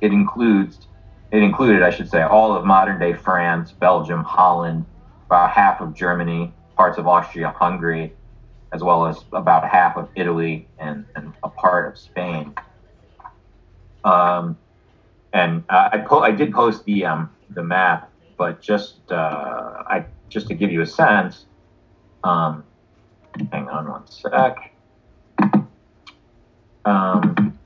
[0.00, 0.86] it includes
[1.32, 4.84] it included, I should say, all of modern day France, Belgium, Holland,
[5.26, 8.12] about half of Germany, parts of Austria-Hungary,
[8.72, 12.54] as well as about half of Italy and, and a part of Spain.
[14.04, 14.58] Um,
[15.32, 20.48] and I, po- I did post the um, the map, but just uh, I just
[20.48, 21.46] to give you a sense.
[22.24, 22.64] Um,
[23.52, 24.72] hang on one sec.
[26.84, 27.58] Um,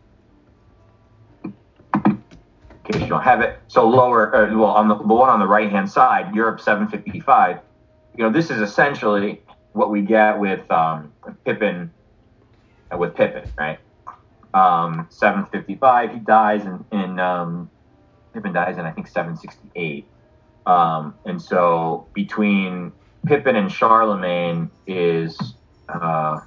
[1.45, 5.41] in case you don't have it, so lower, uh, well, on the, the one on
[5.41, 7.61] the right hand side, Europe 755.
[8.17, 11.13] You know, this is essentially what we get with um,
[11.45, 11.91] Pippin,
[12.93, 13.79] uh, with Pippin, right?
[14.53, 17.71] Um, 755, he dies in, in um,
[18.33, 20.07] Pippin dies in I think 768,
[20.67, 22.93] um, and so between
[23.27, 25.39] Pippin and Charlemagne is
[25.89, 26.41] uh,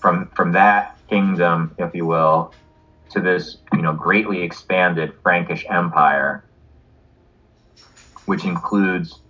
[0.00, 2.52] from from that kingdom, if you will,
[3.10, 6.44] to this you know greatly expanded Frankish Empire,
[8.24, 9.20] which includes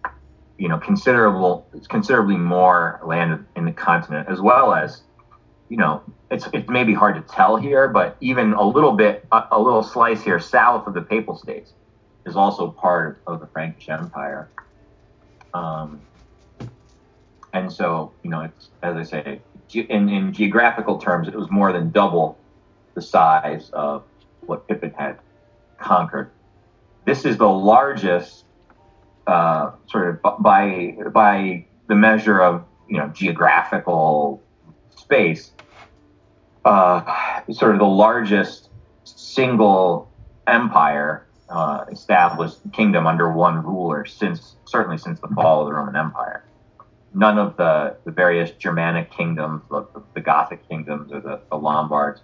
[0.59, 5.03] you know considerable considerably more land in the continent as well as
[5.69, 9.27] you know it's it may be hard to tell here but even a little bit
[9.33, 11.73] a, a little slice here south of the papal states
[12.25, 14.49] is also part of the frankish empire
[15.57, 16.01] um,
[17.53, 19.41] and so you know it's as i say
[19.75, 22.39] in, in geographical terms it was more than double
[22.95, 24.05] the size of
[24.41, 25.19] what pippin had
[25.79, 26.31] conquered.
[27.05, 28.45] This is the largest
[29.27, 34.43] uh, sort of by by the measure of you know geographical
[34.97, 35.53] space,
[36.65, 38.71] uh, sort of the largest
[39.05, 40.11] single
[40.47, 45.97] empire uh, established kingdom under one ruler since certainly since the fall of the Roman
[45.97, 46.45] Empire.
[47.15, 52.21] None of the, the various Germanic kingdoms, the, the Gothic kingdoms, or the, the Lombards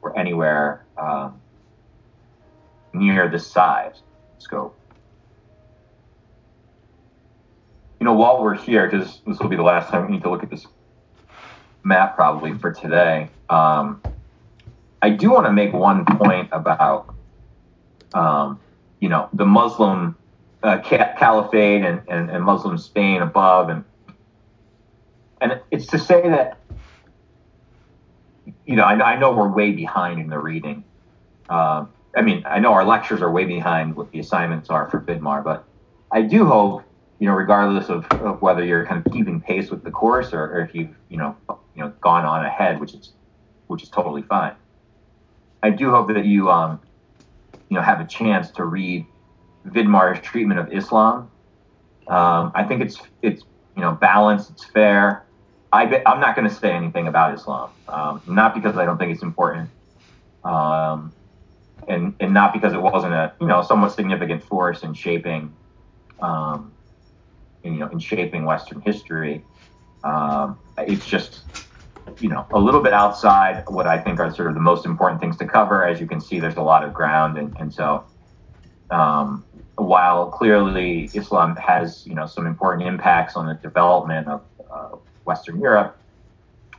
[0.00, 1.40] were anywhere um,
[2.92, 4.02] near this size
[4.38, 4.78] scope.
[8.00, 10.30] you know, while we're here, because this will be the last time we need to
[10.30, 10.66] look at this
[11.82, 14.00] map probably for today, um,
[15.02, 17.14] I do want to make one point about,
[18.14, 18.60] um,
[19.00, 20.16] you know, the Muslim
[20.62, 23.84] uh, caliphate and, and, and, Muslim Spain above, and
[25.40, 26.58] and it's to say that,
[28.66, 30.82] you know, I, I know we're way behind in the reading.
[31.48, 31.86] Uh,
[32.16, 35.44] I mean, I know our lectures are way behind what the assignments are for Vidmar,
[35.44, 35.64] but
[36.10, 36.82] I do hope
[37.18, 40.44] you know, regardless of, of whether you're kind of keeping pace with the course or,
[40.44, 41.36] or if you've, you know,
[41.74, 43.12] you know, gone on ahead, which is,
[43.66, 44.54] which is totally fine.
[45.62, 46.80] I do hope that you, um,
[47.68, 49.04] you know, have a chance to read
[49.72, 51.30] Vidmar's treatment of Islam.
[52.06, 53.42] Um, I think it's, it's,
[53.76, 55.24] you know, balanced, it's fair.
[55.72, 59.12] I I'm not going to say anything about Islam, um, not because I don't think
[59.12, 59.68] it's important,
[60.42, 61.12] um,
[61.86, 65.54] and and not because it wasn't a you know somewhat significant force in shaping
[66.20, 66.72] um,
[67.64, 69.44] in, you know, in shaping Western history.
[70.04, 71.42] Um, it's just,
[72.20, 75.20] you know, a little bit outside what I think are sort of the most important
[75.20, 75.86] things to cover.
[75.86, 78.04] As you can see, there's a lot of ground, and, and so
[78.90, 79.44] um,
[79.76, 85.60] while clearly Islam has, you know, some important impacts on the development of uh, Western
[85.60, 85.96] Europe,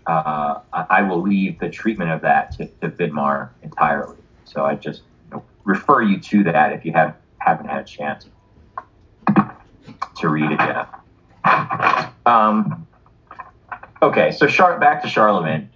[0.06, 4.18] uh, I will leave the treatment of that to, to Vidmar entirely.
[4.44, 7.84] So I just you know, refer you to that if you have haven't had a
[7.86, 8.26] chance
[10.18, 12.14] to read it yet.
[12.26, 12.88] Um,
[14.02, 15.70] okay, so Char- back to Charlemagne.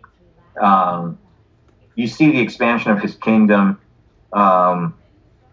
[0.60, 1.18] Um,
[1.96, 3.80] you see the expansion of his kingdom.
[4.34, 4.96] Um,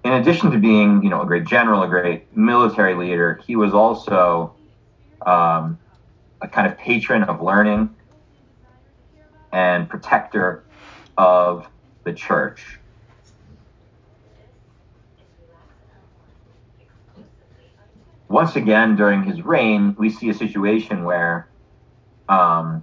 [0.05, 3.75] in addition to being, you know, a great general, a great military leader, he was
[3.75, 4.55] also
[5.27, 5.79] um,
[6.41, 7.95] a kind of patron of learning
[9.53, 10.65] and protector
[11.19, 11.69] of
[12.05, 12.79] the church.
[18.29, 21.49] Once again, during his reign, we see a situation where
[22.29, 22.83] um,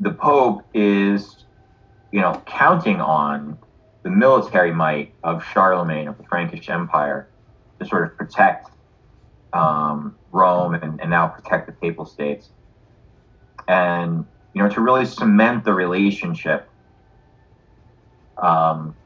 [0.00, 1.44] the Pope is,
[2.10, 3.58] you know, counting on
[4.08, 7.28] the military might of Charlemagne of the Frankish Empire
[7.78, 8.70] to sort of protect
[9.52, 12.48] um, Rome and, and now protect the Papal States,
[13.68, 14.24] and
[14.54, 16.70] you know, to really cement the relationship.
[18.38, 18.96] Um,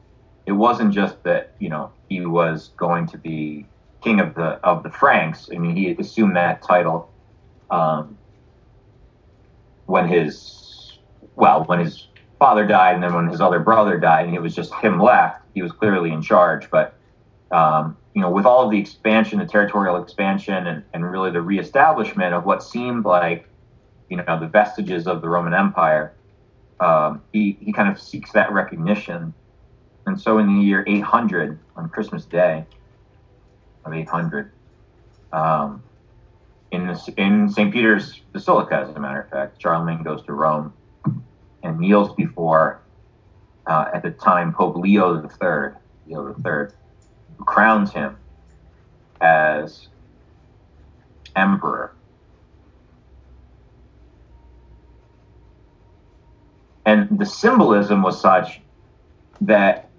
[0.45, 3.65] it wasn't just that you know he was going to be
[4.01, 5.49] king of the of the Franks.
[5.53, 7.11] I mean, he assumed that title
[7.69, 8.17] um,
[9.85, 10.97] when his
[11.35, 12.07] well, when his
[12.43, 15.41] father died, and then when his other brother died, and it was just him left.
[15.53, 16.93] He was clearly in charge, but
[17.51, 21.41] um, you know, with all of the expansion, the territorial expansion, and, and really the
[21.41, 23.47] reestablishment of what seemed like,
[24.09, 26.15] you know, the vestiges of the Roman Empire,
[26.81, 29.33] um, he, he kind of seeks that recognition.
[30.05, 32.65] And so in the year 800, on Christmas Day
[33.85, 34.51] of 800,
[35.31, 35.81] um,
[36.71, 37.71] in, in St.
[37.71, 40.73] Peter's Basilica, as a matter of fact, Charlemagne goes to Rome
[41.63, 42.81] and kneels before,
[43.65, 45.73] uh, at the time, Pope Leo III,
[46.05, 46.75] Leo III,
[47.39, 48.17] crowns him
[49.21, 49.87] as
[51.35, 51.93] emperor.
[56.85, 58.59] And the symbolism was such
[59.41, 59.89] that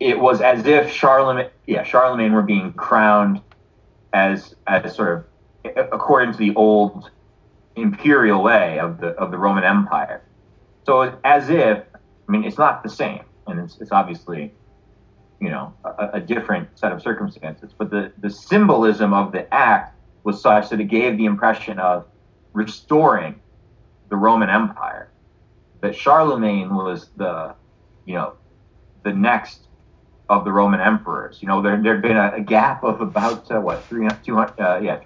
[0.00, 3.40] it was as if Charlemagne, yeah, Charlemagne were being crowned
[4.12, 5.30] as as sort
[5.66, 7.10] of according to the old
[7.76, 10.22] imperial way of the of the Roman Empire.
[10.84, 11.82] So as if
[12.28, 14.52] I mean it's not the same, and it's it's obviously
[15.40, 19.94] you know a, a, different set of circumstances but the the symbolism of the act
[20.24, 22.06] was such that it gave the impression of
[22.52, 23.40] restoring
[24.08, 25.10] the roman empire
[25.80, 27.54] that charlemagne was the
[28.06, 28.32] you know
[29.04, 29.68] the next
[30.28, 33.60] of the roman emperors you know there there'd been a, a gap of about uh,
[33.60, 34.96] what 300 200 uh, yeah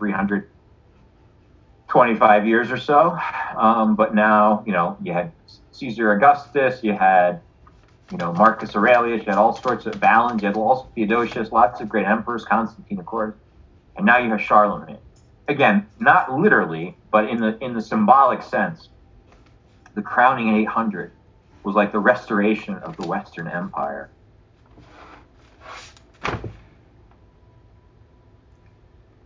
[1.90, 3.18] 325 years or so
[3.56, 5.32] um, but now you know you had
[5.72, 7.40] caesar augustus you had
[8.10, 11.80] you know, Marcus Aurelius, you had all sorts of Valens, you had also Theodosius, lots
[11.80, 13.34] of great emperors, Constantine, of course,
[13.96, 14.98] and now you have Charlemagne.
[15.48, 18.90] Again, not literally, but in the in the symbolic sense,
[19.94, 21.14] the crowning in 800
[21.64, 24.12] was like the restoration of the Western Empire.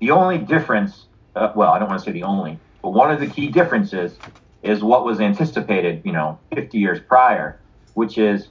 [0.00, 3.20] The only difference, uh, well, I don't want to say the only, but one of
[3.20, 4.18] the key differences
[4.62, 7.60] is what was anticipated, you know, 50 years prior,
[7.94, 8.48] which is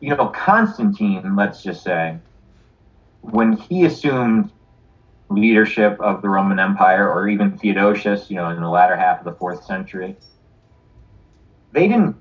[0.00, 2.16] you know, Constantine, let's just say,
[3.20, 4.50] when he assumed
[5.28, 9.24] leadership of the Roman Empire, or even Theodosius, you know, in the latter half of
[9.24, 10.16] the fourth century,
[11.72, 12.16] they didn't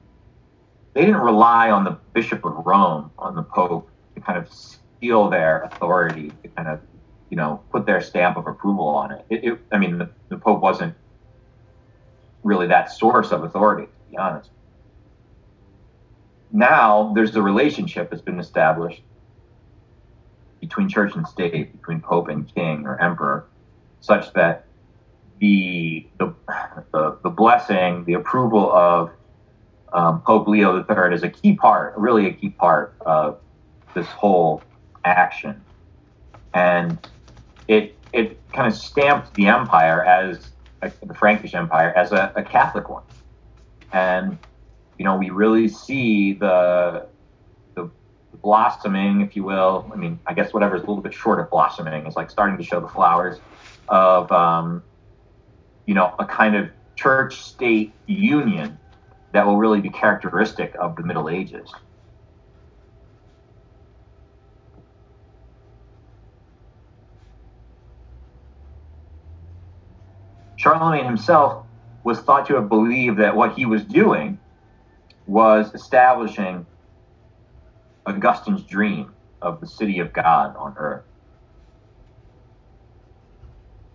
[0.94, 4.50] they didn't rely on the Bishop of Rome, on the Pope, to kind of
[5.00, 6.82] seal their authority, to kind of,
[7.30, 9.26] you know, put their stamp of approval on it.
[9.30, 10.96] it, it I mean, the, the Pope wasn't
[12.44, 14.50] really that source of authority, to be honest
[16.52, 19.02] now there's a relationship that's been established
[20.60, 23.46] between church and state, between pope and king or emperor,
[24.02, 24.66] such that
[25.40, 26.34] the the
[26.92, 29.12] the, the blessing, the approval of
[29.94, 33.40] um, Pope Leo III is a key part, really a key part of
[33.94, 34.62] this whole
[35.06, 35.62] action,
[36.54, 36.98] and
[37.70, 40.50] it it kind of stamped the empire as
[40.82, 43.04] the Frankish Empire as a, a Catholic one,
[43.94, 44.38] and
[45.00, 47.08] you know, we really see the,
[47.74, 47.90] the
[48.44, 49.90] blossoming, if you will.
[49.92, 52.58] I mean, I guess whatever is a little bit short of blossoming is like starting
[52.58, 53.40] to show the flowers
[53.88, 54.84] of, um,
[55.86, 58.78] you know, a kind of church state union
[59.32, 61.72] that will really be characteristic of the Middle Ages.
[70.60, 71.66] Charlemagne himself
[72.04, 74.38] was thought to have believed that what he was doing
[75.26, 76.66] was establishing
[78.06, 81.06] Augustine's dream of the city of God on earth.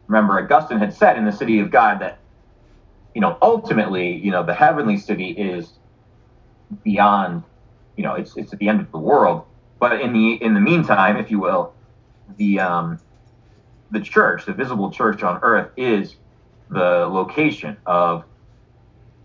[0.09, 2.19] Remember, Augustine had said in the city of God that,
[3.15, 5.71] you know, ultimately, you know, the heavenly city is
[6.83, 7.43] beyond,
[7.97, 9.45] you know, it's it's at the end of the world.
[9.79, 11.75] But in the in the meantime, if you will,
[12.39, 13.01] the um,
[13.91, 16.17] the church, the visible church on earth, is
[16.75, 18.25] the location of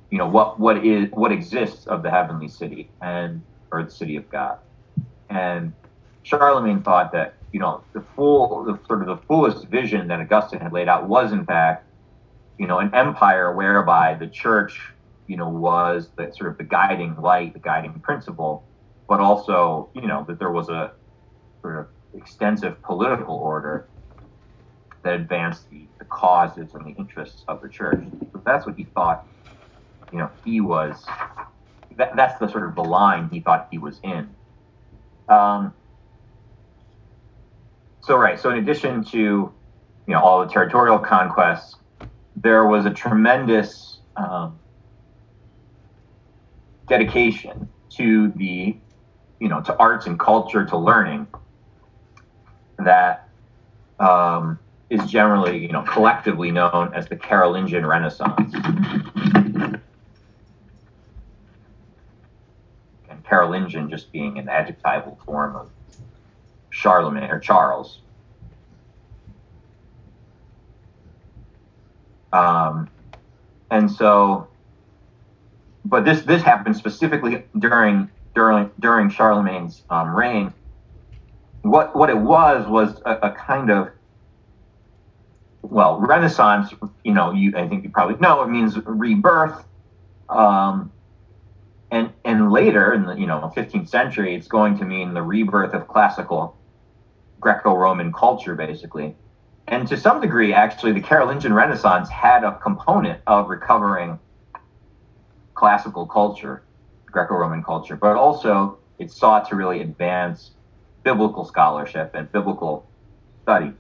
[0.10, 4.16] you know, what what is what exists of the heavenly city and or the city
[4.16, 4.58] of God.
[5.30, 5.74] And
[6.24, 10.60] Charlemagne thought that you know the full, the sort of the fullest vision that Augustine
[10.60, 11.86] had laid out was in fact,
[12.58, 14.80] you know, an empire whereby the church,
[15.28, 18.64] you know, was the sort of the guiding light, the guiding principle,
[19.08, 20.92] but also, you know, that there was a
[21.62, 23.88] sort of extensive political order
[25.04, 28.04] that advanced the, the causes and the interests of the church.
[28.46, 29.26] That's what he thought,
[30.12, 31.06] you know, he was.
[31.98, 34.30] That, that's the sort of the line he thought he was in.
[35.28, 35.74] Um,
[38.02, 38.40] so right.
[38.40, 39.54] So in addition to, you
[40.08, 41.76] know, all the territorial conquests,
[42.36, 44.60] there was a tremendous um,
[46.88, 48.78] dedication to the,
[49.40, 51.28] you know, to arts and culture, to learning
[52.80, 53.30] that
[54.00, 54.60] um,
[54.90, 58.54] is generally, you know, collectively known as the Carolingian Renaissance.
[63.10, 65.70] And Carolingian just being an adjectival form of
[66.72, 68.00] Charlemagne or Charles.
[72.34, 72.90] Um,
[73.72, 74.48] and so,
[75.86, 80.54] but this this happened specifically during during during Charlemagne's um, reign.
[81.64, 83.90] What what it was was a, a kind of
[85.62, 86.74] well, Renaissance,
[87.04, 89.66] you know, you I think you probably know it means rebirth.
[90.30, 90.92] Um,
[91.92, 95.74] and and later in the you know 15th century, it's going to mean the rebirth
[95.74, 96.56] of classical
[97.40, 99.16] Greco-Roman culture, basically.
[99.68, 104.20] And to some degree, actually, the Carolingian Renaissance had a component of recovering
[105.54, 106.64] classical culture,
[107.06, 110.52] Greco-Roman culture, but also it sought to really advance
[111.04, 112.88] biblical scholarship and biblical
[113.44, 113.72] study.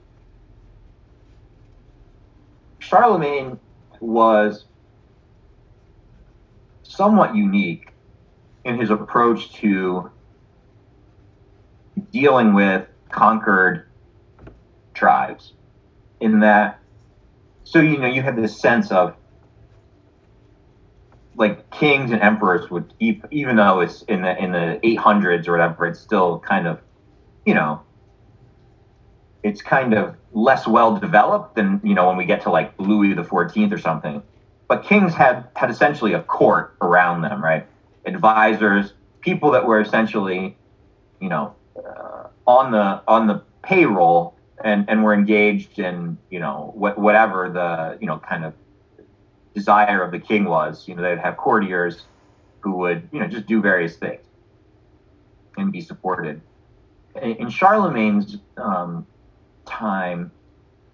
[2.89, 3.59] Charlemagne
[3.99, 4.65] was
[6.81, 7.93] somewhat unique
[8.65, 10.09] in his approach to
[12.11, 13.85] dealing with conquered
[14.95, 15.53] tribes
[16.19, 16.79] in that
[17.63, 19.15] so you know you have this sense of
[21.35, 25.51] like kings and emperors would keep even though it's in the in the 800s or
[25.51, 26.79] whatever it's still kind of
[27.45, 27.81] you know
[29.43, 33.13] it's kind of less well developed than you know when we get to like Louis
[33.13, 34.21] the Fourteenth or something.
[34.67, 37.65] But kings had had essentially a court around them, right?
[38.05, 40.55] Advisors, people that were essentially,
[41.19, 46.71] you know, uh, on the on the payroll and and were engaged in you know
[46.75, 48.53] what whatever the you know kind of
[49.53, 50.87] desire of the king was.
[50.87, 52.03] You know, they'd have courtiers
[52.59, 54.21] who would you know just do various things
[55.57, 56.41] and be supported.
[57.21, 59.05] In Charlemagne's um,
[59.69, 60.31] time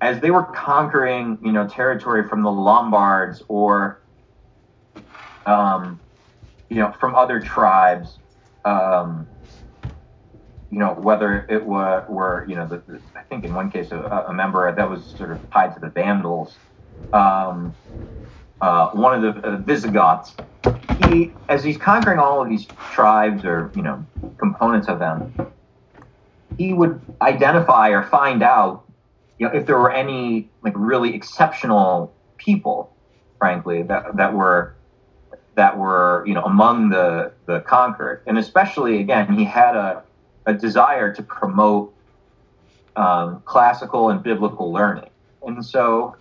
[0.02, 4.02] as they were conquering, you know, territory from the Lombards or,
[5.46, 6.00] um,
[6.70, 8.20] you know, from other tribes,
[8.66, 9.28] um,
[10.70, 13.92] you know, whether it were, were you know, the, the, I think in one case
[13.92, 16.56] a, a, member that was sort of tied to the Vandals,
[17.14, 17.74] um,
[18.62, 20.36] uh, one of the uh, Visigoths.
[21.10, 24.06] He, as he's conquering all of these tribes or you know
[24.38, 25.34] components of them,
[26.58, 28.86] he would identify or find out,
[29.38, 32.96] you know, if there were any like really exceptional people,
[33.38, 34.76] frankly, that that were
[35.56, 40.04] that were you know among the the conquered, and especially again, he had a
[40.46, 41.94] a desire to promote
[42.96, 45.10] um, classical and biblical learning,
[45.46, 46.16] and so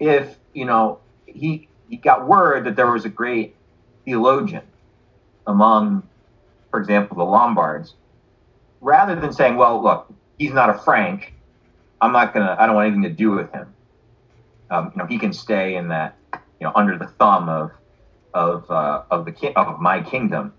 [0.00, 3.56] if you know he he got word that there was a great
[4.04, 4.62] theologian
[5.46, 6.02] among,
[6.70, 7.94] for example, the Lombards
[8.80, 11.34] rather than saying, well, look, he's not a Frank,
[12.00, 13.74] I'm not gonna, I don't want anything to do with him.
[14.70, 17.70] Um, you know, he can stay in that, you know, under the thumb of
[18.34, 20.52] of uh, of the ki- of my kingdom.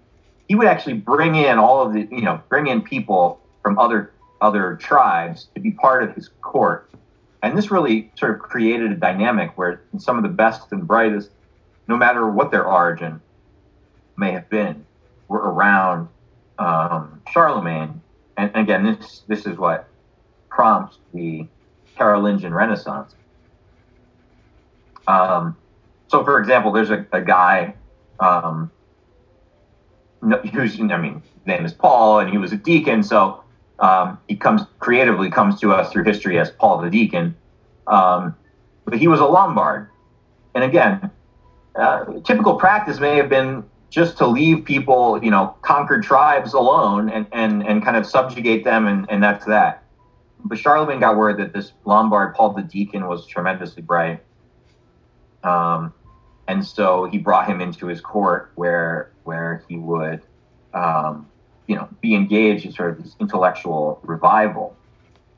[0.48, 4.12] He would actually bring in all of the, you know, bring in people from other
[4.42, 6.90] other tribes to be part of his court,
[7.44, 11.30] and this really sort of created a dynamic where some of the best and brightest,
[11.88, 13.22] no matter what their origin
[14.18, 14.86] may have been,
[15.28, 16.08] were around
[16.58, 17.99] um, Charlemagne
[18.40, 19.88] and again, this this is what
[20.50, 21.48] prompts the
[21.98, 23.14] Carolingian Renaissance.
[25.08, 25.58] Um,
[26.08, 27.74] so, for example, there's a, a guy
[28.20, 28.72] um,
[30.54, 33.04] who's I mean, name is Paul, and he was a deacon.
[33.04, 33.44] So
[33.80, 37.36] um, he comes creatively comes to us through history as Paul the deacon.
[37.88, 38.36] Um,
[38.86, 39.90] but he was a Lombard,
[40.56, 41.12] and again,
[41.76, 47.10] uh, typical practice may have been just to leave people, you know, conquered tribes alone
[47.10, 49.84] and, and, and kind of subjugate them, and, and that's that.
[50.46, 54.22] But Charlemagne got word that this Lombard, Paul the Deacon, was tremendously bright.
[55.44, 55.94] Um,
[56.50, 60.22] and so he brought him into his court where where he would
[60.74, 61.28] um,
[61.68, 64.76] you know be engaged in sort of this intellectual revival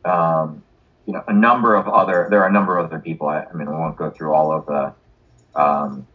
[0.05, 0.63] um,
[1.05, 3.53] you know a number of other there are a number of other people I, I
[3.53, 6.07] mean I won't go through all of the um,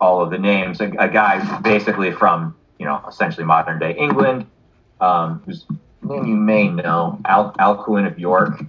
[0.00, 4.46] all of the names a, a, guy basically from you know essentially modern day England
[5.00, 5.66] um, whose
[6.02, 8.60] name you may know Al Alcuin of York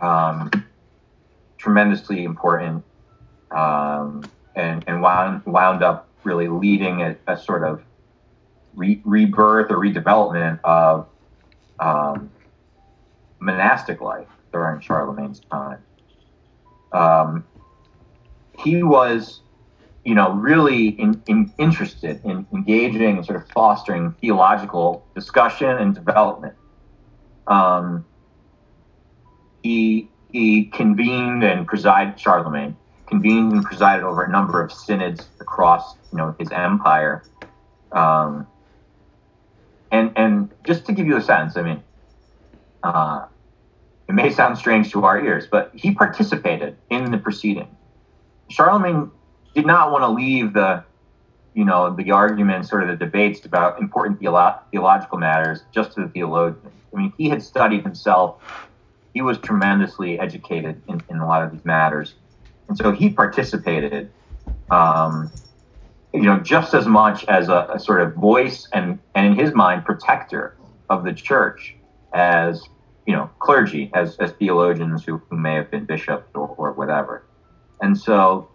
[0.00, 0.50] um,
[1.58, 2.84] tremendously important
[3.52, 4.24] um,
[4.56, 7.82] and, and wound, wound up really leading a, a sort of
[8.74, 11.06] re- rebirth or redevelopment of
[11.78, 12.30] um,
[13.38, 15.78] monastic life during Charlemagne's time.
[16.92, 17.44] Um,
[18.58, 19.40] he was,
[20.04, 25.94] you know, really in, in interested in engaging and sort of fostering theological discussion and
[25.94, 26.54] development.
[27.46, 28.04] Um,
[29.62, 32.76] he he convened and presided Charlemagne
[33.06, 37.22] convened and presided over a number of synods across you know his empire.
[37.92, 38.46] Um,
[39.90, 41.82] and and just to give you a sense, I mean,
[42.82, 43.26] uh,
[44.08, 47.68] it may sound strange to our ears, but he participated in the proceeding.
[48.52, 49.10] Charlemagne
[49.54, 50.84] did not want to leave the
[51.54, 56.02] you know the arguments, sort of the debates about important theolo- theological matters just to
[56.02, 56.72] the theologians.
[56.94, 58.42] I mean, he had studied himself
[59.14, 62.14] he was tremendously educated in, in a lot of these matters.
[62.68, 64.10] And so he participated,
[64.70, 65.30] um,
[66.14, 69.54] you know, just as much as a, a, sort of voice and, and in his
[69.54, 70.56] mind, protector
[70.88, 71.74] of the church
[72.14, 72.62] as,
[73.06, 77.24] you know, clergy, as, as theologians who, who may have been bishops or, or whatever.
[77.82, 78.48] And so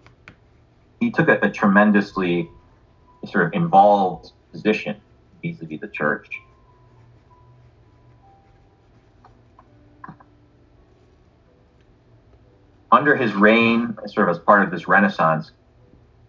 [0.99, 2.49] he took a, a tremendously
[3.30, 4.95] sort of involved position
[5.44, 6.30] vis-a-vis the church.
[12.91, 15.52] under his reign, sort of as part of this renaissance,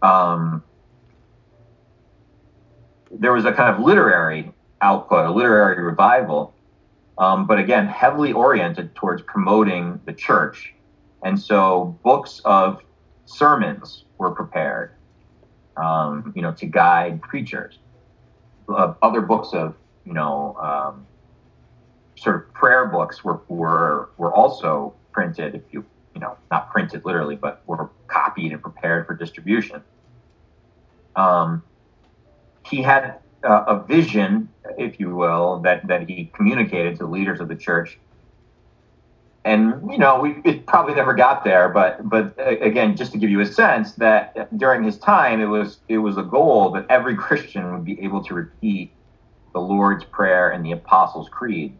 [0.02, 0.62] um,
[3.10, 6.54] there was a kind of literary output, a literary revival,
[7.16, 10.74] um, but again, heavily oriented towards promoting the church.
[11.24, 12.82] And so books of
[13.28, 14.92] sermons were prepared,
[15.76, 17.78] um, you know, to guide preachers.
[18.68, 19.74] Uh, other books of,
[20.04, 21.06] you know, um,
[22.16, 25.84] sort of prayer books were, were, were also printed, if you
[26.14, 29.80] you know, not printed literally, but were copied and prepared for distribution.
[31.14, 31.62] Um,
[32.66, 37.38] he had uh, a vision, if you will, that, that he communicated to the leaders
[37.38, 38.00] of the church.
[39.48, 43.18] And you know, we it probably never got there, but but uh, again, just to
[43.18, 46.84] give you a sense that during his time, it was it was a goal that
[46.90, 48.92] every Christian would be able to repeat
[49.54, 51.74] the Lord's Prayer and the Apostles' Creed.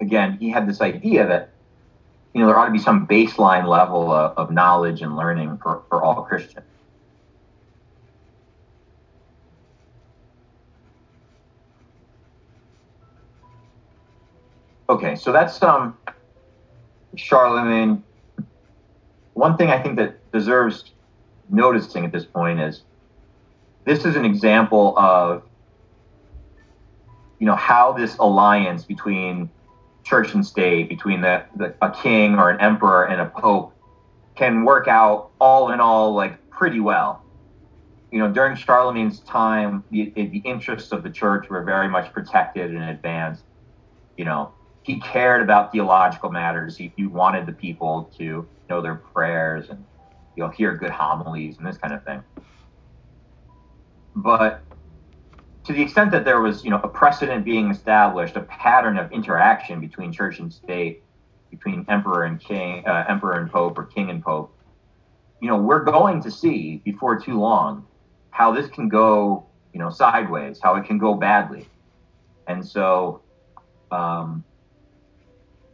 [0.00, 1.50] Again, he had this idea that
[2.32, 5.82] you know, there ought to be some baseline level of, of knowledge and learning for,
[5.90, 6.64] for all Christians.
[14.88, 15.96] Okay, so that's um,
[17.16, 18.04] Charlemagne.
[19.34, 20.92] One thing I think that deserves
[21.48, 22.82] noticing at this point is
[23.84, 25.42] this is an example of
[27.38, 29.50] you know how this alliance between
[30.04, 33.74] church and state, between the, the, a king or an emperor and a pope,
[34.36, 37.22] can work out all in all like pretty well.
[38.12, 42.70] You know, during Charlemagne's time, the, the interests of the church were very much protected
[42.70, 43.42] and advanced.
[44.16, 44.52] You know,
[44.86, 46.76] he cared about theological matters.
[46.76, 49.84] He, he wanted the people to know their prayers and
[50.36, 52.22] you know hear good homilies and this kind of thing.
[54.14, 54.62] But
[55.64, 59.10] to the extent that there was, you know, a precedent being established, a pattern of
[59.10, 61.02] interaction between church and state,
[61.50, 64.56] between emperor and king, uh, emperor and pope, or king and pope,
[65.42, 67.84] you know, we're going to see before too long
[68.30, 71.68] how this can go, you know, sideways, how it can go badly,
[72.46, 73.22] and so,
[73.90, 74.44] um,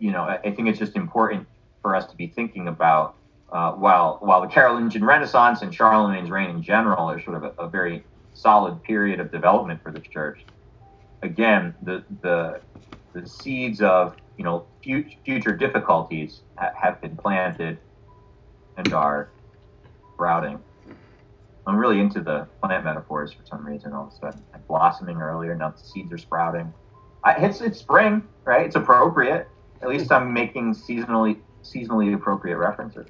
[0.03, 1.49] you know, I, I think it's just important
[1.83, 3.17] for us to be thinking about
[3.53, 7.65] uh, while while the Carolingian Renaissance and Charlemagne's reign in general are sort of a,
[7.65, 10.41] a very solid period of development for the church.
[11.23, 12.63] Again, the the
[13.15, 14.69] the seeds of you know
[15.25, 17.81] future difficulties ha- have been planted
[18.79, 19.33] and are
[20.15, 20.61] sprouting.
[21.67, 23.93] I'm really into the plant metaphors for some reason.
[23.95, 25.55] All of a sudden, I'm blossoming earlier.
[25.57, 26.75] Now the seeds are sprouting.
[27.25, 28.67] I, it's it's spring, right?
[28.67, 29.49] It's appropriate.
[29.83, 33.09] At least I'm making seasonally seasonally appropriate references.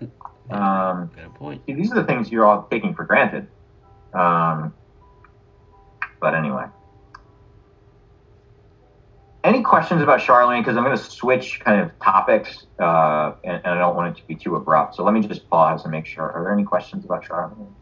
[0.50, 1.64] Um, Good point.
[1.64, 3.46] These are the things you're all taking for granted.
[4.12, 4.74] Um,
[6.20, 6.66] but anyway.
[9.44, 10.62] any questions about Charlemagne?
[10.62, 14.20] Because I'm going to switch kind of topics, uh, and, and, I don't want it
[14.20, 14.96] to be too abrupt.
[14.96, 16.30] So let me just pause and make sure.
[16.30, 17.74] Are there any questions about Charlemagne?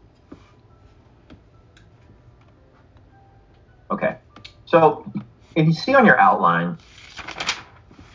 [3.91, 4.17] Okay.
[4.65, 5.11] So
[5.55, 6.77] if you see on your outline,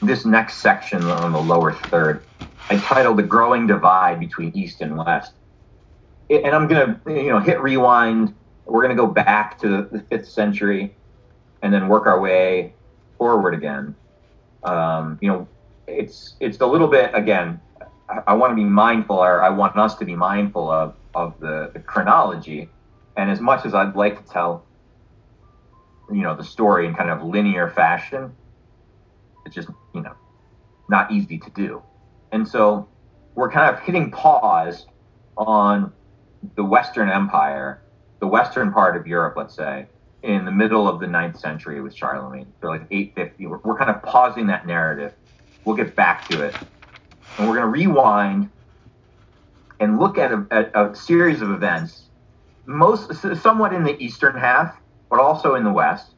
[0.06, 2.24] this next section on the lower third,
[2.70, 5.32] I titled "The Growing Divide Between East and West,"
[6.31, 8.35] and I'm going to you know hit rewind.
[8.66, 10.94] We're going to go back to the fifth century,
[11.62, 12.74] and then work our way
[13.18, 13.94] forward again.
[14.62, 15.48] Um, you know,
[15.86, 17.60] it's it's a little bit again.
[18.09, 21.39] I, I want to be mindful, or I want us to be mindful of of
[21.40, 22.68] the, the chronology.
[23.16, 24.64] And as much as I'd like to tell,
[26.10, 28.32] you know, the story in kind of linear fashion,
[29.47, 30.14] it's just you know
[30.88, 31.82] not easy to do.
[32.32, 32.88] And so
[33.34, 34.86] we're kind of hitting pause
[35.36, 35.92] on
[36.56, 37.82] the Western Empire,
[38.20, 39.86] the western part of Europe, let's say,
[40.22, 42.52] in the middle of the ninth century with Charlemagne.
[42.60, 45.12] So like 850, we're, we're kind of pausing that narrative.
[45.64, 46.54] We'll get back to it.
[47.38, 48.50] And we're going to rewind
[49.80, 52.04] and look at a, at a series of events,
[52.66, 53.12] most
[53.42, 54.76] somewhat in the eastern half,
[55.10, 56.14] but also in the west,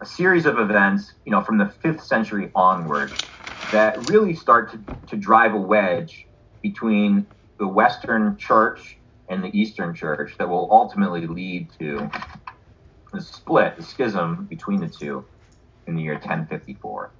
[0.00, 3.12] a series of events, you know, from the fifth century onward
[3.72, 6.26] that really start to, to drive a wedge
[6.62, 7.26] between
[7.58, 8.98] the Western church
[9.28, 12.10] and the Eastern church that will ultimately lead to
[13.12, 15.26] the split, the schism between the two
[15.86, 17.14] in the year 1054.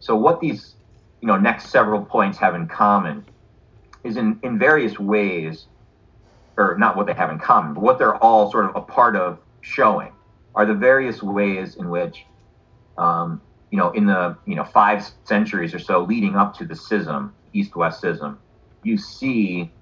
[0.00, 0.76] So what these,
[1.20, 3.26] you know, next several points have in common
[4.04, 5.66] is in, in various ways,
[6.56, 9.16] or not what they have in common, but what they're all sort of a part
[9.16, 10.12] of showing
[10.54, 12.24] are the various ways in which,
[12.98, 13.40] um,
[13.70, 17.34] you know, in the, you know, five centuries or so leading up to the schism,
[17.52, 18.38] East-West schism,
[18.82, 19.72] you see,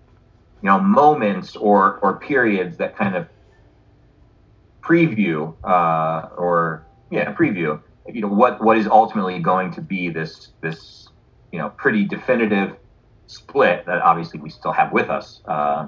[0.62, 3.28] you know, moments or, or periods that kind of
[4.88, 10.48] preview uh, or yeah preview you know what what is ultimately going to be this
[10.62, 11.08] this
[11.52, 12.76] you know pretty definitive
[13.26, 15.86] split that obviously we still have with us uh,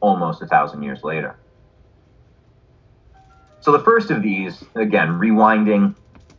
[0.00, 1.38] almost a thousand years later.
[3.62, 5.94] So the first of these, again, rewinding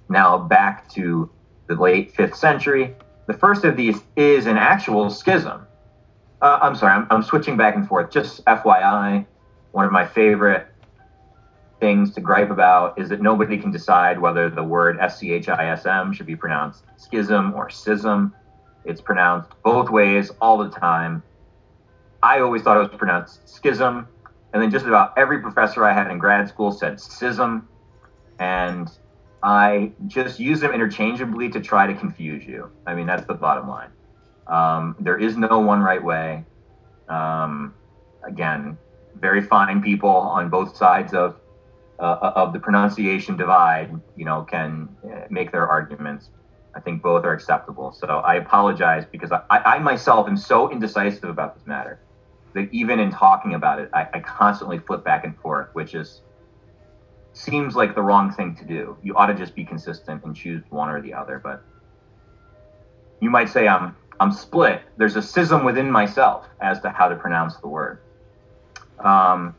[0.09, 1.31] now back to
[1.67, 2.93] the late fifth century,
[3.27, 5.65] the first of these is an actual schism.
[6.41, 8.11] Uh, I'm sorry, I'm, I'm switching back and forth.
[8.11, 9.25] Just FYI,
[9.71, 10.67] one of my favorite
[11.79, 16.35] things to gripe about is that nobody can decide whether the word S-C-H-I-S-M should be
[16.35, 18.33] pronounced schism or schism.
[18.83, 21.23] It's pronounced both ways all the time.
[22.21, 24.09] I always thought it was pronounced schism.
[24.53, 27.67] And then just about every professor I had in grad school said schism.
[28.39, 28.87] And
[29.41, 32.69] I just use them interchangeably to try to confuse you.
[32.85, 33.89] I mean, that's the bottom line.
[34.47, 36.45] Um, there is no one right way.
[37.09, 37.73] Um,
[38.25, 38.77] again,
[39.15, 41.35] very fine people on both sides of
[41.99, 46.29] uh, of the pronunciation divide, you know, can uh, make their arguments.
[46.75, 47.91] I think both are acceptable.
[47.93, 51.99] So I apologize because I, I myself am so indecisive about this matter
[52.53, 56.21] that even in talking about it, I, I constantly flip back and forth, which is
[57.33, 58.95] seems like the wrong thing to do.
[59.01, 61.39] You ought to just be consistent and choose one or the other.
[61.43, 61.63] But
[63.19, 64.81] you might say I'm I'm split.
[64.97, 67.99] There's a schism within myself as to how to pronounce the word.
[68.99, 69.55] Um,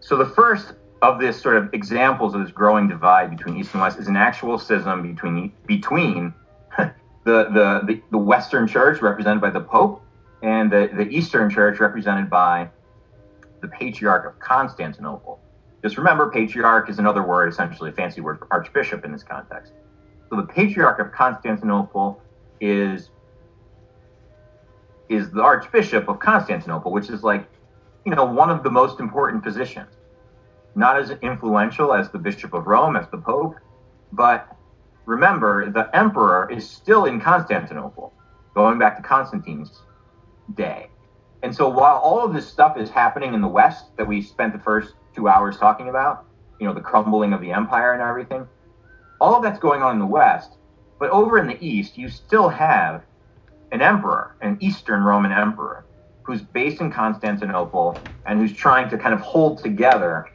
[0.00, 3.82] so the first of this sort of examples of this growing divide between East and
[3.82, 6.32] West is an actual schism between between
[6.78, 6.94] the,
[7.24, 10.02] the, the, the Western Church represented by the Pope
[10.42, 12.68] and the, the Eastern Church represented by
[13.60, 15.40] the Patriarch of Constantinople.
[15.82, 19.72] Just remember, patriarch is another word, essentially a fancy word for archbishop in this context.
[20.28, 22.20] So the Patriarch of Constantinople
[22.60, 23.10] is
[25.08, 27.48] is the Archbishop of Constantinople, which is like,
[28.06, 29.90] you know, one of the most important positions
[30.74, 33.56] not as influential as the Bishop of Rome, as the Pope,
[34.12, 34.56] but
[35.06, 38.12] remember, the emperor is still in Constantinople,
[38.54, 39.82] going back to Constantine's
[40.54, 40.90] day.
[41.42, 44.52] And so while all of this stuff is happening in the West that we spent
[44.52, 46.26] the first two hours talking about,
[46.60, 48.48] you know, the crumbling of the empire and everything,
[49.20, 50.50] all of that's going on in the West.
[50.98, 53.04] But over in the East, you still have
[53.72, 55.86] an emperor, an Eastern Roman emperor,
[56.24, 60.26] who's based in Constantinople and who's trying to kind of hold together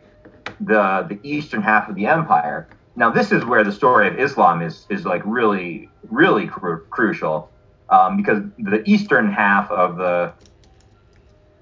[0.61, 2.71] the the eastern half of the empire.
[2.95, 7.54] Now, this is where the story of Islam is is like really really cru- crucial
[7.89, 10.33] um, because the eastern half of the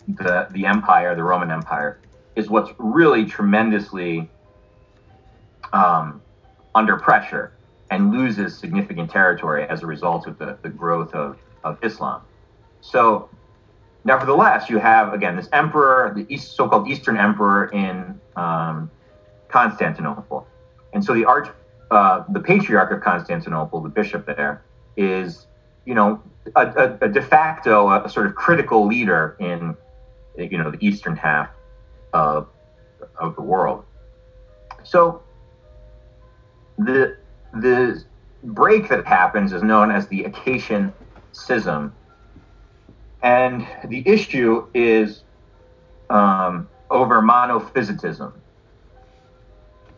[0.08, 2.00] the the empire, the Roman Empire,
[2.36, 4.30] is what's really tremendously
[5.72, 6.22] um,
[6.76, 7.54] under pressure
[7.90, 12.22] and loses significant territory as a result of the, the growth of, of Islam.
[12.82, 13.30] So
[14.06, 18.91] Nevertheless, you have again this emperor, the East, so-called Eastern Emperor in um,
[19.48, 20.45] Constantinople,
[20.94, 21.48] and so the arch
[21.90, 24.64] uh, the Patriarch of Constantinople, the bishop there,
[24.98, 25.48] is
[25.85, 26.22] you know
[26.55, 29.76] a, a, a de facto, a, sort of critical leader in
[30.38, 31.49] you know the eastern half
[32.14, 32.47] of
[33.18, 33.85] of the world.
[34.84, 35.22] So
[36.77, 37.18] the
[37.53, 38.03] the
[38.43, 40.93] break that happens is known as the Acacian
[41.31, 41.93] Schism,
[43.22, 45.23] and the issue is
[46.10, 48.34] um, over monophysitism,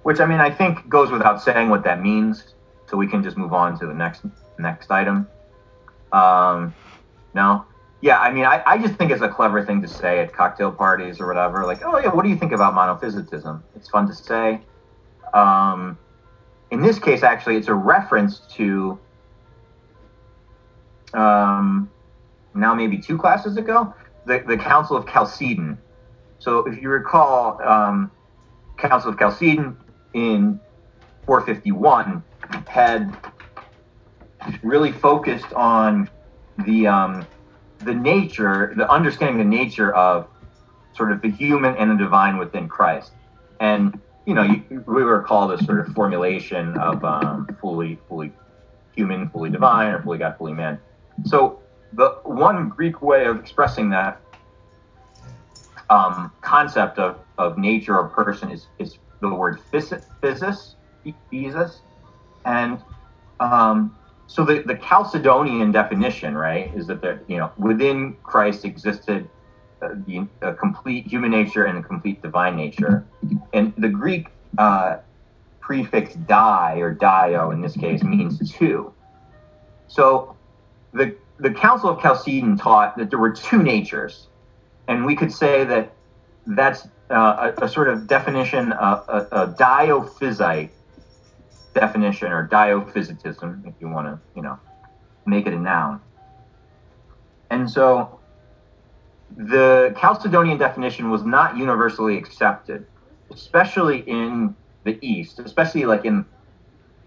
[0.04, 2.54] which I mean I think goes without saying what that means.
[2.88, 4.22] So we can just move on to the next
[4.60, 5.28] next item.
[6.16, 6.74] Um,
[7.34, 7.66] no,
[8.00, 10.72] yeah, I mean I, I just think it's a clever thing to say at cocktail
[10.72, 11.66] parties or whatever.
[11.66, 13.62] Like, oh yeah, what do you think about monophysitism?
[13.76, 14.62] It's fun to say.
[15.34, 15.98] Um,
[16.72, 18.98] in this case, actually, it's a reference to
[21.14, 21.90] um,
[22.54, 23.94] now maybe two classes ago,
[24.26, 25.78] the, the Council of Chalcedon.
[26.40, 28.12] So if you recall, um,
[28.78, 29.78] Council of Chalcedon
[30.14, 30.60] in
[31.26, 32.24] 451
[32.68, 33.16] had
[34.64, 36.10] really focused on
[36.66, 37.28] the um,
[37.80, 40.28] the nature, the understanding the nature of
[40.96, 43.12] sort of the human and the divine within Christ.
[43.60, 48.32] And you know, you, we were called a sort of formulation of um, fully, fully
[48.96, 50.80] human, fully divine, or fully God, fully man.
[51.26, 51.60] So
[51.94, 54.20] the one Greek way of expressing that
[55.90, 60.74] um, concept of, of nature or person is, is the word physis, physis,
[61.32, 61.80] physis.
[62.46, 62.82] and
[63.40, 63.96] um,
[64.28, 69.30] so the, the Chalcedonian definition, right, is that there, you know, within Christ existed
[69.82, 73.06] uh, the a complete human nature and a complete divine nature,
[73.54, 74.28] and the Greek
[74.58, 74.98] uh,
[75.60, 78.92] prefix "di" or "dio" in this case means two.
[79.88, 80.36] So
[80.94, 84.28] the the Council of Chalcedon taught that there were two natures,
[84.88, 85.92] and we could say that
[86.48, 90.70] that's uh, a, a, sort of definition, uh, a, a diophysite
[91.76, 94.58] definition or diophysitism, if you want to, you know,
[95.28, 96.02] make it a noun.
[97.52, 98.20] And so
[99.38, 102.86] the Chalcedonian definition was not universally accepted,
[103.32, 106.26] especially in the East, especially like in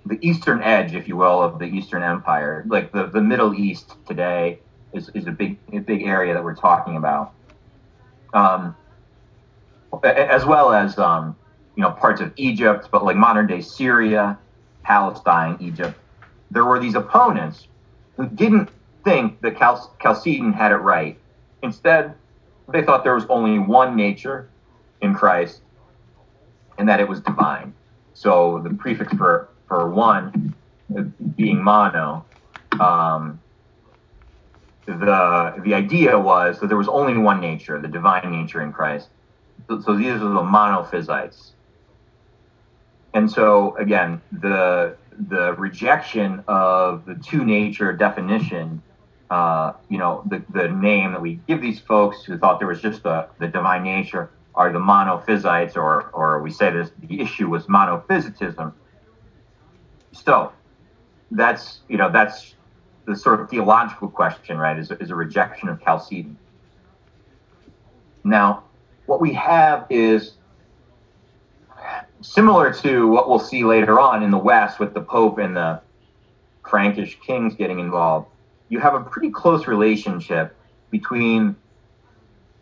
[0.04, 2.64] the eastern edge, if you will, of the Eastern Empire.
[2.68, 4.60] Like the, the Middle East today
[4.92, 7.34] is, is a big a big area that we're talking about.
[8.34, 8.76] Um,
[10.04, 11.36] as well as um,
[11.76, 14.38] you know parts of Egypt, but like modern day Syria,
[14.88, 15.94] Palestine, Egypt.
[16.50, 17.68] There were these opponents
[18.16, 18.70] who didn't
[19.04, 21.18] think that Chalcedon had it right.
[21.62, 22.14] Instead,
[22.72, 24.48] they thought there was only one nature
[25.02, 25.60] in Christ
[26.78, 27.74] and that it was divine.
[28.14, 30.54] So the prefix for, for one
[31.36, 32.24] being mono,
[32.80, 33.38] um,
[34.86, 39.08] the, the idea was that there was only one nature, the divine nature in Christ.
[39.68, 41.50] So, so these are the monophysites.
[43.18, 44.96] And so again, the
[45.34, 48.80] the rejection of the two nature definition
[49.30, 52.80] uh, you know, the, the name that we give these folks who thought there was
[52.80, 57.48] just the, the divine nature are the monophysites, or, or we say this, the issue
[57.48, 58.72] was monophysitism.
[60.12, 60.52] So
[61.30, 62.54] that's, you know, that's
[63.06, 66.36] the sort of theological question, right, is, is a rejection of Chalcedon.
[68.24, 68.64] Now,
[69.06, 70.32] what we have is
[72.20, 75.80] similar to what we'll see later on in the West with the Pope and the
[76.62, 78.28] Frankish kings getting involved
[78.68, 80.54] you have a pretty close relationship
[80.90, 81.56] between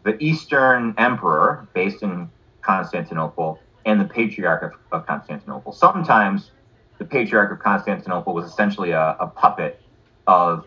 [0.05, 2.31] the Eastern Emperor, based in
[2.63, 5.73] Constantinople, and the Patriarch of, of Constantinople.
[5.73, 6.51] Sometimes
[6.99, 9.81] the Patriarch of Constantinople was essentially a, a puppet
[10.27, 10.65] of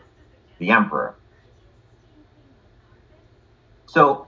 [0.60, 1.16] the Emperor.
[3.88, 4.28] So,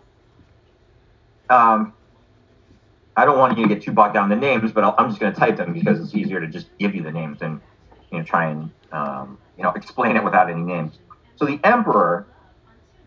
[1.50, 1.94] um,
[3.16, 5.10] I don't want you to get too bogged down in the names, but i am
[5.10, 7.60] just going to type them because it's easier to just give you the names and
[8.12, 11.00] you know try and um, you know explain it without any names.
[11.36, 12.26] So the emperor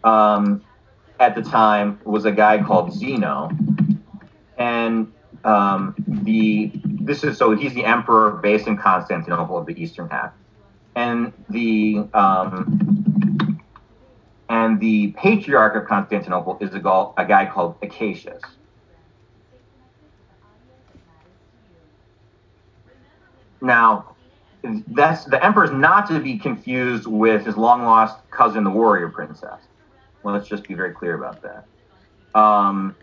[0.03, 0.63] um,
[1.21, 3.51] at the time was a guy called Zeno,
[4.59, 5.13] and
[5.45, 10.33] um, the this is so he's the emperor based in Constantinople of the eastern half,
[10.95, 13.61] and the um,
[14.49, 16.79] and the patriarch of Constantinople is a,
[17.17, 18.43] a guy called Acacius.
[23.65, 24.15] Now,
[24.89, 29.61] that's the emperor's not to be confused with his long lost cousin, the warrior princess.
[30.23, 31.67] Well, let's just be very clear about that.
[32.39, 32.95] Um,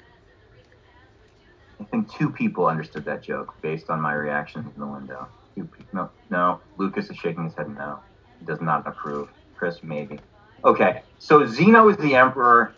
[1.79, 5.27] I think two people understood that joke based on my reaction in the window.
[5.55, 6.61] Two no, no.
[6.77, 7.99] Lucas is shaking his head no.
[8.39, 9.29] He does not approve.
[9.55, 10.19] Chris, maybe.
[10.63, 12.73] Okay, so Zeno is the emperor,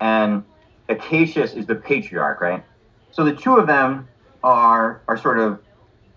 [0.00, 0.42] and
[0.88, 2.64] Acacius is the patriarch, right?
[3.10, 4.08] So the two of them
[4.42, 5.60] are are sort of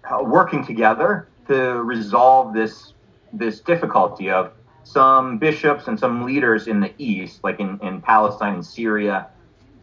[0.09, 2.93] Uh, working together to resolve this
[3.31, 4.53] this difficulty of
[4.83, 9.27] some bishops and some leaders in the east, like in, in Palestine and Syria,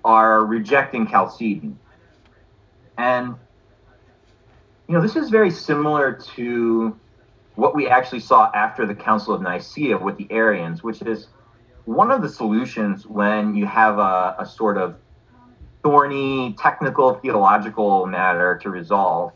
[0.05, 1.79] are rejecting Chalcedon.
[2.99, 3.37] And
[4.89, 6.99] you know, this is very similar to
[7.55, 11.29] what we actually saw after the Council of Nicaea with the Arians, which is
[11.85, 14.97] one of the solutions when you have a, a sort of
[15.85, 19.33] thorny technical theological matter to resolve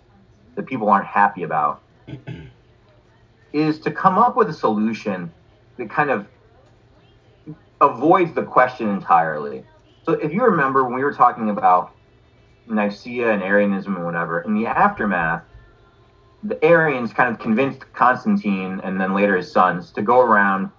[0.55, 1.83] that people aren't happy about
[3.53, 5.33] is to come up with a solution
[5.77, 6.27] that kind of
[7.81, 9.65] avoids the question entirely.
[10.05, 11.93] So if you remember when we were talking about
[12.67, 15.43] Nicaea and Arianism and whatever, in the aftermath,
[16.43, 20.71] the Arians kind of convinced Constantine and then later his sons to go around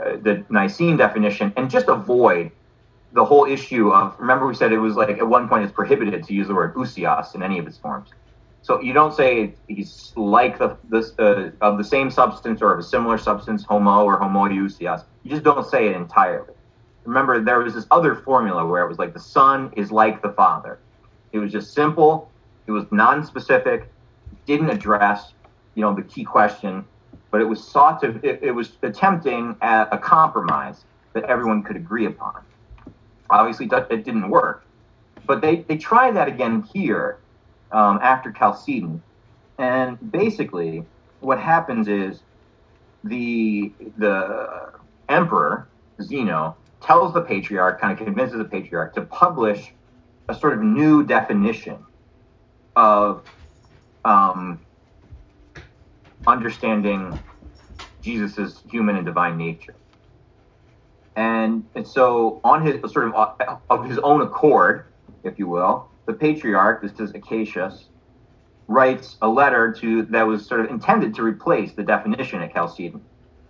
[0.00, 2.52] uh, the Nicene definition and just avoid
[3.12, 6.22] the whole issue of remember we said it was like at one point it's prohibited
[6.22, 8.10] to use the word usios in any of its forms.
[8.68, 12.78] So you don't say he's like the this uh, of the same substance or of
[12.78, 15.04] a similar substance, homo or homoousios.
[15.22, 16.52] You just don't say it entirely.
[17.06, 20.32] Remember, there was this other formula where it was like the son is like the
[20.32, 20.78] father.
[21.32, 22.30] It was just simple.
[22.66, 23.90] It was non-specific.
[24.44, 25.32] Didn't address,
[25.74, 26.84] you know, the key question,
[27.30, 28.20] but it was sought to.
[28.22, 30.84] It, it was attempting at a compromise
[31.14, 32.42] that everyone could agree upon.
[33.30, 34.66] Obviously, it didn't work,
[35.24, 37.18] but they they tried that again here
[37.72, 39.02] um, after Chalcedon,
[39.58, 40.84] and basically
[41.20, 42.20] what happens is
[43.04, 44.72] the the
[45.08, 45.68] emperor
[46.02, 49.72] Zeno tells the patriarch, kind of convinces the patriarch to publish
[50.28, 51.78] a sort of new definition
[52.76, 53.24] of
[54.04, 54.60] um,
[56.26, 57.18] understanding
[58.02, 59.74] Jesus's human and divine nature.
[61.16, 64.84] And, and so, on his sort of of his own accord,
[65.24, 67.84] if you will, the patriarch, this is Acacius,
[68.66, 73.02] writes a letter to that was sort of intended to replace the definition at Chalcedon.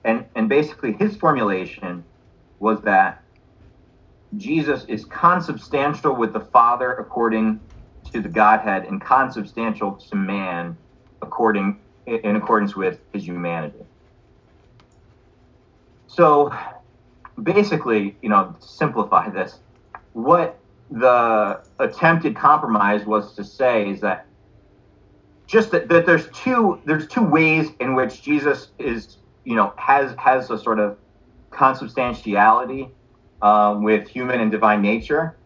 [0.04, 2.04] And, and basically, his formulation
[2.58, 3.22] was that
[4.36, 7.60] Jesus is consubstantial with the Father according
[8.12, 10.76] to the Godhead and consubstantial to man
[11.22, 13.84] according in accordance with his humanity.
[16.08, 16.52] So
[17.40, 19.60] basically, you know, simplify this,
[20.12, 20.58] what
[20.90, 24.28] the attempted compromise was to say is that
[25.48, 30.14] just that, that there's two there's two ways in which Jesus is you know has
[30.18, 30.98] has a sort of
[31.52, 32.90] consubstantiality
[33.42, 35.38] um, with human and divine nature.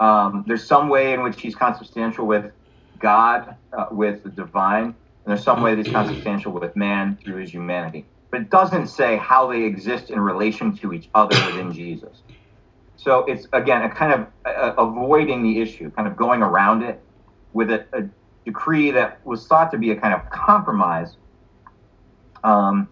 [0.00, 2.52] Um, there's some way in which he's consubstantial with
[2.98, 4.96] God, uh, with the divine, and
[5.26, 8.08] there's some way that he's consubstantial with man through his humanity.
[8.32, 12.22] But it doesn't say how they exist in relation to each other within Jesus.
[12.98, 17.00] So it's again a kind of uh, avoiding the issue, kind of going around it
[17.52, 18.08] with a, a,
[18.44, 21.16] decree that was thought to be a kind of compromise
[22.42, 22.88] um,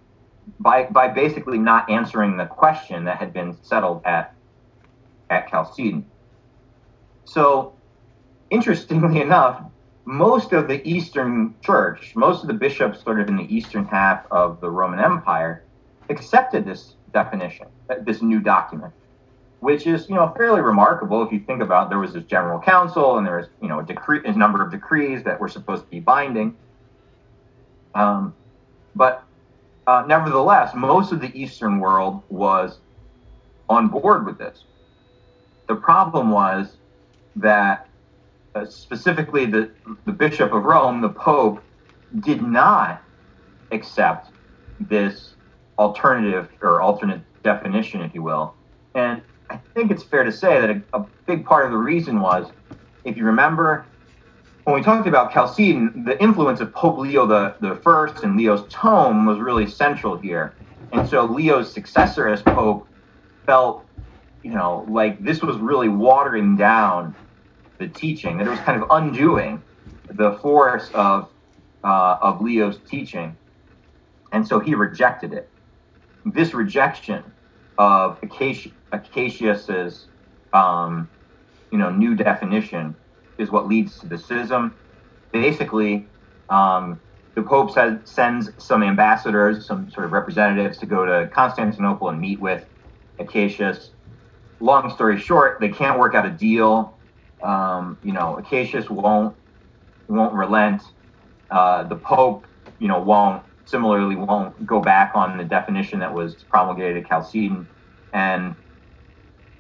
[0.61, 4.33] by by basically not answering the question that had been settled at
[5.29, 6.07] at Chalcedon.
[7.25, 7.75] So,
[8.51, 9.61] interestingly enough,
[10.05, 14.25] most of the Eastern Church, most of the bishops sort of in the eastern half
[14.31, 15.65] of the Roman Empire,
[16.11, 17.67] accepted this definition,
[18.03, 18.93] this new document
[19.61, 23.19] which is you know fairly remarkable if you think about there was this general council
[23.19, 25.91] and there was you know a decree a number of decrees that were supposed to
[25.91, 26.57] be binding.
[27.95, 28.35] Um,
[28.95, 29.25] but
[29.87, 32.79] uh, nevertheless most of the eastern world was
[33.69, 34.65] on board with this.
[35.69, 36.77] The problem was
[37.37, 37.89] that
[38.55, 39.71] uh, specifically the
[40.05, 41.63] the bishop of rome the pope
[42.21, 43.03] did not
[43.73, 44.31] accept
[44.79, 45.35] this
[45.79, 48.55] alternative or alternate definition if you will.
[48.95, 52.21] And I think it's fair to say that a, a, big part of the reason
[52.21, 52.49] was,
[53.05, 53.85] if you remember,
[54.65, 58.65] when we talked about Chalcedon, the influence of Pope Leo the, the First and Leo's
[58.69, 60.55] tome was really central here.
[60.93, 62.87] And so Leo's successor as Pope
[63.45, 63.85] felt,
[64.43, 67.15] you know, like this was really watering down
[67.79, 69.63] the teaching, that it was kind of undoing
[70.11, 71.29] the force of
[71.85, 73.37] uh, of Leo's teaching.
[74.33, 75.49] And so he rejected it.
[76.25, 77.23] This rejection
[77.79, 80.07] of Acacia, Acacius's,
[80.53, 81.09] um,
[81.71, 82.95] you know, new definition
[83.39, 84.75] is what leads to the schism.
[85.33, 86.07] Basically,
[86.49, 87.01] um,
[87.35, 87.71] the Pope
[88.05, 92.65] sends some ambassadors, some sort of representatives, to go to Constantinople and meet with
[93.19, 93.91] Acacius.
[94.61, 96.97] Long story short, they can't work out a deal.
[97.43, 99.37] Um, you know, Acacius won't
[100.09, 100.83] won't relent.
[101.51, 102.47] Uh, the Pope,
[102.79, 107.69] you know, won't similarly won't go back on the definition that was promulgated at Chalcedon,
[108.15, 108.55] and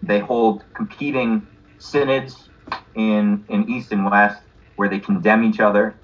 [0.07, 2.51] they hold competing synods
[2.97, 4.43] in in East and West
[4.77, 6.01] where they condemn each other.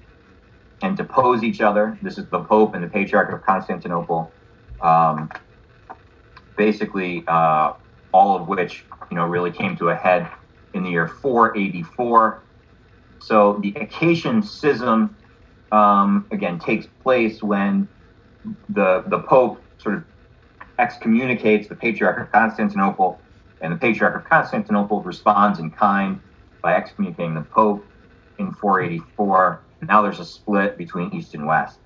[0.83, 1.99] and depose each other.
[2.03, 4.35] This is the Pope and the Patriarch of Constantinople.
[4.81, 5.31] Um,
[6.57, 7.73] basically, uh,
[8.13, 10.29] all of which you know really came to a head
[10.73, 12.45] in the year 484.
[13.19, 15.17] So the Acacian Schism
[15.71, 17.89] um, again takes place when
[18.69, 20.05] the the Pope sort of
[20.79, 23.22] excommunicates the Patriarch of Constantinople,
[23.63, 26.19] and the Patriarch of Constantinople responds in kind
[26.61, 27.83] by excommunicating the Pope
[28.37, 29.61] in 484.
[29.87, 31.79] Now there's a split between East and West.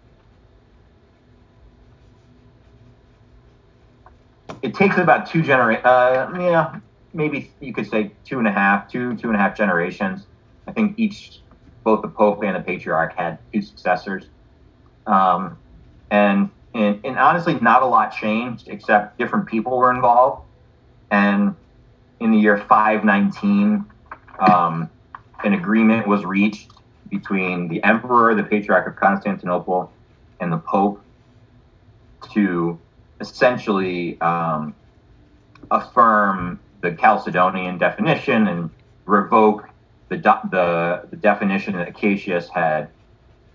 [4.63, 6.79] It takes about two generations, uh, yeah,
[7.13, 10.25] maybe you could say two and a half, two, two and a half generations.
[10.67, 11.41] I think each,
[11.83, 14.25] both the Pope and the Patriarch had two successors.
[15.05, 15.59] Um,
[16.09, 20.43] and, and, and honestly, not a lot changed except different people were involved.
[21.11, 21.55] And
[22.19, 23.85] in the year 519,
[24.39, 24.89] um,
[25.43, 26.71] an agreement was reached
[27.09, 29.91] between the emperor, the patriarch of Constantinople,
[30.39, 31.01] and the pope
[32.33, 32.77] to
[33.19, 34.75] essentially um,
[35.71, 38.69] affirm the Chalcedonian definition and
[39.05, 39.67] revoke
[40.09, 42.89] the, the, the definition that Acacius had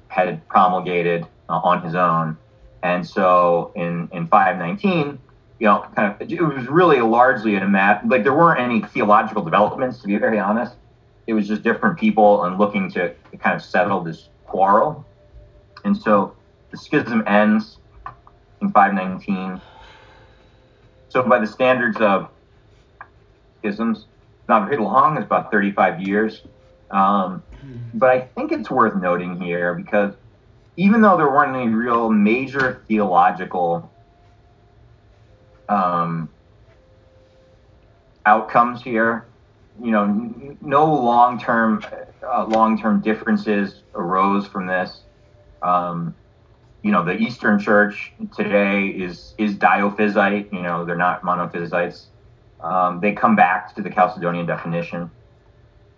[0.08, 2.36] had promulgated uh, on his own.
[2.82, 5.18] And so in, in 519,
[5.62, 8.02] you know, kind of, it was really largely a map.
[8.04, 10.74] Like there weren't any theological developments, to be very honest.
[11.28, 15.06] It was just different people and looking to, kind of settle this quarrel.
[15.84, 16.34] And so
[16.72, 17.78] the schism ends
[18.60, 19.60] in 519.
[21.10, 22.28] So by the standards of
[23.60, 24.06] schisms,
[24.48, 26.42] not very long, it's about 35 years.
[26.90, 27.40] Um,
[27.94, 30.14] but I think it's worth noting here because
[30.76, 33.91] even though there weren't any real major theological
[35.68, 36.28] um,
[38.26, 39.26] outcomes here,
[39.82, 40.06] you know,
[40.60, 41.84] no long-term
[42.22, 45.00] uh, long-term differences arose from this.
[45.62, 46.14] Um,
[46.82, 50.52] you know, the Eastern Church today is is diophysite.
[50.52, 52.06] You know, they're not monophysites.
[52.60, 55.10] Um, they come back to the Chalcedonian definition.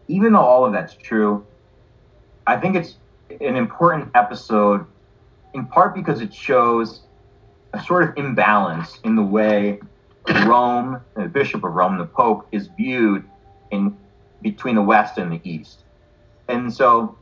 [0.09, 1.47] Even though all of that's true,
[2.47, 2.97] I think it's
[3.41, 4.86] an important episode,
[5.55, 7.01] in part because it shows
[7.74, 9.80] a sort of imbalance in the way
[10.46, 13.24] Rome, the Bishop of Rome, the Pope, is viewed
[13.72, 13.96] in
[14.42, 15.80] between the West and the East.
[16.48, 17.16] And so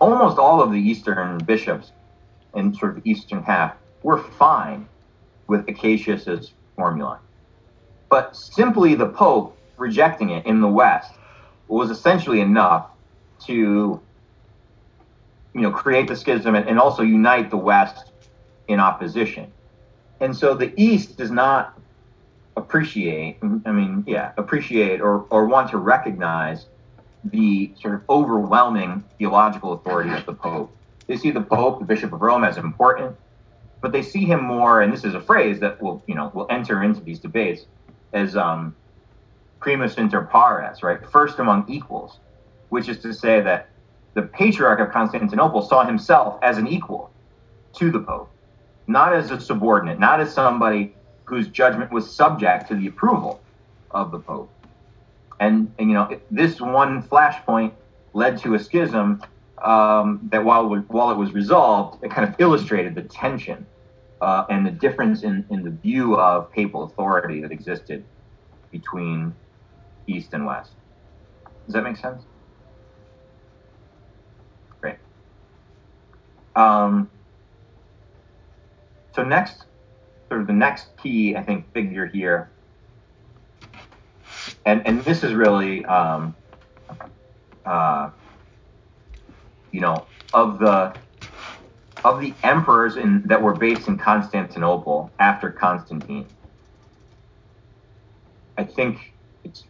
[0.00, 1.92] almost all of the Eastern bishops
[2.54, 4.88] in sort of Eastern half were fine
[5.46, 7.20] with Acacius's formula.
[8.08, 11.12] But simply the Pope rejecting it in the West
[11.68, 12.88] was essentially enough
[13.46, 14.00] to
[15.54, 18.11] you know create the schism and also unite the West
[18.68, 19.50] in opposition.
[20.20, 21.78] And so the East does not
[22.56, 26.66] appreciate, I mean, yeah, appreciate or, or want to recognize
[27.24, 30.74] the sort of overwhelming theological authority of the Pope.
[31.06, 33.16] They see the Pope, the Bishop of Rome, as important,
[33.80, 36.46] but they see him more, and this is a phrase that will, you know, will
[36.50, 37.66] enter into these debates
[38.12, 38.74] as um,
[39.60, 40.98] primus inter pares, right?
[41.10, 42.18] First among equals,
[42.68, 43.68] which is to say that
[44.14, 47.10] the Patriarch of Constantinople saw himself as an equal
[47.74, 48.30] to the Pope,
[48.92, 50.94] not as a subordinate, not as somebody
[51.24, 53.40] whose judgment was subject to the approval
[53.90, 54.52] of the Pope.
[55.40, 57.72] And, and you know, this one flashpoint
[58.14, 59.22] led to a schism
[59.64, 63.66] um, that while, while it was resolved, it kind of illustrated the tension
[64.20, 68.04] uh, and the difference in, in the view of papal authority that existed
[68.70, 69.34] between
[70.06, 70.72] East and West.
[71.66, 72.22] Does that make sense?
[74.80, 74.96] Great.
[76.54, 77.10] Um,
[79.14, 79.64] so next,
[80.28, 82.50] sort of the next key, I think, figure here,
[84.64, 86.34] and and this is really, um,
[87.64, 88.10] uh,
[89.70, 90.94] you know, of the
[92.04, 96.26] of the emperors in, that were based in Constantinople after Constantine.
[98.58, 99.12] I think
[99.44, 99.64] it's,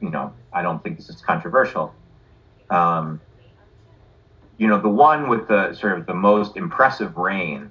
[0.00, 1.94] you know, I don't think this is controversial.
[2.70, 3.20] Um,
[4.58, 7.70] you know, the one with the sort of the most impressive reign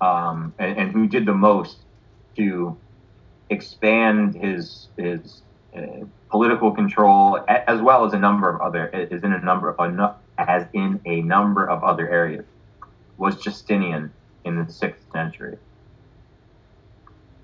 [0.00, 1.78] um, and, and, who did the most
[2.36, 2.76] to
[3.50, 5.42] expand his his
[5.76, 10.16] uh, political control as well as a number of other is in a number of
[10.38, 12.44] as in a number of other areas
[13.16, 14.12] was Justinian
[14.44, 15.56] in the sixth century.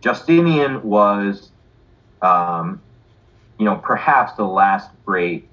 [0.00, 1.50] Justinian was,
[2.22, 2.80] um,
[3.58, 5.46] you know, perhaps the last great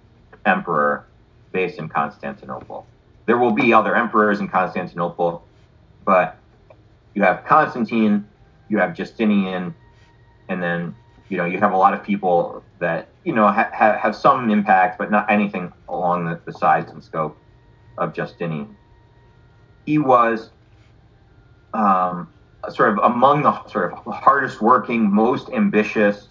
[0.45, 1.05] emperor
[1.51, 2.85] based in Constantinople.
[3.25, 5.43] There will be other emperors in Constantinople,
[6.05, 6.36] but
[7.17, 8.27] you have Constantine,
[8.69, 9.73] you have Justinian,
[10.49, 10.95] and then
[11.29, 14.51] you know you have a lot of people that you know ha- ha- have some
[14.51, 17.35] impact, but not anything along the, the size and scope
[17.97, 18.77] of Justinian.
[19.87, 20.51] He was
[21.73, 22.29] um,
[22.69, 26.27] sort of among the sort of hardest working, most ambitious,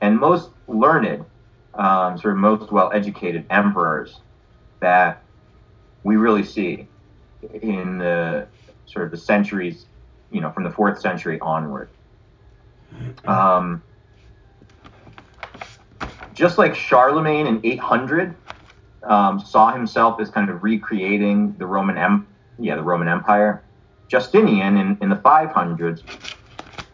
[0.00, 1.26] and most learned,
[1.74, 4.20] um, sort of most well educated emperors
[4.80, 5.22] that
[6.04, 6.88] we really see
[7.60, 8.46] in the
[8.86, 9.84] sort of the centuries,
[10.32, 11.88] you know, from the fourth century onward.
[13.24, 13.82] Um,
[16.34, 18.34] just like Charlemagne in 800
[19.04, 22.26] um, saw himself as kind of recreating the Roman em-
[22.58, 23.62] yeah the Roman Empire,
[24.08, 26.02] Justinian in, in the 500s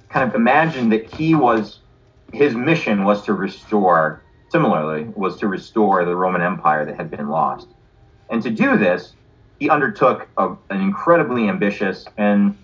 [0.09, 1.81] kind of imagined that he was
[2.33, 7.29] his mission was to restore similarly was to restore the Roman Empire that had been
[7.29, 7.69] lost,
[8.31, 9.15] and to do this
[9.59, 12.57] he undertook a, an incredibly ambitious and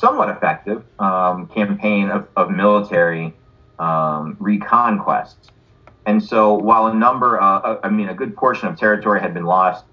[0.00, 3.34] somewhat effective um, campaign of, of military
[3.78, 5.52] um, reconquest.
[6.06, 9.44] And so, while a number, uh, I mean, a good portion of territory had been
[9.44, 9.84] lost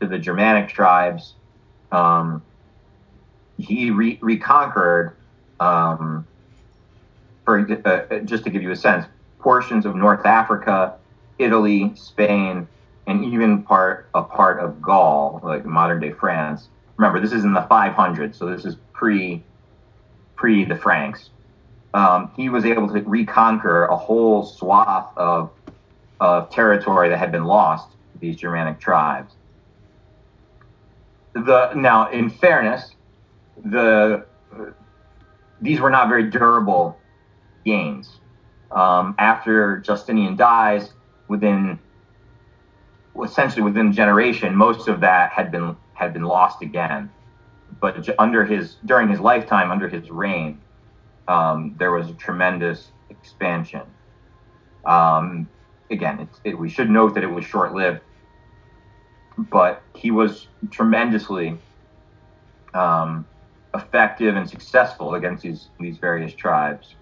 [0.00, 1.34] to the Germanic tribes,
[1.92, 2.42] um,
[3.56, 5.16] he re- reconquered,
[5.60, 6.26] um,
[7.44, 9.06] for uh, just to give you a sense,
[9.38, 10.96] portions of North Africa,
[11.38, 12.66] Italy, Spain,
[13.06, 16.68] and even part a part of Gaul, like modern day France.
[16.96, 19.44] Remember, this is in the 500s, so this is pre
[20.42, 21.30] pre the Franks
[21.94, 25.50] um, he was able to reconquer a whole swath of,
[26.20, 29.34] of territory that had been lost to these Germanic tribes.
[31.34, 32.94] The, now, in fairness,
[33.64, 34.26] the,
[35.60, 36.98] these were not very durable
[37.64, 38.18] gains.
[38.70, 40.92] Um, after Justinian dies,
[41.28, 41.78] within
[43.22, 47.10] essentially within a generation, most of that had been had been lost again.
[47.82, 50.60] But under his during his lifetime, under his reign,
[51.26, 53.82] um, there was a tremendous expansion.
[54.84, 55.48] Um,
[55.90, 58.00] again, it, we should note that it was short lived,
[59.36, 61.58] but he was tremendously
[62.72, 63.26] um,
[63.74, 66.94] effective and successful against these, these various tribes.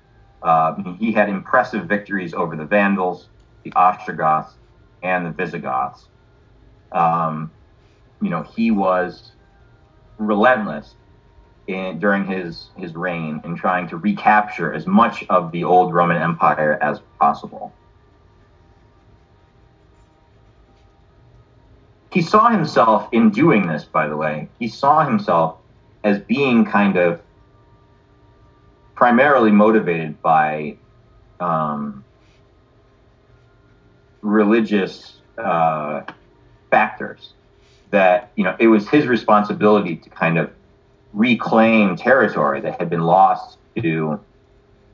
[0.43, 3.29] Uh, he had impressive victories over the Vandals,
[3.65, 4.55] the Ostrogoths,
[5.03, 6.09] and the Visigoths.
[6.93, 7.51] Um,
[8.23, 9.33] you know, he was
[10.21, 10.95] relentless
[11.67, 16.17] in, during his his reign in trying to recapture as much of the old Roman
[16.17, 17.73] Empire as possible.
[22.13, 25.59] He saw himself in doing this, by the way, he saw himself
[26.03, 27.21] as being kind of
[28.97, 30.77] primarily motivated by
[31.39, 32.05] um,
[34.23, 36.03] religious uh,
[36.71, 37.33] factors.
[37.91, 40.51] That you know, it was his responsibility to kind of
[41.13, 44.21] reclaim territory that had been lost to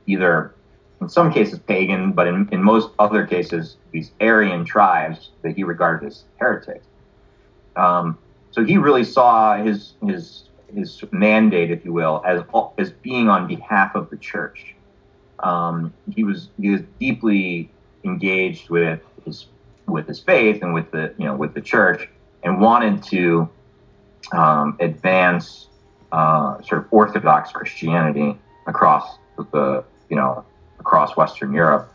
[0.07, 0.53] either,
[1.01, 5.63] in some cases, pagan, but in, in most other cases, these Arian tribes that he
[5.63, 6.85] regarded as heretics.
[7.75, 8.17] Um,
[8.51, 10.43] so he really saw his his
[10.73, 12.41] his mandate, if you will, as
[12.77, 14.75] as being on behalf of the church.
[15.39, 17.69] Um, he was he was deeply
[18.03, 19.45] engaged with his
[19.87, 22.09] with his faith and with the you know with the church,
[22.43, 23.49] and wanted to
[24.31, 25.67] um, advance
[26.11, 28.37] uh, sort of Orthodox Christianity
[28.67, 29.17] across
[29.51, 30.45] the, you know,
[30.79, 31.93] across Western Europe.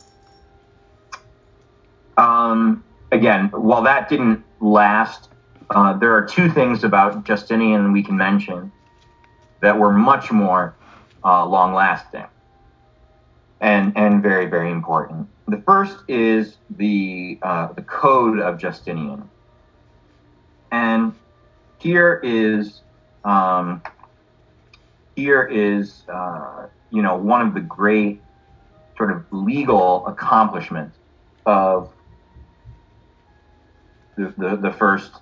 [2.17, 5.29] Um, again, while that didn't last,
[5.71, 8.71] uh, there are two things about Justinian we can mention
[9.61, 10.75] that were much more
[11.25, 12.27] uh, long lasting
[13.61, 15.29] and, and very, very important.
[15.49, 19.29] The first is the, uh, the Code of Justinian.
[20.73, 21.15] And
[21.79, 22.81] here is
[23.25, 23.83] um,
[25.15, 28.21] here is, uh, you know, one of the great
[28.97, 30.97] sort of legal accomplishments
[31.47, 31.91] of
[34.17, 35.13] the, the, the first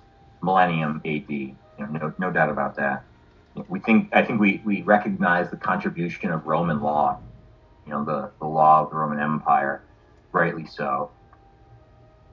[0.41, 1.29] millennium AD.
[1.29, 3.03] You know, no, no doubt about that.
[3.67, 7.19] We think, I think we, we recognize the contribution of Roman law,
[7.85, 9.83] you know, the, the law of the Roman Empire,
[10.31, 11.11] rightly so.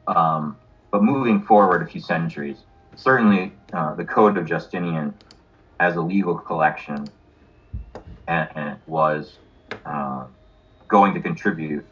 [0.06, 0.56] Um,
[0.92, 2.58] but moving forward a few centuries,
[2.98, 5.14] certainly uh, the Code of Justinian
[5.80, 7.08] as a legal collection
[8.26, 9.38] and, and was
[9.86, 10.24] uh,
[10.88, 11.86] going to contribute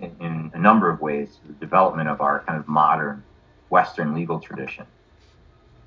[0.00, 3.22] in, in, a number of ways to the development of our kind of modern
[3.70, 4.84] Western legal tradition.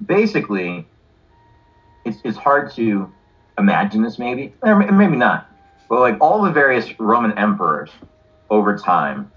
[0.06, 0.88] Basically,
[2.06, 3.12] it's, it's hard to
[3.58, 5.52] imagine this maybe, or maybe not,
[5.90, 7.90] but like all the various Roman emperors
[8.50, 9.32] over time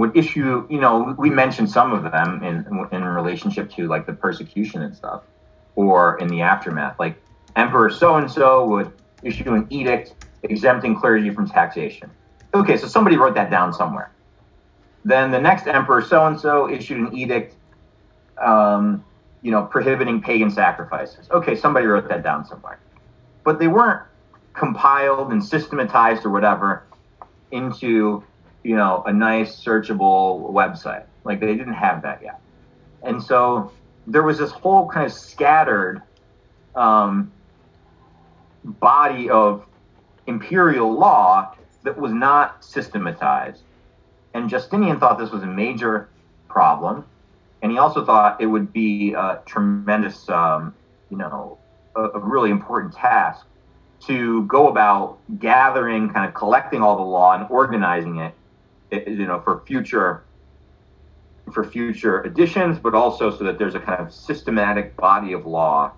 [0.00, 4.12] would issue, you know, we mentioned some of them in, in relationship to like the
[4.12, 5.22] persecution and stuff,
[5.76, 6.98] or in the aftermath.
[6.98, 7.16] Like
[7.56, 8.92] Emperor so and so would
[9.22, 12.10] issue an edict exempting clergy from taxation.
[12.54, 14.10] Okay, so somebody wrote that down somewhere.
[15.04, 17.56] Then the next emperor, so and so, issued an edict
[18.38, 19.04] um,
[19.42, 21.28] you know, prohibiting pagan sacrifices.
[21.30, 22.78] Okay, somebody wrote that down somewhere.
[23.44, 24.02] But they weren't
[24.52, 26.84] compiled and systematized or whatever
[27.50, 28.22] into,
[28.62, 31.04] you know, a nice searchable website.
[31.24, 32.40] Like they didn't have that yet.
[33.02, 33.72] And so
[34.06, 36.02] there was this whole kind of scattered
[36.74, 37.32] um,
[38.64, 39.66] body of
[40.26, 43.62] imperial law that was not systematized.
[44.34, 46.08] And Justinian thought this was a major
[46.48, 47.04] problem.
[47.62, 50.74] And he also thought it would be a tremendous, um,
[51.10, 51.58] you know,
[51.94, 53.46] a, a really important task
[54.06, 58.34] to go about gathering, kind of collecting all the law and organizing it,
[58.92, 60.22] you know, for future
[61.52, 65.92] for future editions, but also so that there's a kind of systematic body of law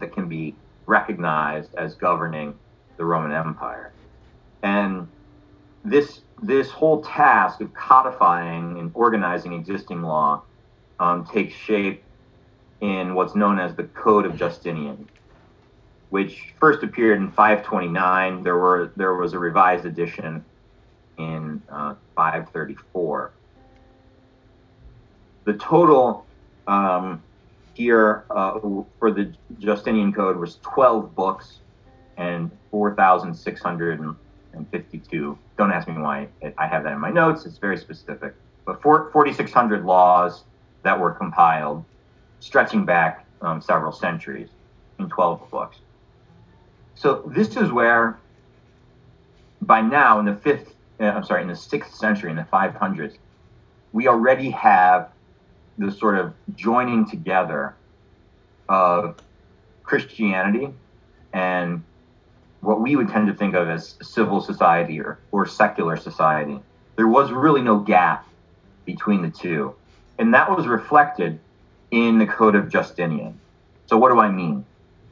[0.00, 0.54] that can be
[0.86, 2.54] recognized as governing
[2.96, 3.92] the Roman Empire.
[4.62, 5.08] And
[5.84, 10.42] this this whole task of codifying and organizing existing law
[10.98, 12.02] um, takes shape
[12.80, 15.08] in what's known as the Code of Justinian,
[16.08, 18.42] which first appeared in 529.
[18.42, 20.44] There were there was a revised edition
[21.20, 23.32] in uh, 534.
[25.44, 26.26] The total
[26.66, 27.22] um,
[27.74, 28.58] here uh,
[28.98, 31.58] for the Justinian Code was 12 books
[32.16, 35.38] and 4,652.
[35.56, 36.28] Don't ask me why
[36.58, 37.46] I have that in my notes.
[37.46, 38.34] It's very specific.
[38.66, 40.44] But 4,600 laws
[40.82, 41.84] that were compiled,
[42.40, 44.48] stretching back um, several centuries
[44.98, 45.76] in 12 books.
[46.94, 48.18] So this is where,
[49.62, 53.16] by now, in the fifth, I'm sorry, in the sixth century, in the 500s,
[53.92, 55.10] we already have
[55.78, 57.74] the sort of joining together
[58.68, 59.16] of
[59.82, 60.68] Christianity
[61.32, 61.82] and
[62.60, 66.60] what we would tend to think of as civil society or, or secular society.
[66.96, 68.26] There was really no gap
[68.84, 69.74] between the two.
[70.18, 71.38] And that was reflected
[71.90, 73.38] in the Code of Justinian.
[73.86, 74.64] So what do I mean?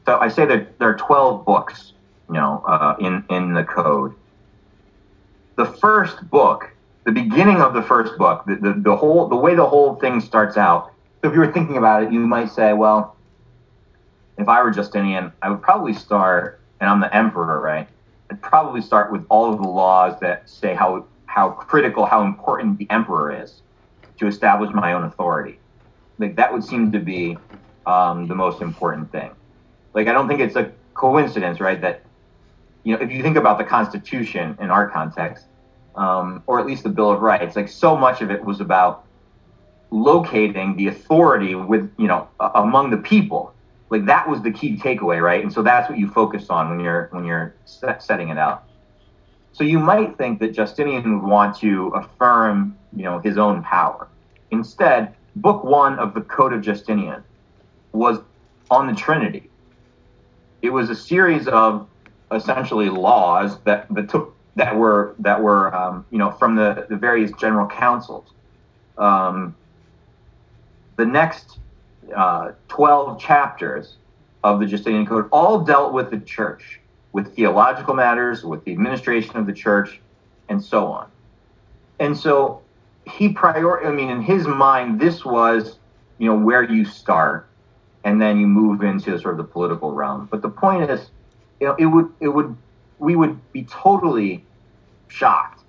[0.05, 1.93] So I say that there are 12 books,
[2.27, 4.13] you know, uh, in, in the code.
[5.59, 6.71] The first book,
[7.03, 10.21] the beginning of the first book, the, the, the whole, the way the whole thing
[10.21, 10.93] starts out.
[11.21, 13.17] So if you were thinking about it, you might say, well,
[14.37, 17.89] if I were Justinian, I would probably start, and I'm the emperor, right?
[18.31, 22.77] I'd probably start with all of the laws that say how how critical, how important
[22.77, 23.61] the emperor is
[24.19, 25.59] to establish my own authority.
[26.19, 27.37] Like that would seem to be
[27.85, 29.31] um, the most important thing.
[29.93, 31.81] Like I don't think it's a coincidence, right?
[31.81, 32.03] That
[32.85, 35.45] you know, if you think about the Constitution in our context,
[35.99, 39.05] um, or at least the Bill of Rights, like so much of it was about
[39.91, 43.53] locating the authority with you know among the people
[43.89, 45.43] like that was the key takeaway, right?
[45.43, 48.63] And so that's what you focus on when you're when you're set, setting it out.
[49.51, 54.07] So you might think that Justinian would want to affirm, you know, his own power.
[54.51, 57.23] Instead, book one of the Code of Justinian
[57.91, 58.19] was
[58.69, 59.49] on the Trinity.
[60.61, 61.87] It was a series of
[62.31, 66.95] essentially laws that, that took that were that were um, you know from the, the
[66.95, 68.27] various general councils.
[68.97, 69.55] Um,
[70.97, 71.59] the next
[72.13, 73.95] uh, 12 chapters
[74.43, 76.81] of the Justinian Code all dealt with the church,
[77.13, 80.01] with theological matters, with the administration of the church,
[80.49, 81.09] and so on.
[81.99, 82.61] And so
[83.05, 85.77] he prior I mean, in his mind, this was,
[86.17, 87.47] you know, where you start
[88.03, 90.27] and then you move into sort of the political realm.
[90.31, 91.09] But the point is,
[91.59, 92.55] you know, it would it would
[92.99, 94.43] we would be totally
[95.07, 95.63] shocked,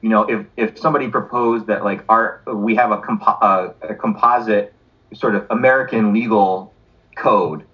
[0.00, 3.94] you know, if if somebody proposed that like our we have a, compo- uh, a
[3.94, 4.72] composite
[5.14, 6.72] sort of American legal
[7.16, 7.64] code.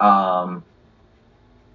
[0.00, 0.64] Um,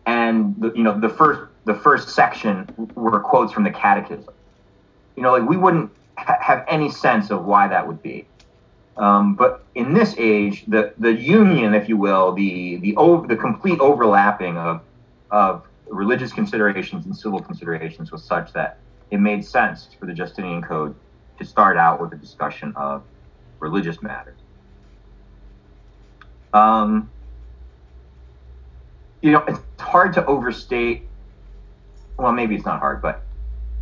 [0.05, 4.33] and the, you know the first the first section were quotes from the Catechism.
[5.15, 8.25] You know, like we wouldn't ha- have any sense of why that would be.
[8.97, 13.35] Um, but in this age, the the union, if you will, the the over, the
[13.35, 14.81] complete overlapping of
[15.31, 18.77] of religious considerations and civil considerations was such that
[19.11, 20.95] it made sense for the Justinian Code
[21.37, 23.03] to start out with a discussion of
[23.59, 24.39] religious matters.
[26.53, 27.09] Um,
[29.21, 31.03] you know, it's hard to overstate.
[32.17, 33.23] Well, maybe it's not hard, but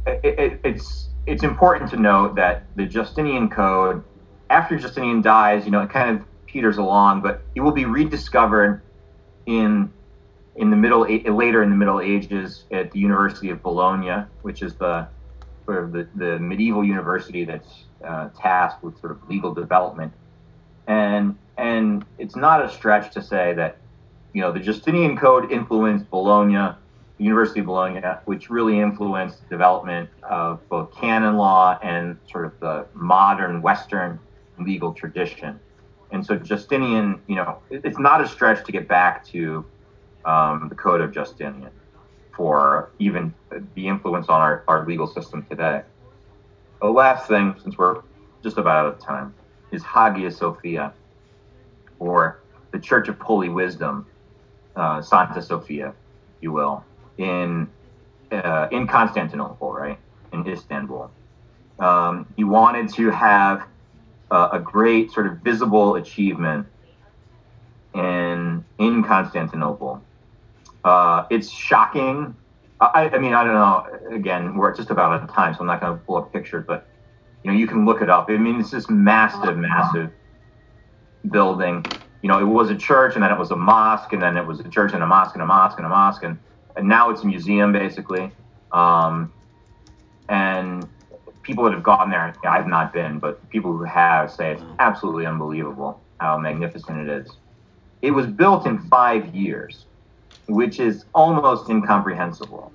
[0.07, 4.03] it, it, it's it's important to note that the Justinian Code,
[4.49, 8.81] after Justinian dies, you know, it kind of peters along, but it will be rediscovered
[9.45, 9.91] in
[10.55, 14.75] in the middle later in the Middle Ages at the University of Bologna, which is
[14.75, 15.07] the
[15.65, 20.13] sort of the, the medieval university that's uh, tasked with sort of legal development
[20.87, 23.77] and and it's not a stretch to say that
[24.33, 26.75] you know the Justinian Code influenced Bologna,
[27.17, 32.45] the University of Bologna, which really influenced the development of both canon law and sort
[32.45, 34.19] of the modern Western
[34.59, 35.59] legal tradition.
[36.11, 39.65] and so Justinian, you know, it's not a stretch to get back to
[40.25, 41.71] um, the Code of Justinian
[42.35, 43.33] for even
[43.75, 45.83] the influence on our, our legal system today.
[46.81, 48.01] The last thing, since we're
[48.43, 49.33] just about out of time,
[49.71, 50.93] is Hagia Sophia,
[51.99, 52.39] or
[52.71, 54.05] the Church of Holy Wisdom,
[54.75, 56.83] uh, Santa Sophia, if you will,
[57.17, 57.69] in
[58.31, 59.99] uh, in Constantinople, right,
[60.31, 61.11] in Istanbul.
[61.79, 63.67] Um, he wanted to have
[64.31, 66.67] uh, a great sort of visible achievement
[67.93, 70.01] in in Constantinople.
[70.83, 72.35] Uh, it's shocking.
[72.79, 74.15] I, I mean, I don't know.
[74.15, 76.65] Again, we're just about out of time, so I'm not going to pull up pictures,
[76.67, 76.87] but
[77.43, 78.29] you know, you can look it up.
[78.29, 80.11] I mean, it's this massive, massive
[81.29, 81.85] building.
[82.21, 84.45] You know, it was a church, and then it was a mosque, and then it
[84.45, 86.37] was a church and a mosque and a mosque and a mosque, and,
[86.75, 88.31] and now it's a museum basically.
[88.71, 89.31] Um,
[90.29, 90.87] and
[91.43, 94.63] people that have gone there, I have not been, but people who have say it's
[94.79, 97.31] absolutely unbelievable how magnificent it is.
[98.01, 99.85] It was built in five years,
[100.47, 102.71] which is almost incomprehensible.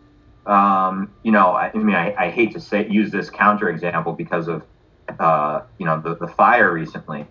[0.47, 4.49] Um, you know, I, I mean, I, I, hate to say use this counterexample because
[4.49, 4.63] of
[5.19, 7.27] uh, you know the, the fire recently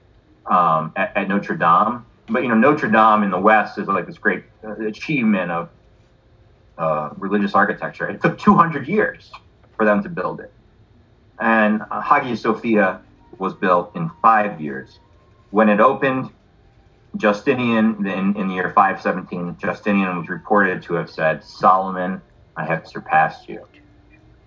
[0.45, 4.05] um, at, at, Notre Dame, but you know Notre Dame in the West is like
[4.05, 5.69] this great uh, achievement of
[6.77, 8.07] uh, religious architecture.
[8.07, 9.31] It took 200 years
[9.76, 10.53] for them to build it
[11.39, 13.01] and Hagia Sophia
[13.38, 14.99] was built in five years.
[15.51, 16.31] When it opened,
[17.15, 22.21] Justinian, in, in the year 517, Justinian was reported to have said, Solomon,
[22.55, 23.65] I have surpassed you,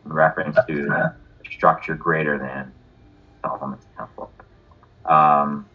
[0.04, 1.16] in reference to a
[1.50, 2.72] structure greater than
[3.42, 4.30] Solomon's temple.
[5.04, 5.66] Um,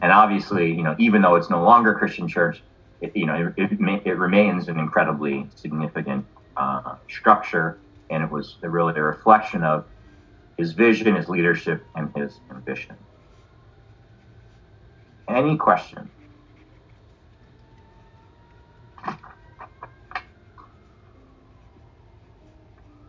[0.00, 2.62] and obviously, you know, even though it's no longer a Christian church,
[3.00, 6.26] it, you know, it, it, it remains an incredibly significant
[6.56, 7.78] uh, structure
[8.10, 9.84] and it was really a reflection of
[10.56, 12.96] his vision, his leadership, and his ambition.
[15.28, 16.10] Any question?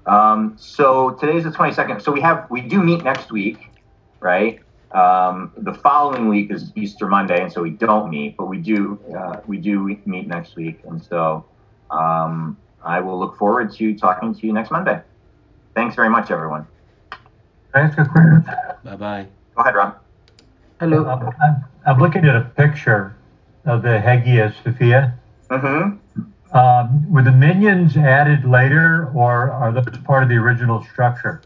[0.05, 2.01] Um, so today's the 22nd.
[2.01, 3.57] So we have we do meet next week,
[4.21, 4.59] right?
[4.91, 8.99] Um, the following week is Easter Monday, and so we don't meet, but we do
[9.15, 11.45] uh, we do meet next week, and so
[11.91, 15.01] um, I will look forward to talking to you next Monday.
[15.75, 16.65] Thanks very much, everyone.
[17.11, 17.19] Can
[17.73, 18.45] I ask a question?
[18.83, 19.27] Bye bye.
[19.55, 19.97] Go ahead, Rob.
[20.79, 21.67] Hello.
[21.87, 23.15] I'm, looking at a picture
[23.65, 25.17] of the Hagia Sophia.
[25.49, 26.55] Mm-hmm.
[26.55, 31.41] Um, were the minions added later, or are those part of the original structure?